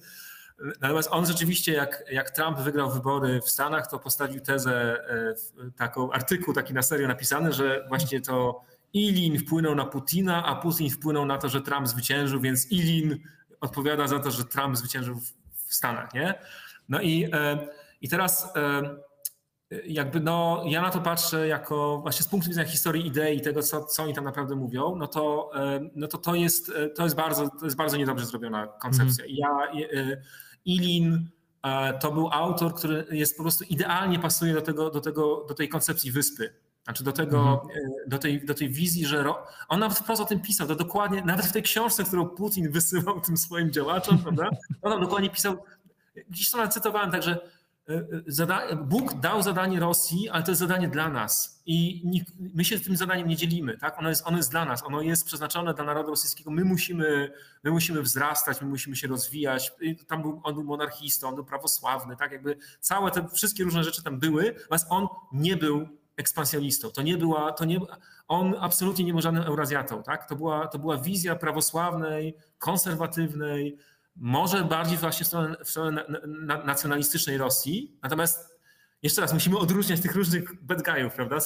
[0.81, 6.11] Natomiast on rzeczywiście, jak, jak Trump wygrał wybory w Stanach, to postawił tezę, e, taką
[6.11, 8.61] artykuł taki na serio napisany, że właśnie to
[8.93, 13.19] Ilin wpłynął na Putina, a Putin wpłynął na to, że Trump zwyciężył, więc Ilin
[13.61, 15.15] odpowiada za to, że Trump zwyciężył
[15.65, 16.33] w Stanach, nie?
[16.89, 17.67] No i, e,
[18.01, 18.81] i teraz e,
[19.85, 23.63] jakby no, ja na to patrzę jako właśnie z punktu widzenia historii idei i tego,
[23.63, 25.51] co, co oni tam naprawdę mówią, no to,
[25.95, 29.25] no to, to, jest, to, jest bardzo, to jest bardzo niedobrze zrobiona koncepcja.
[29.25, 29.35] Mm.
[29.35, 29.67] I ja
[30.67, 31.29] Ilin
[32.01, 35.69] to był autor, który jest po prostu idealnie pasuje do, tego, do, tego, do tej
[35.69, 36.53] koncepcji wyspy.
[36.83, 37.69] Znaczy do, tego, mhm.
[38.05, 39.45] E, do, tej, do tej wizji, że ro...
[39.67, 43.21] on nawet wprost o tym pisał, to dokładnie, nawet w tej książce, którą Putin wysyłał
[43.21, 44.49] tym swoim działaczom, prawda?
[44.81, 45.63] On tam dokładnie pisał,
[46.29, 47.37] gdzieś to cytowałem, także
[48.83, 52.03] Bóg dał zadanie Rosji, ale to jest zadanie dla nas i
[52.39, 53.77] my się tym zadaniem nie dzielimy.
[53.77, 53.99] Tak?
[53.99, 56.51] Ono, jest, ono jest dla nas, ono jest przeznaczone dla narodu rosyjskiego.
[56.51, 57.31] My musimy,
[57.63, 59.71] my musimy wzrastać, my musimy się rozwijać.
[60.07, 64.03] Tam był, on był monarchistą, on był prawosławny, tak jakby całe te wszystkie różne rzeczy
[64.03, 65.87] tam były, natomiast on nie był
[66.17, 66.89] ekspansjonistą.
[66.89, 67.79] To nie była, to nie,
[68.27, 70.03] on absolutnie nie był żadnym Eurazjatą.
[70.03, 70.29] Tak?
[70.29, 73.77] To, była, to była wizja prawosławnej, konserwatywnej,
[74.19, 76.05] może bardziej właśnie w stronę, w stronę
[76.65, 77.97] nacjonalistycznej Rosji.
[78.03, 78.57] Natomiast
[79.03, 81.37] jeszcze raz musimy odróżniać tych różnych bad guyów, prawda?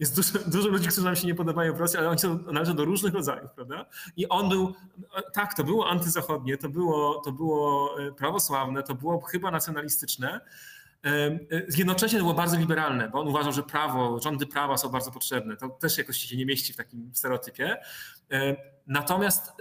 [0.00, 2.76] jest dużo, dużo, ludzi, którzy nam się nie podobają w Rosji, ale oni są, należą
[2.76, 3.86] do różnych rodzajów, prawda?
[4.16, 4.74] I on był,
[5.32, 10.40] tak, to było antyzachodnie, to było, to było e, prawosławne, to było chyba nacjonalistyczne,
[11.04, 11.38] e,
[11.76, 15.56] Jednocześnie to było bardzo liberalne, bo on uważał, że prawo, rządy prawa są bardzo potrzebne.
[15.56, 17.76] To też jakoś się nie mieści w takim stereotypie.
[18.90, 19.52] Natomiast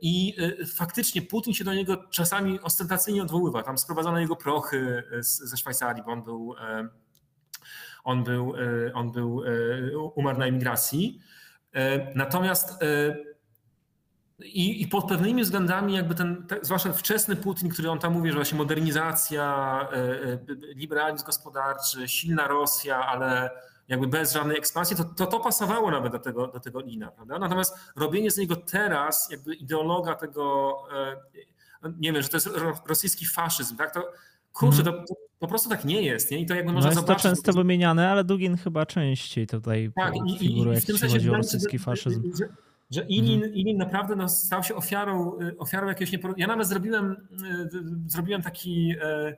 [0.00, 0.36] i
[0.76, 3.62] faktycznie Putin się do niego czasami ostentacyjnie odwoływa.
[3.62, 6.54] Tam sprowadzono jego prochy ze Szwajcarii, bo on był
[8.04, 8.54] on był,
[8.94, 9.42] on był,
[10.14, 11.20] umarł na emigracji.
[12.14, 12.84] Natomiast
[14.38, 18.36] i, I, pod pewnymi względami, jakby ten, zwłaszcza wczesny Putin, który on tam mówi, że
[18.36, 19.88] właśnie modernizacja,
[20.74, 23.50] liberalizm gospodarczy, silna Rosja, ale
[23.88, 27.38] jakby bez żadnej ekspansji, to to, to pasowało nawet do tego, do tego Lina, prawda?
[27.38, 30.76] Natomiast robienie z niego teraz, jakby ideologa tego,
[31.98, 32.50] nie wiem, że to jest
[32.86, 33.94] rosyjski faszyzm, tak?
[33.94, 34.12] To
[34.52, 35.06] kurczę, mhm.
[35.06, 36.30] to, po prostu tak nie jest.
[36.30, 36.38] Nie?
[36.38, 37.22] I to jakby można no jest zobaczyć.
[37.22, 41.36] to często wymieniane, ale Dugin chyba częściej tutaj tak, i, figuruje, jak jeśli chodzi o
[41.36, 42.22] rosyjski faszyzm.
[42.38, 42.48] Że,
[42.90, 43.54] że Ilin, mhm.
[43.54, 46.46] Ilin naprawdę no, stał się ofiarą, y, ofiarą jakiegoś nieporozumienia.
[46.46, 47.68] Ja nawet zrobiłem, y,
[48.06, 49.36] zrobiłem taki, y,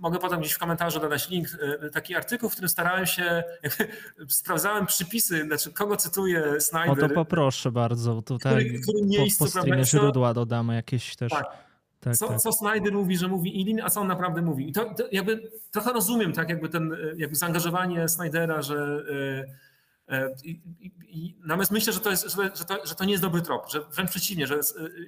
[0.00, 1.48] mogę potem gdzieś w komentarzu dodać link,
[1.92, 3.42] taki artykuł, w którym starałem się,
[4.28, 7.04] sprawdzałem przypisy, znaczy kogo cytuję Snyder.
[7.04, 11.32] O to poproszę bardzo, tutaj który, który miejscu, po, po streamie źródła dodamy jakieś też.
[11.32, 11.72] Tak
[12.02, 12.40] tak, co, tak.
[12.40, 14.68] co Snyder mówi, że mówi Ilin, a co on naprawdę mówi.
[14.68, 19.71] I to, to, jakby trochę rozumiem, tak, jakby ten jakby zaangażowanie Snydera, że e,
[20.44, 20.60] i,
[21.08, 23.80] i, natomiast myślę, że to, jest, że, to, że to nie jest dobry trop, że
[23.80, 24.60] wręcz przeciwnie, że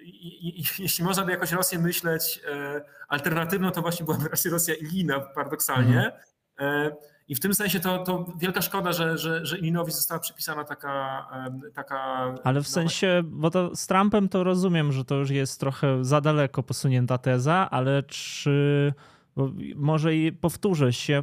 [0.03, 6.13] i, jeśli można by jakoś Rosję myśleć e, alternatywną, to właśnie byłaby Rosja Ilina paradoksalnie.
[6.57, 6.93] Mhm.
[7.29, 11.27] I w tym sensie to, to wielka szkoda, że, że, że Illinowi została przypisana taka,
[11.75, 11.97] taka.
[12.45, 16.21] Ale w sensie, bo to z Trumpem to rozumiem, że to już jest trochę za
[16.21, 18.93] daleko posunięta teza, ale czy.
[19.77, 21.23] Może i powtórzę się,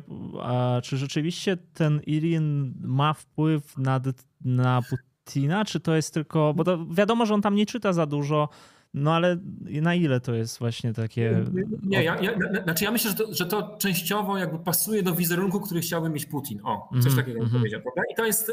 [0.83, 4.03] czy rzeczywiście ten Irin ma wpływ nad,
[4.45, 8.05] na Putina, czy to jest tylko, bo to wiadomo, że on tam nie czyta za
[8.05, 8.49] dużo,
[8.93, 9.37] no ale
[9.81, 11.45] na ile to jest właśnie takie.
[11.83, 12.33] Nie, ja, ja,
[12.63, 16.25] znaczy ja myślę, że to, że to częściowo jakby pasuje do wizerunku, który chciałby mieć
[16.25, 16.59] Putin.
[16.63, 17.51] O, coś mm, takiego mm.
[17.51, 17.81] powiedział.
[17.81, 18.01] Prawda?
[18.11, 18.51] I to jest,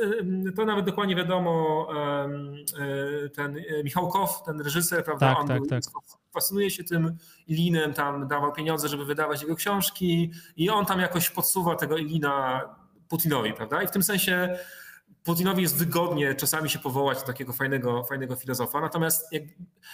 [0.56, 1.86] to nawet dokładnie wiadomo,
[2.78, 5.82] e, ten e, Michał Kow, ten reżyser, prawda, tak, on tak, był, tak.
[6.39, 7.16] Fascynuje się tym
[7.47, 12.62] Ilinem, tam dawał pieniądze, żeby wydawać jego książki i on tam jakoś podsuwa tego Ilina
[13.09, 13.82] Putinowi, prawda?
[13.82, 14.59] I w tym sensie
[15.24, 18.81] Putinowi jest wygodnie czasami się powołać do takiego fajnego, fajnego filozofa.
[18.81, 19.43] Natomiast jak,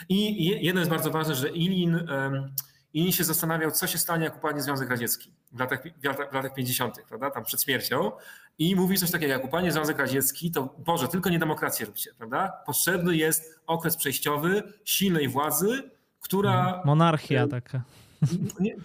[0.09, 2.55] i jedno jest bardzo ważne, że Ilin, um,
[2.95, 5.83] Ilin się zastanawiał, co się stanie, jak upadnie Związek Radziecki w latach,
[6.31, 8.13] w latach 50., prawda, tam przed śmiercią.
[8.59, 12.53] I mówi coś takiego, jak upadnie Związek Radziecki, to Boże, tylko nie demokrację róbcie, prawda?
[12.67, 15.91] Potrzebny jest okres przejściowy, silnej władzy,
[16.25, 16.83] która...
[16.85, 17.81] Monarchia taka.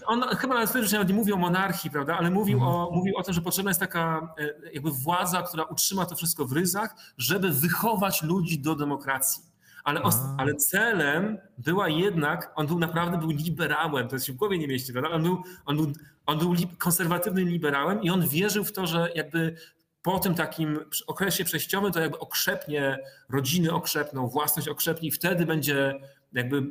[0.05, 2.75] On chyba wtedy, że nawet nie mówił o monarchii, prawda, ale mówił, mhm.
[2.75, 6.45] o, mówił o tym, że potrzebna jest taka e, jakby władza, która utrzyma to wszystko
[6.45, 9.43] w ryzach, żeby wychować ludzi do demokracji.
[9.83, 10.01] Ale,
[10.37, 14.93] ale celem była jednak, on był naprawdę był liberałem, to się w głowie nie mieści,
[14.93, 15.09] prawda?
[15.09, 15.93] On był, on był,
[16.25, 19.55] on był konserwatywnym liberałem i on wierzył w to, że jakby
[20.01, 22.99] po tym takim okresie przejściowym to jakby okrzepnie,
[23.29, 25.99] rodziny okrzepną, własność okrzepnie i wtedy będzie
[26.33, 26.63] jakby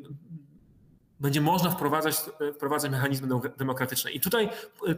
[1.20, 2.16] będzie można wprowadzać,
[2.54, 3.28] wprowadzać mechanizmy
[3.58, 4.10] demokratyczne.
[4.10, 4.48] I tutaj,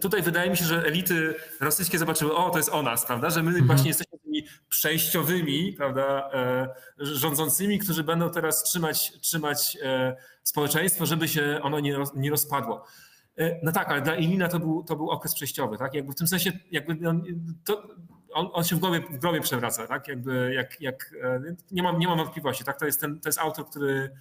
[0.00, 3.42] tutaj wydaje mi się, że elity rosyjskie zobaczyły, o, to jest o nas, prawda, że
[3.42, 3.66] my mhm.
[3.66, 6.68] właśnie jesteśmy tymi przejściowymi, prawda, e,
[6.98, 12.84] rządzącymi, którzy będą teraz trzymać, trzymać e, społeczeństwo, żeby się ono nie, nie rozpadło.
[13.36, 15.94] E, no tak, ale dla Ilina to był, to był okres przejściowy, tak?
[15.94, 17.24] Jakby w tym sensie, jakby on,
[17.64, 17.82] to,
[18.32, 20.08] on, on, się w głowie, w głowie przewraca, tak?
[20.08, 21.14] Jakby, jak, jak,
[21.70, 22.78] nie, mam, nie mam wątpliwości, tak?
[22.78, 24.12] To jest, ten, to jest autor, który E,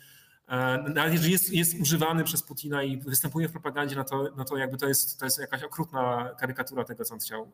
[0.94, 4.58] nawet jeżeli jest, jest używany przez Putina i występuje w propagandzie, no to, no to
[4.58, 7.52] jakby to jest, to jest jakaś okrutna karykatura tego, co on chciał,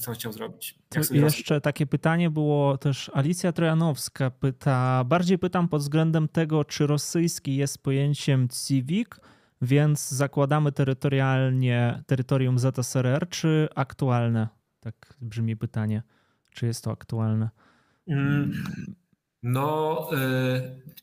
[0.00, 0.78] co on chciał zrobić.
[1.10, 7.56] jeszcze takie pytanie było też Alicja Trojanowska pyta, bardziej pytam pod względem tego, czy rosyjski
[7.56, 9.08] jest pojęciem civic,
[9.62, 14.48] więc zakładamy terytorialnie terytorium ZSRR, czy aktualne?
[14.80, 16.02] Tak brzmi pytanie.
[16.50, 17.50] Czy jest to aktualne?
[18.08, 18.52] Mm.
[19.44, 20.08] No,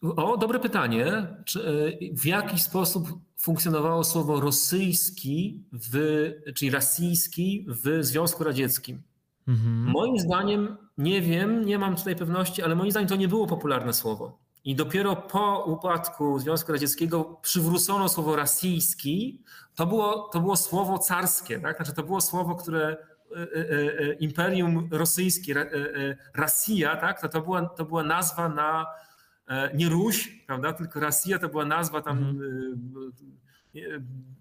[0.03, 1.27] e, o, dobre pytanie.
[1.45, 3.07] Czy, e, w jaki sposób
[3.37, 5.95] funkcjonowało słowo rosyjski, w,
[6.55, 9.01] czyli rosyjski w Związku Radzieckim?
[9.47, 9.85] Mhm.
[9.91, 13.93] Moim zdaniem, nie wiem, nie mam tutaj pewności, ale moim zdaniem to nie było popularne
[13.93, 14.39] słowo.
[14.63, 19.41] I dopiero po upadku Związku Radzieckiego przywrócono słowo rosyjski.
[19.75, 21.75] To było, to było słowo carskie, tak?
[21.75, 22.97] Znaczy, to było słowo, które
[24.19, 25.55] imperium rosyjskie,
[26.35, 28.85] Rosja, tak, to, to, była, to była nazwa na
[29.73, 33.11] nie Ruś, prawda, tylko Rosja to była nazwa tam mhm.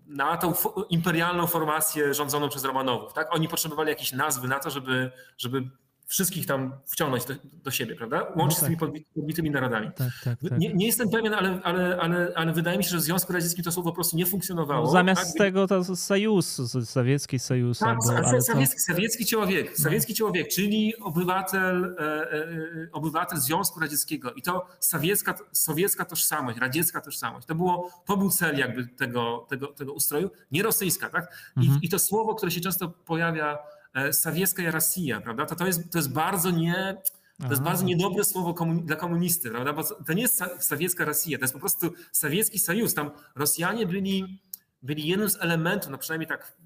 [0.06, 0.52] na tą
[0.90, 3.12] imperialną formację rządzoną przez Romanowów.
[3.12, 3.34] Tak?
[3.34, 5.62] Oni potrzebowali jakiejś nazwy na to, żeby, żeby
[6.10, 7.34] wszystkich tam wciągnąć do,
[7.64, 8.22] do siebie, prawda?
[8.22, 8.58] Łącznie no tak.
[8.58, 9.90] z tymi podbitymi narodami.
[9.96, 10.58] Tak, tak, tak.
[10.58, 13.64] Nie, nie, jestem pewien, ale, ale, ale, ale wydaje mi się, że w Związku Radzieckim
[13.64, 14.86] to słowo po prostu nie funkcjonowało.
[14.86, 15.38] No, zamiast tak?
[15.38, 17.78] tego to Sojus, sowiecki Sojus.
[17.78, 18.92] Tak, albo, sowiecki, to...
[18.92, 19.84] sowiecki człowiek, no.
[19.84, 27.00] sowiecki człowiek, czyli obywatel, e, e, obywatel Związku Radzieckiego i to sowiecka, sowiecka tożsamość, radziecka
[27.00, 31.52] tożsamość, to, było, to był cel jakby tego, tego, tego ustroju, nie rosyjska, tak?
[31.56, 31.80] I, mhm.
[31.82, 33.58] I to słowo, które się często pojawia
[33.94, 35.46] E, Sawiecka Rosja, prawda?
[35.46, 37.02] To, to, jest, to jest bardzo nie.
[37.40, 39.72] To jest bardzo niedobre słowo dla komunisty, prawda?
[39.72, 42.94] Bo to nie jest sawiecka Rosja, to jest po prostu sawiecki sojusz.
[42.94, 44.42] Tam Rosjanie byli,
[44.82, 46.56] byli jednym z elementów, no przynajmniej tak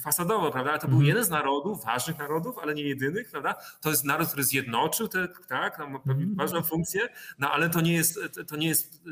[0.00, 0.78] fasadowo, prawda?
[0.78, 1.08] To był mhm.
[1.08, 3.54] jeden z narodów, ważnych narodów, ale nie jedynych, prawda?
[3.80, 6.34] To jest naród, który zjednoczył, te, tak, no, mm.
[6.34, 7.08] ważną funkcję,
[7.38, 8.18] no ale to nie jest,
[8.48, 9.02] to nie jest,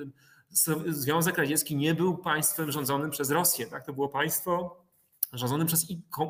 [0.89, 3.87] Związek Radziecki nie był państwem rządzonym przez Rosję, tak?
[3.87, 4.84] To było państwo
[5.35, 5.87] rządzonym przez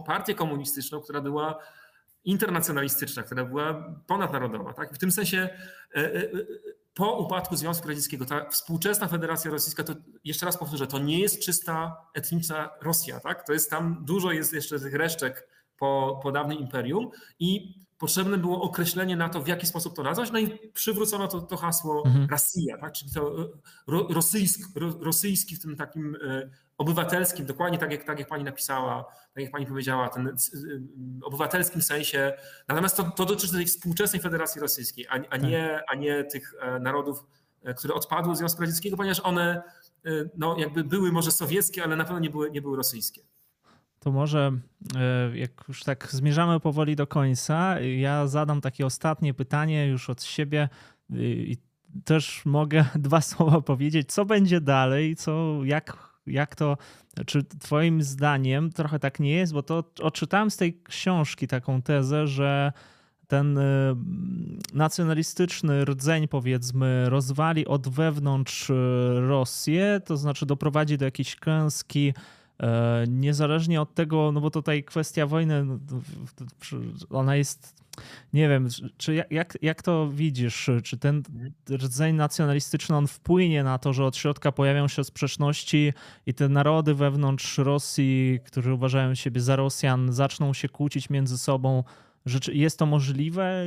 [0.07, 1.59] partię komunistyczną, która była
[2.25, 4.73] internacjonalistyczna, która była ponadnarodowa.
[4.73, 4.95] Tak?
[4.95, 5.39] W tym sensie
[5.97, 6.31] e, e, e,
[6.95, 9.95] po upadku Związku Radzieckiego ta współczesna Federacja Rosyjska, to
[10.25, 13.21] jeszcze raz powtórzę, to nie jest czysta etniczna Rosja.
[13.21, 13.47] Tak?
[13.47, 15.49] To jest tam dużo jest jeszcze tych resztek
[15.79, 20.33] po, po dawnym imperium i potrzebne było określenie na to, w jaki sposób to nazwać,
[20.33, 22.29] no i przywrócono to, to hasło mhm.
[22.31, 22.93] Rosja, tak?
[22.93, 23.51] czyli to
[23.87, 26.17] ro, rosyjski, ro, rosyjski w tym takim
[26.79, 30.81] obywatelskim, dokładnie tak jak, tak jak pani napisała, tak jak pani powiedziała, ten y, y,
[31.23, 32.33] obywatelskim sensie.
[32.69, 35.85] Natomiast to, to dotyczy tej współczesnej Federacji Rosyjskiej, a, a, nie, tak.
[35.89, 37.27] a nie tych e, narodów,
[37.63, 39.63] e, które odpadły z Związku Radzieckiego, ponieważ one
[40.05, 43.23] e, no, jakby były może sowieckie, ale na pewno nie były, nie były rosyjskie.
[44.01, 44.53] To może,
[45.35, 50.69] jak już tak zmierzamy powoli do końca, ja zadam takie ostatnie pytanie już od siebie
[51.21, 51.57] i
[52.05, 56.77] też mogę dwa słowa powiedzieć, co będzie dalej, co, jak jak to,
[57.27, 59.53] czy Twoim zdaniem trochę tak nie jest?
[59.53, 62.73] Bo to odczytałem z tej książki taką tezę, że
[63.29, 63.97] ten y,
[64.75, 68.75] nacjonalistyczny rdzeń, powiedzmy, rozwali od wewnątrz y,
[69.29, 72.15] Rosję, to znaczy doprowadzi do jakiejś klęski
[73.09, 75.79] niezależnie od tego, no bo tutaj kwestia wojny, no,
[77.11, 77.85] ona jest
[78.33, 80.71] nie wiem, czy jak, jak to widzisz?
[80.85, 81.23] Czy ten
[81.71, 85.93] rdzeń nacjonalistyczny on wpłynie na to, że od środka pojawią się sprzeczności
[86.27, 91.85] i te narody wewnątrz Rosji, które uważają siebie za Rosjan, zaczną się kłócić między sobą?
[92.27, 93.65] Rzeczy, jest to możliwe?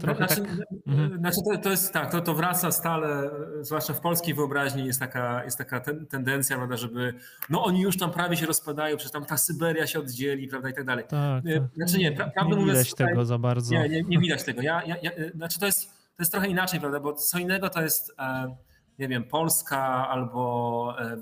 [0.00, 0.50] Trochę znaczy, tak...
[0.86, 1.18] Mhm.
[1.18, 3.30] znaczy to, to, jest tak, to, to wraca stale,
[3.60, 7.14] zwłaszcza w polskiej wyobraźni jest taka, jest taka ten, tendencja, prawda, żeby
[7.50, 10.74] no oni już tam prawie się rozpadają, przecież tam ta Syberia się oddzieli, prawda, i
[10.74, 11.04] tak dalej.
[11.08, 11.62] Tak, tak.
[11.76, 13.74] Znaczy nie, pra, prawdę nie widać tutaj, tego za bardzo.
[13.74, 14.62] Nie, nie, nie widać tego.
[14.62, 17.82] Ja, ja, ja, znaczy to jest, to jest trochę inaczej, prawda, bo co innego to
[17.82, 18.12] jest...
[18.18, 18.56] E,
[19.00, 21.16] nie wiem, Polska albo, e,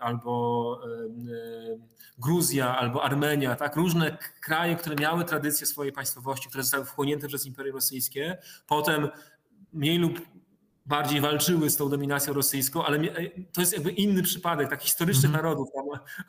[0.00, 3.76] albo e, Gruzja, albo Armenia, tak?
[3.76, 9.08] różne kraje, które miały tradycję swojej państwowości, które zostały wchłonięte przez Imperium Rosyjskie, potem
[9.72, 10.20] mniej lub
[10.86, 15.24] bardziej walczyły z tą dominacją rosyjską, ale e, to jest jakby inny przypadek, tak historycznych
[15.24, 15.42] mm -hmm.
[15.42, 15.68] narodów.
[15.74, 15.84] Tam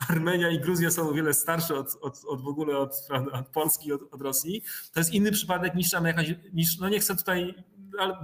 [0.08, 3.92] Armenia i Gruzja są o wiele starsze od, od, od w ogóle od, od Polski,
[3.92, 4.62] od, od, Rosji.
[4.92, 7.54] To jest inny przypadek niż tam jakaś, niż, no nie chcę tutaj,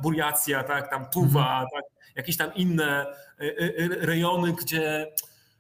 [0.03, 1.69] Buriacja, tak, tam Tuwa, mm -hmm.
[1.75, 1.85] tak,
[2.19, 5.13] jakieś tam inne e, e, rejony, gdzie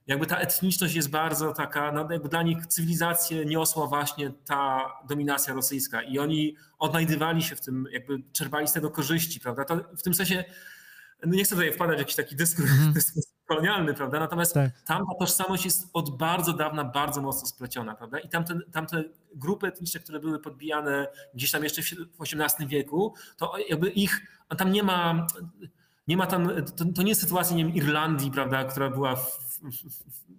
[0.06, 5.54] jakby ta etniczność jest bardzo taka, no jakby dla nich cywilizację niosła właśnie ta dominacja
[5.54, 9.64] rosyjska i oni odnajdywali się w tym, jakby czerpali z tego korzyści, prawda?
[9.64, 10.44] To w tym sensie,
[11.26, 12.92] no nie chcę tutaj wpadać w jakiś taki dyskurs, mm.
[12.94, 14.20] dyskurs kolonialny, prawda?
[14.20, 14.70] Natomiast tak.
[14.86, 18.18] tam ta tożsamość jest od bardzo dawna bardzo mocno spleciona, prawda?
[18.18, 19.04] I tamte, tamte
[19.34, 21.86] grupy etniczne, które były podbijane gdzieś tam jeszcze w
[22.20, 24.20] XVIII wieku, to jakby ich,
[24.58, 25.26] tam nie ma
[26.08, 29.40] nie ma tam, to, to nie jest sytuacja nie wiem, Irlandii, prawda, która była w,
[29.62, 30.37] w, w,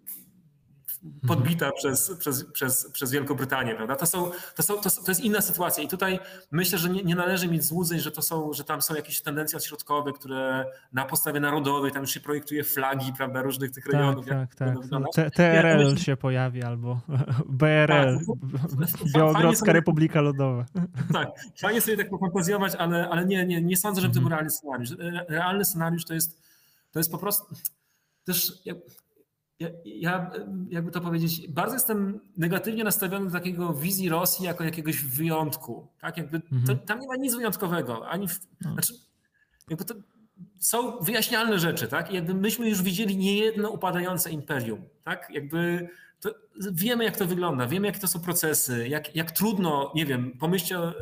[1.28, 3.96] podbita przez, przez, przez, przez Wielką Brytanię, prawda?
[3.96, 6.20] To, są, to, są, to, to jest inna sytuacja i tutaj
[6.52, 9.58] myślę, że nie, nie, należy mieć złudzeń, że to są, że tam są jakieś tendencje
[9.58, 14.26] ośrodkowe, które na podstawie narodowej, tam już się projektuje flagi, prawda, różnych tych rejonów.
[14.26, 14.76] Tak, tak,
[15.16, 15.34] tak.
[15.34, 17.00] TRL się pojawi albo
[17.60, 20.66] BRL, tak, Białogrodzka Republika Ludowa.
[21.14, 24.40] Tak, fajnie sobie tak pofantazjować, ale, ale nie, nie, nie sądzę, żeby to był mhm.
[24.40, 24.90] realny scenariusz.
[25.30, 26.42] Realny scenariusz to jest,
[26.92, 27.56] to jest po prostu
[28.24, 28.74] też ja,
[29.86, 30.32] ja,
[30.70, 35.88] jakby to powiedzieć, bardzo jestem negatywnie nastawiony do takiego wizji Rosji jako jakiegoś wyjątku.
[36.02, 36.18] Tak?
[36.18, 36.64] Jakby mhm.
[36.66, 38.10] to, tam nie ma nic wyjątkowego.
[38.10, 38.74] Ani w, no.
[38.74, 38.94] znaczy,
[39.70, 39.96] jakby to
[40.60, 42.12] są wyjaśnialne rzeczy, tak?
[42.12, 45.28] I jakby myśmy już widzieli niejedno upadające imperium, tak?
[45.30, 45.90] Jakby
[46.22, 46.30] to
[46.72, 50.78] wiemy, jak to wygląda, wiemy, jakie to są procesy, jak, jak trudno, nie wiem, pomyślcie
[50.78, 50.94] e,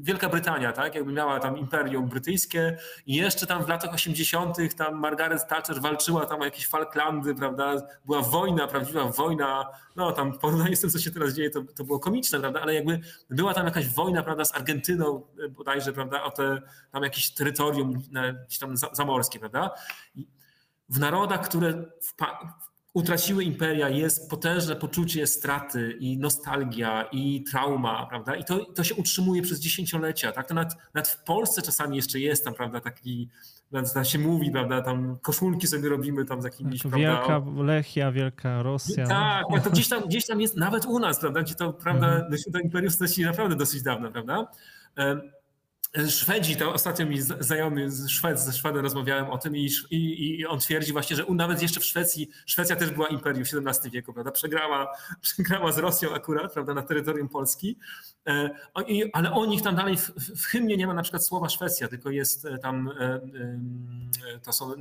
[0.00, 0.94] Wielka Brytania, tak?
[0.94, 4.56] Jakby miała tam imperium brytyjskie i jeszcze tam w latach 80.
[4.76, 7.74] tam Margaret Thatcher walczyła tam o jakieś Falklandy, prawda?
[8.06, 11.84] Była wojna, prawdziwa wojna, no tam w z tym, co się teraz dzieje, to, to
[11.84, 12.60] było komiczne, prawda?
[12.60, 13.00] Ale jakby
[13.30, 16.62] była tam jakaś wojna, prawda, z Argentyną e, bodajże, prawda, o te
[16.92, 18.02] tam jakieś terytorium
[18.46, 19.70] gdzieś tam zamorskie, prawda?
[20.14, 20.26] I
[20.88, 21.72] w narodach, które
[22.02, 22.16] w,
[22.94, 28.36] utraciły imperia, jest potężne poczucie straty i nostalgia i trauma, prawda?
[28.36, 30.48] I to, to się utrzymuje przez dziesięciolecia, tak?
[30.48, 33.28] To nawet, nawet w Polsce czasami jeszcze jest tam, prawda, taki,
[33.94, 38.62] tam się mówi, prawda, tam koszulki sobie robimy tam z jakimiś, tak, Wielka Lechia, Wielka
[38.62, 39.06] Rosja.
[39.06, 39.60] Tak, no.
[39.60, 42.32] to gdzieś tam, gdzieś tam jest, nawet u nas, prawda, gdzie to, prawda, mhm.
[42.48, 44.46] do imperium stracili naprawdę dosyć dawno, prawda?
[46.08, 50.58] Szwedzi, to ostatnio mi znajomy Szwed, ze Szwedem rozmawiałem o tym i, i, i, on
[50.58, 54.32] twierdzi właśnie, że nawet jeszcze w Szwecji, Szwecja też była imperium w XVII wieku, prawda?
[54.32, 57.78] Przegrała, przegrała z Rosją akurat, prawda, na terytorium Polski,
[58.26, 58.50] e,
[59.12, 62.10] ale o nich tam dalej w, w hymnie nie ma na przykład słowa Szwecja, tylko
[62.10, 63.20] jest e, tam, e,
[64.42, 64.72] to są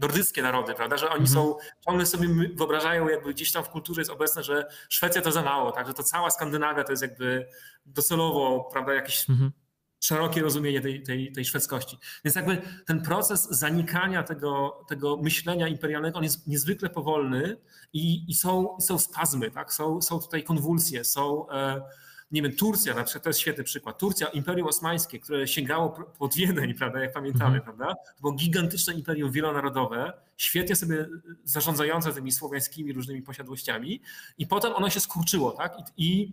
[0.00, 1.34] nordyckie narody, prawda, że oni mhm.
[1.34, 1.54] są,
[1.86, 5.72] ciągle sobie wyobrażają, jakby gdzieś tam w kulturze jest obecne, że Szwecja to za mało,
[5.72, 7.48] tak, że to cała Skandynawia to jest jakby
[7.86, 9.52] docelowo, prawda, jakieś mhm
[10.00, 11.98] szerokie rozumienie tej, tej, tej szwedzkości.
[12.24, 17.56] Więc jakby ten proces zanikania tego, tego myślenia imperialnego, on jest niezwykle powolny
[17.92, 19.72] i, i są, są spazmy, tak?
[19.72, 21.50] są, są tutaj konwulsje, są...
[21.50, 21.82] E,
[22.30, 23.98] nie wiem, Turcja na przykład, to jest świetny przykład.
[23.98, 27.62] Turcja, Imperium Osmańskie, które sięgało pod Wiedeń, prawda, jak pamiętamy, mhm.
[27.64, 27.94] prawda?
[27.94, 31.06] To było gigantyczne imperium wielonarodowe, świetnie sobie
[31.44, 34.00] zarządzające tymi słowiańskimi różnymi posiadłościami
[34.38, 35.72] i potem ono się skurczyło, tak?
[35.96, 36.32] I, i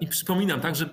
[0.00, 0.90] I przypominam, tak, że e,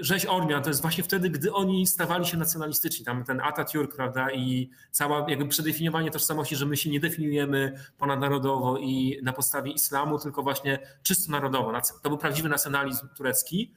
[0.00, 3.04] rzeź Ormian to jest właśnie wtedy, gdy oni stawali się nacjonalistyczni.
[3.04, 8.78] Tam ten Atatürk, prawda, i cała jakby przedefiniowanie tożsamości, że my się nie definiujemy ponadnarodowo
[8.78, 11.72] i na podstawie islamu, tylko właśnie czysto narodowo.
[12.02, 13.72] To był prawdziwy nacjonalizm turecki,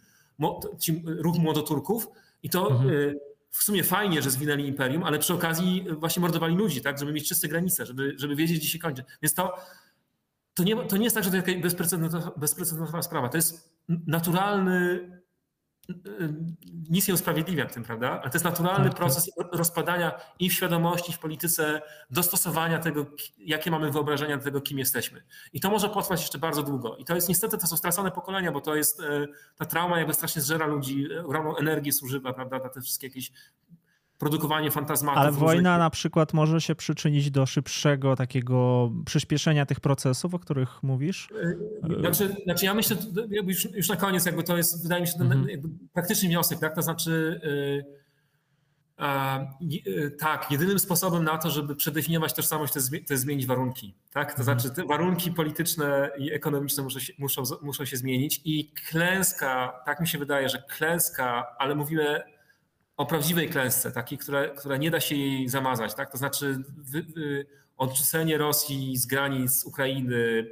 [1.05, 2.07] ruch młodoturków
[2.43, 2.89] i to mhm.
[2.89, 3.13] E,
[3.49, 7.29] w sumie fajnie, że zwinęli imperium, ale przy okazji właśnie mordowali ludzi, tak, żeby mieć
[7.29, 9.03] czyste granice, żeby, żeby wiedzieć, gdzie się kończy.
[9.21, 9.55] Więc to,
[10.53, 13.29] to, nie, to nie jest tak, że to jakaś bezprecedensowa, bezprecedensowa sprawa.
[13.29, 15.09] To jest naturalny,
[16.89, 18.09] nic nie usprawiedliwia tym, prawda?
[18.09, 18.97] Ale to jest naturalny tak, tak.
[18.97, 23.05] proces rozpadania i w świadomości, i w polityce, dostosowania tego,
[23.37, 25.23] jakie mamy wyobrażenia do tego, kim jesteśmy.
[25.53, 26.95] I to może potrwać jeszcze bardzo długo.
[26.95, 29.27] I to jest niestety, to są stracone pokolenia, bo to jest, e,
[29.57, 33.31] ta trauma jakby strasznie zżera ludzi, ogromną energię zużywa, prawda, na te wszystkie jakieś
[34.21, 35.21] produkowanie fantazmatów.
[35.21, 40.83] Ale wojna na przykład może się przyczynić do szybszego takiego przyspieszenia tych procesów, o których
[40.83, 41.29] mówisz?
[41.83, 42.97] E, znaczy, znaczy ja myślę,
[43.31, 45.79] już, już na koniec jakby to jest, wydaje mi się, ten mhm.
[45.93, 46.75] praktyczny wniosek, tak?
[46.75, 47.41] To znaczy
[48.97, 53.45] e, e, tak, jedynym sposobem na to, żeby przedefiniować tożsamość, to jest, to jest zmienić
[53.45, 53.95] warunki.
[54.13, 54.33] Tak?
[54.33, 54.59] To mhm.
[54.59, 60.07] znaczy, warunki polityczne i ekonomiczne muszą się, muszą, muszą się zmienić i klęska, tak mi
[60.07, 62.21] się wydaje, że klęska, ale mówimy
[63.01, 65.95] o prawdziwej klęsce, takiej, która, która nie da się jej zamazać.
[65.95, 66.11] Tak?
[66.11, 67.45] To znaczy wy, wy,
[67.77, 70.47] odrzucenie Rosji z granic Ukrainy,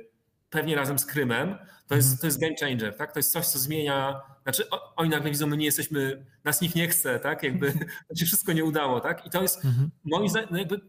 [0.50, 1.56] pewnie razem z Krymem,
[1.88, 2.22] to jest, mhm.
[2.22, 2.98] to jest game changer.
[2.98, 3.14] Tak?
[3.14, 4.22] To jest coś, co zmienia.
[4.44, 4.64] Znaczy,
[4.96, 7.44] oni nagle widzą, my nie jesteśmy, nas nikt nie chce, tak?
[7.44, 7.74] Jakby
[8.08, 9.00] to się wszystko nie udało.
[9.00, 9.26] Tak?
[9.26, 9.92] I to jest mhm.
[10.04, 10.82] moim zdaniem, no jakby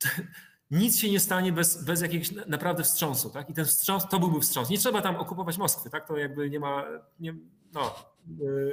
[0.70, 3.30] nic się nie stanie bez, bez jakiegoś naprawdę wstrząsu.
[3.30, 3.50] Tak?
[3.50, 4.70] I ten wstrząs to byłby wstrząs.
[4.70, 6.08] Nie trzeba tam okupować Moskwy, tak?
[6.08, 6.84] To jakby nie ma.
[7.20, 7.34] Nie,
[7.72, 7.94] no,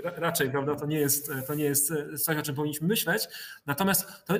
[0.06, 1.94] e, raczej, prawda, to nie jest, to nie jest
[2.26, 3.28] coś, o czym powinniśmy myśleć.
[3.66, 4.34] Natomiast to,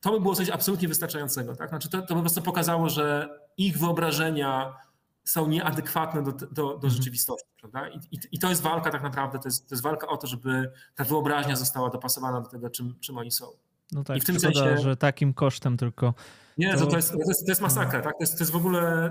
[0.00, 1.56] to by było coś absolutnie wystarczającego.
[1.56, 1.68] Tak?
[1.68, 4.76] Znaczy to, to po prostu pokazało, że ich wyobrażenia
[5.24, 6.92] są nieadekwatne do, do, do mhm.
[6.92, 7.48] rzeczywistości.
[7.60, 7.88] Prawda?
[7.88, 10.26] I, i, I, to jest walka tak naprawdę, to jest, to jest walka o to,
[10.26, 13.46] żeby ta wyobraźnia została dopasowana do tego, czym, czym oni są.
[13.92, 16.14] No tak, I w tym szkoda, sensie, że takim kosztem tylko.
[16.56, 18.12] Nie, to, to, jest, to, jest, to jest masakra, tak?
[18.12, 19.10] To jest, to jest w ogóle,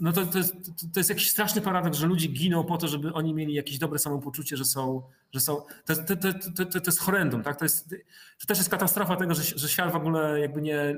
[0.00, 0.54] no to, to, jest,
[0.94, 3.98] to jest jakiś straszny paradoks, że ludzie giną po to, żeby oni mieli jakieś dobre
[3.98, 5.02] samopoczucie, że są,
[5.32, 7.56] że są, to, to, to, to, to jest horrendum, tak?
[7.56, 7.90] To, jest,
[8.40, 10.96] to też jest katastrofa tego, że, że świat w ogóle jakby nie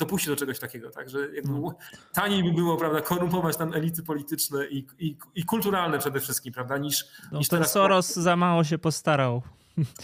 [0.00, 1.10] dopuści do czegoś takiego, tak?
[1.10, 1.74] Że jakby no.
[2.12, 6.78] taniej by było, prawda, korumpować tam elity polityczne i, i, i kulturalne przede wszystkim, prawda,
[6.78, 7.72] niż, no, niż ten teraz...
[7.72, 9.42] Soros za mało się postarał.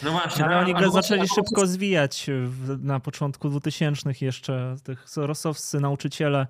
[0.02, 0.44] No właśnie.
[0.44, 6.46] Ale oni go zaczęli szybko zwijać w, na początku 2000 jeszcze, tych sorosowscy nauczyciele,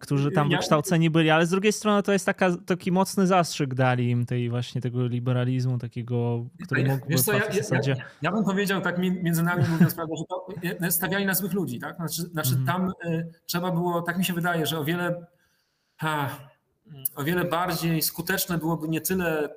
[0.00, 4.10] którzy tam wykształceni byli, ale z drugiej strony to jest taka, taki mocny zastrzyk dali
[4.10, 7.90] im tej właśnie tego liberalizmu, takiego, który mógłby co, ja, w zasadzie...
[7.98, 11.78] Ja, ja, bym powiedział tak między nami mówiąc, prawda, że to stawiali na złych ludzi,
[11.78, 11.96] tak?
[11.96, 12.66] Znaczy, znaczy mhm.
[12.66, 15.26] tam y, trzeba było, tak mi się wydaje, że o wiele
[15.96, 16.30] ha,
[17.16, 19.48] o wiele bardziej skuteczne byłoby nie tyle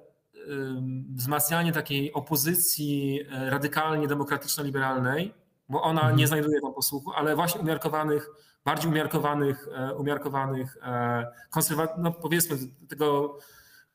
[1.15, 5.33] wzmacnianie takiej opozycji e, radykalnie demokratyczno-liberalnej,
[5.69, 6.17] bo ona Mhm.
[6.17, 8.29] nie znajduje tam posłuchu, ale właśnie umiarkowanych,
[8.65, 10.77] bardziej umiarkowanych, e, umiarkowanych
[11.51, 12.57] konserwa- no powiedzmy
[12.89, 13.37] tego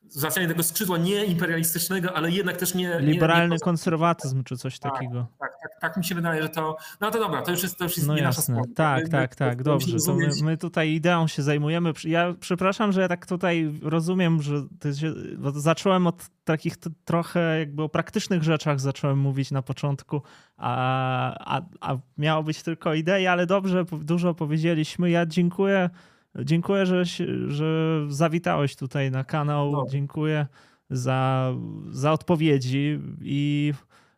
[0.09, 2.99] wzmacnianie tego skrzydła nie imperialistycznego, ale jednak też nie...
[2.99, 4.93] Liberalny nie, konserwatyzm czy coś Tak.
[4.93, 5.27] takiego.
[5.39, 6.77] tak, tak, tak mi się wydaje, że to...
[7.01, 8.55] No to dobra, to już jest, to już jest No nie nasza jasne.
[8.55, 8.73] sprawa.
[8.75, 9.97] Tak, My- tak, my- tak, my dobrze.
[10.05, 11.93] To my, my tutaj ideą się zajmujemy.
[12.03, 14.53] Ja przepraszam, że ja tak tutaj rozumiem, że
[15.01, 16.75] się, bo zacząłem od takich
[17.05, 20.21] trochę jakby o praktycznych rzeczach zacząłem mówić na początku,
[20.57, 25.09] a, a, a miało być tylko idei, ale dobrze, dużo powiedzieliśmy.
[25.09, 25.89] Ja dziękuję,
[26.35, 27.03] dziękuję, że,
[27.47, 29.71] że zawitałeś tutaj na kanał.
[29.71, 29.85] No.
[29.89, 30.47] Dziękuję
[30.89, 31.51] za,
[31.91, 33.73] za odpowiedzi i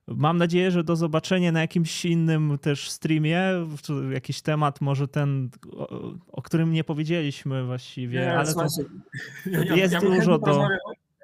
[0.07, 3.41] Mam nadzieję, że do zobaczenia na jakimś innym też streamie.
[4.13, 5.87] Jakiś temat, może ten, o,
[6.31, 10.67] o którym nie powiedzieliśmy właściwie, Nie, ale to, słuchajcie, jest bym dużo do-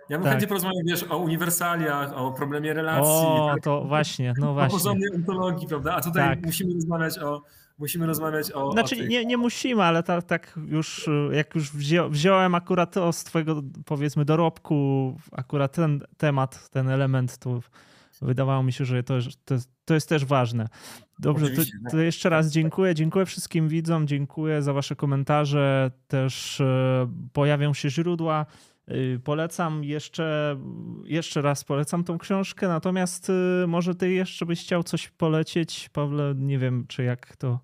[0.10, 0.32] Ja bym Tak.
[0.32, 4.78] chętnie porozmawiał, wiesz, o uniwersaliach, o problemie relacji, o, tak, to właśnie, no o właśnie.
[4.80, 5.96] porządnej ontologii, prawda?
[5.96, 6.46] A tutaj Tak.
[6.46, 7.42] musimy rozmawiać o
[7.78, 8.72] musimy rozmawiać o.
[8.72, 9.10] Znaczy o tych...
[9.10, 13.62] nie, nie musimy, ale tak, tak już jak już wzią, wziąłem akurat to z twojego
[13.86, 17.60] powiedzmy dorobku, akurat ten temat, ten element, to
[18.22, 19.14] wydawało mi się, że to,
[19.46, 19.56] to,
[19.86, 20.68] to jest też ważne.
[21.20, 21.92] Dobrze, to, tak.
[21.92, 22.96] to jeszcze raz dziękuję.
[22.96, 25.92] Dziękuję wszystkim widzom, dziękuję za wasze komentarze.
[26.08, 28.46] Też e, pojawią się źródła.
[28.92, 30.58] Y, Polecam jeszcze,
[31.04, 36.34] jeszcze raz polecam tą książkę, natomiast y, może ty jeszcze byś chciał coś polecieć, Pawle,
[36.38, 37.60] nie wiem, czy jak to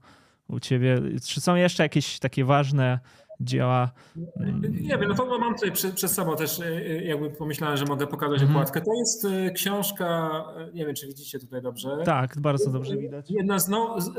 [0.47, 2.99] u ciebie, czy są jeszcze jakieś takie ważne
[3.39, 3.91] dzieła?
[4.39, 7.85] Mm, Nie wiem, no to mam tutaj przed, przed sobą też, y, jakby pomyślałem, że
[7.85, 8.51] mogę pokazać Mhm.
[8.57, 8.81] okładkę.
[8.81, 10.31] To jest książka,
[10.73, 11.97] nie wiem, czy widzicie tutaj dobrze.
[12.05, 13.31] Tak, bardzo dobrze widać.
[13.31, 14.11] Jedna z, no, z,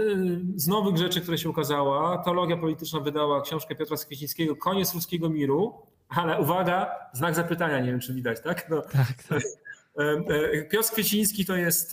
[0.57, 5.75] z nowych rzeczy, które się ukazała, Teologia Polityczna wydała książkę Piotra Skwiecińskiego Koniec ludzkiego miru,
[6.17, 8.71] ale uwaga, znak zapytania, nie wiem, czy widać, tak?
[8.71, 9.43] No, Tak, tak.
[9.99, 11.93] E, Piotr Kwieciński to jest,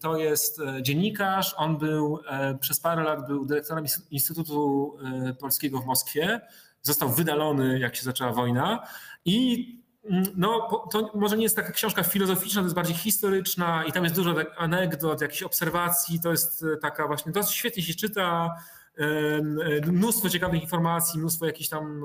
[0.00, 1.54] to jest e, dziennikarz.
[1.56, 4.96] On był e, przez parę lat był dyrektorem Ins- Instytutu
[5.40, 6.40] Polskiego w Moskwie.
[6.82, 8.86] Został wydalony, jak się zaczęła wojna.
[9.24, 9.66] I
[10.10, 14.04] mm, no, to może nie jest taka książka filozoficzna, to jest bardziej historyczna i tam
[14.04, 16.20] jest dużo tak anegdot, jakichś obserwacji.
[16.20, 18.50] To jest taka właśnie, to świetnie się czyta.
[19.86, 22.04] Mnóstwo ciekawych informacji, mnóstwo jakichś tam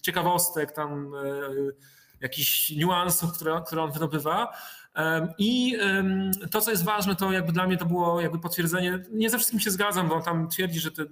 [0.00, 1.28] ciekawostek, tam e,
[2.20, 4.52] jakichś niuansów, które, które on wydobywa.
[5.38, 5.76] I
[6.50, 9.60] to, co jest ważne, to jakby dla mnie to było jakby potwierdzenie, nie ze wszystkim
[9.60, 11.04] się zgadzam, bo on tam twierdzi, że te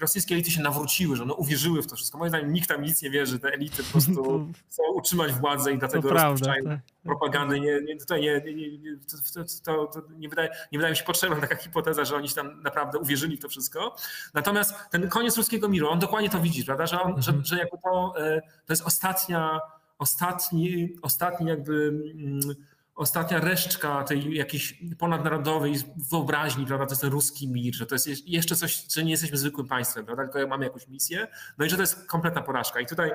[0.00, 2.18] rosyjskie elity się nawróciły, że one uwierzyły w to wszystko.
[2.18, 5.74] Moim zdaniem nikt tam nic nie wierzy, te elity po prostu chcą utrzymać władzę i
[5.74, 6.28] to dlatego prawda.
[6.30, 6.80] rozpuszczają Tak.
[7.02, 7.60] propagandy.
[7.60, 10.92] Nie, nie, tutaj nie, nie, nie, nie- to, to, to, to nie, wydaje, nie wydaje
[10.92, 13.96] mi się potrzebna taka hipoteza, że oni się tam naprawdę uwierzyli w to wszystko.
[14.34, 16.86] Natomiast ten koniec ludzkiego miru, on dokładnie to widzi, prawda?
[16.86, 17.44] Że, on, że, Mhm.
[17.44, 19.60] że jakby to, e, to jest ostatnia,
[19.98, 22.40] ostatni, ostatni jakby mm,
[23.02, 25.74] ostatnia resztka tej jakiejś ponadnarodowej
[26.10, 29.36] wyobraźni, prawda, to jest ten ruski mir, że to jest jeszcze coś, że nie jesteśmy
[29.36, 32.80] zwykłym państwem, prawda, tylko mamy jakąś misję, no i że to jest kompletna porażka.
[32.80, 33.10] I tutaj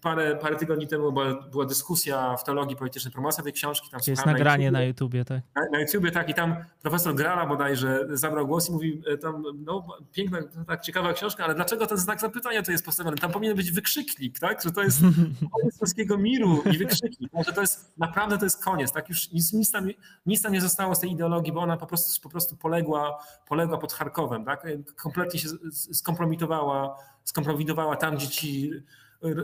[0.00, 3.90] parę, parę tygodni temu była, była dyskusja w teologii politycznej, promocja tej książki.
[3.90, 5.42] Tam Jest nagranie YouTubie na YouTubie, tak.
[5.54, 9.44] na, na YouTubie, tak, i tam profesor Grala bodajże zabrał głos i mówił e, tam,
[9.64, 13.16] no piękna, tak ciekawa książka, ale dlaczego ten znak zapytania tu jest postawiony?
[13.16, 15.00] Tam powinien być wykrzyknik, tak, że to jest
[15.58, 19.52] koniec polskiego miru i wykrzyknik, że to jest, naprawdę to jest koniec, tak, już nic,
[19.52, 19.88] nic, tam,
[20.26, 23.78] nic tam nie zostało z tej ideologii, bo ona po prostu, po prostu poległa, poległa
[23.78, 24.66] pod Charkowem, tak,
[24.96, 25.48] kompletnie się
[25.92, 28.72] skompromitowała, skompromitowała tam, gdzie ci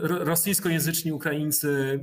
[0.09, 1.99] rosyjskojęzyczni Ukraińcy,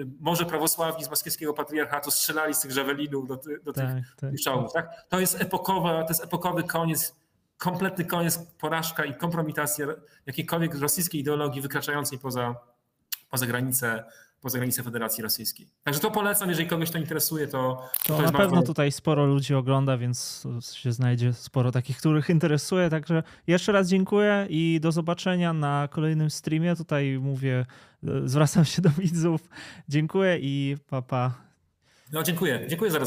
[0.00, 4.30] y, może prawosławni z moskiewskiego patriarchatu strzelali z tych żawelinów do, do tych Tak, tak.
[4.30, 4.72] tych czołgów.
[4.72, 5.08] Tak?
[5.08, 7.14] To, jest epokowa, to jest epokowy koniec,
[7.58, 9.86] kompletny koniec, porażka i kompromitacja
[10.26, 12.54] jakiejkolwiek rosyjskiej ideologii wykraczającej poza,
[13.30, 14.04] poza granice
[14.44, 15.66] poza granice Federacji Rosyjskiej.
[15.84, 18.66] Także to polecam, jeżeli kogoś to interesuje, to, To to na pewno bardzo...
[18.66, 22.90] tutaj sporo ludzi ogląda, więc się znajdzie sporo takich, których interesuje.
[22.90, 26.76] Także jeszcze raz dziękuję i do zobaczenia na kolejnym streamie.
[26.76, 27.66] Tutaj mówię,
[28.04, 29.40] e, zwracam się do widzów.
[29.88, 31.02] Dziękuję i papa.
[31.08, 31.44] Pa.
[32.12, 32.66] No dziękuję.
[32.68, 32.98] Dziękuję za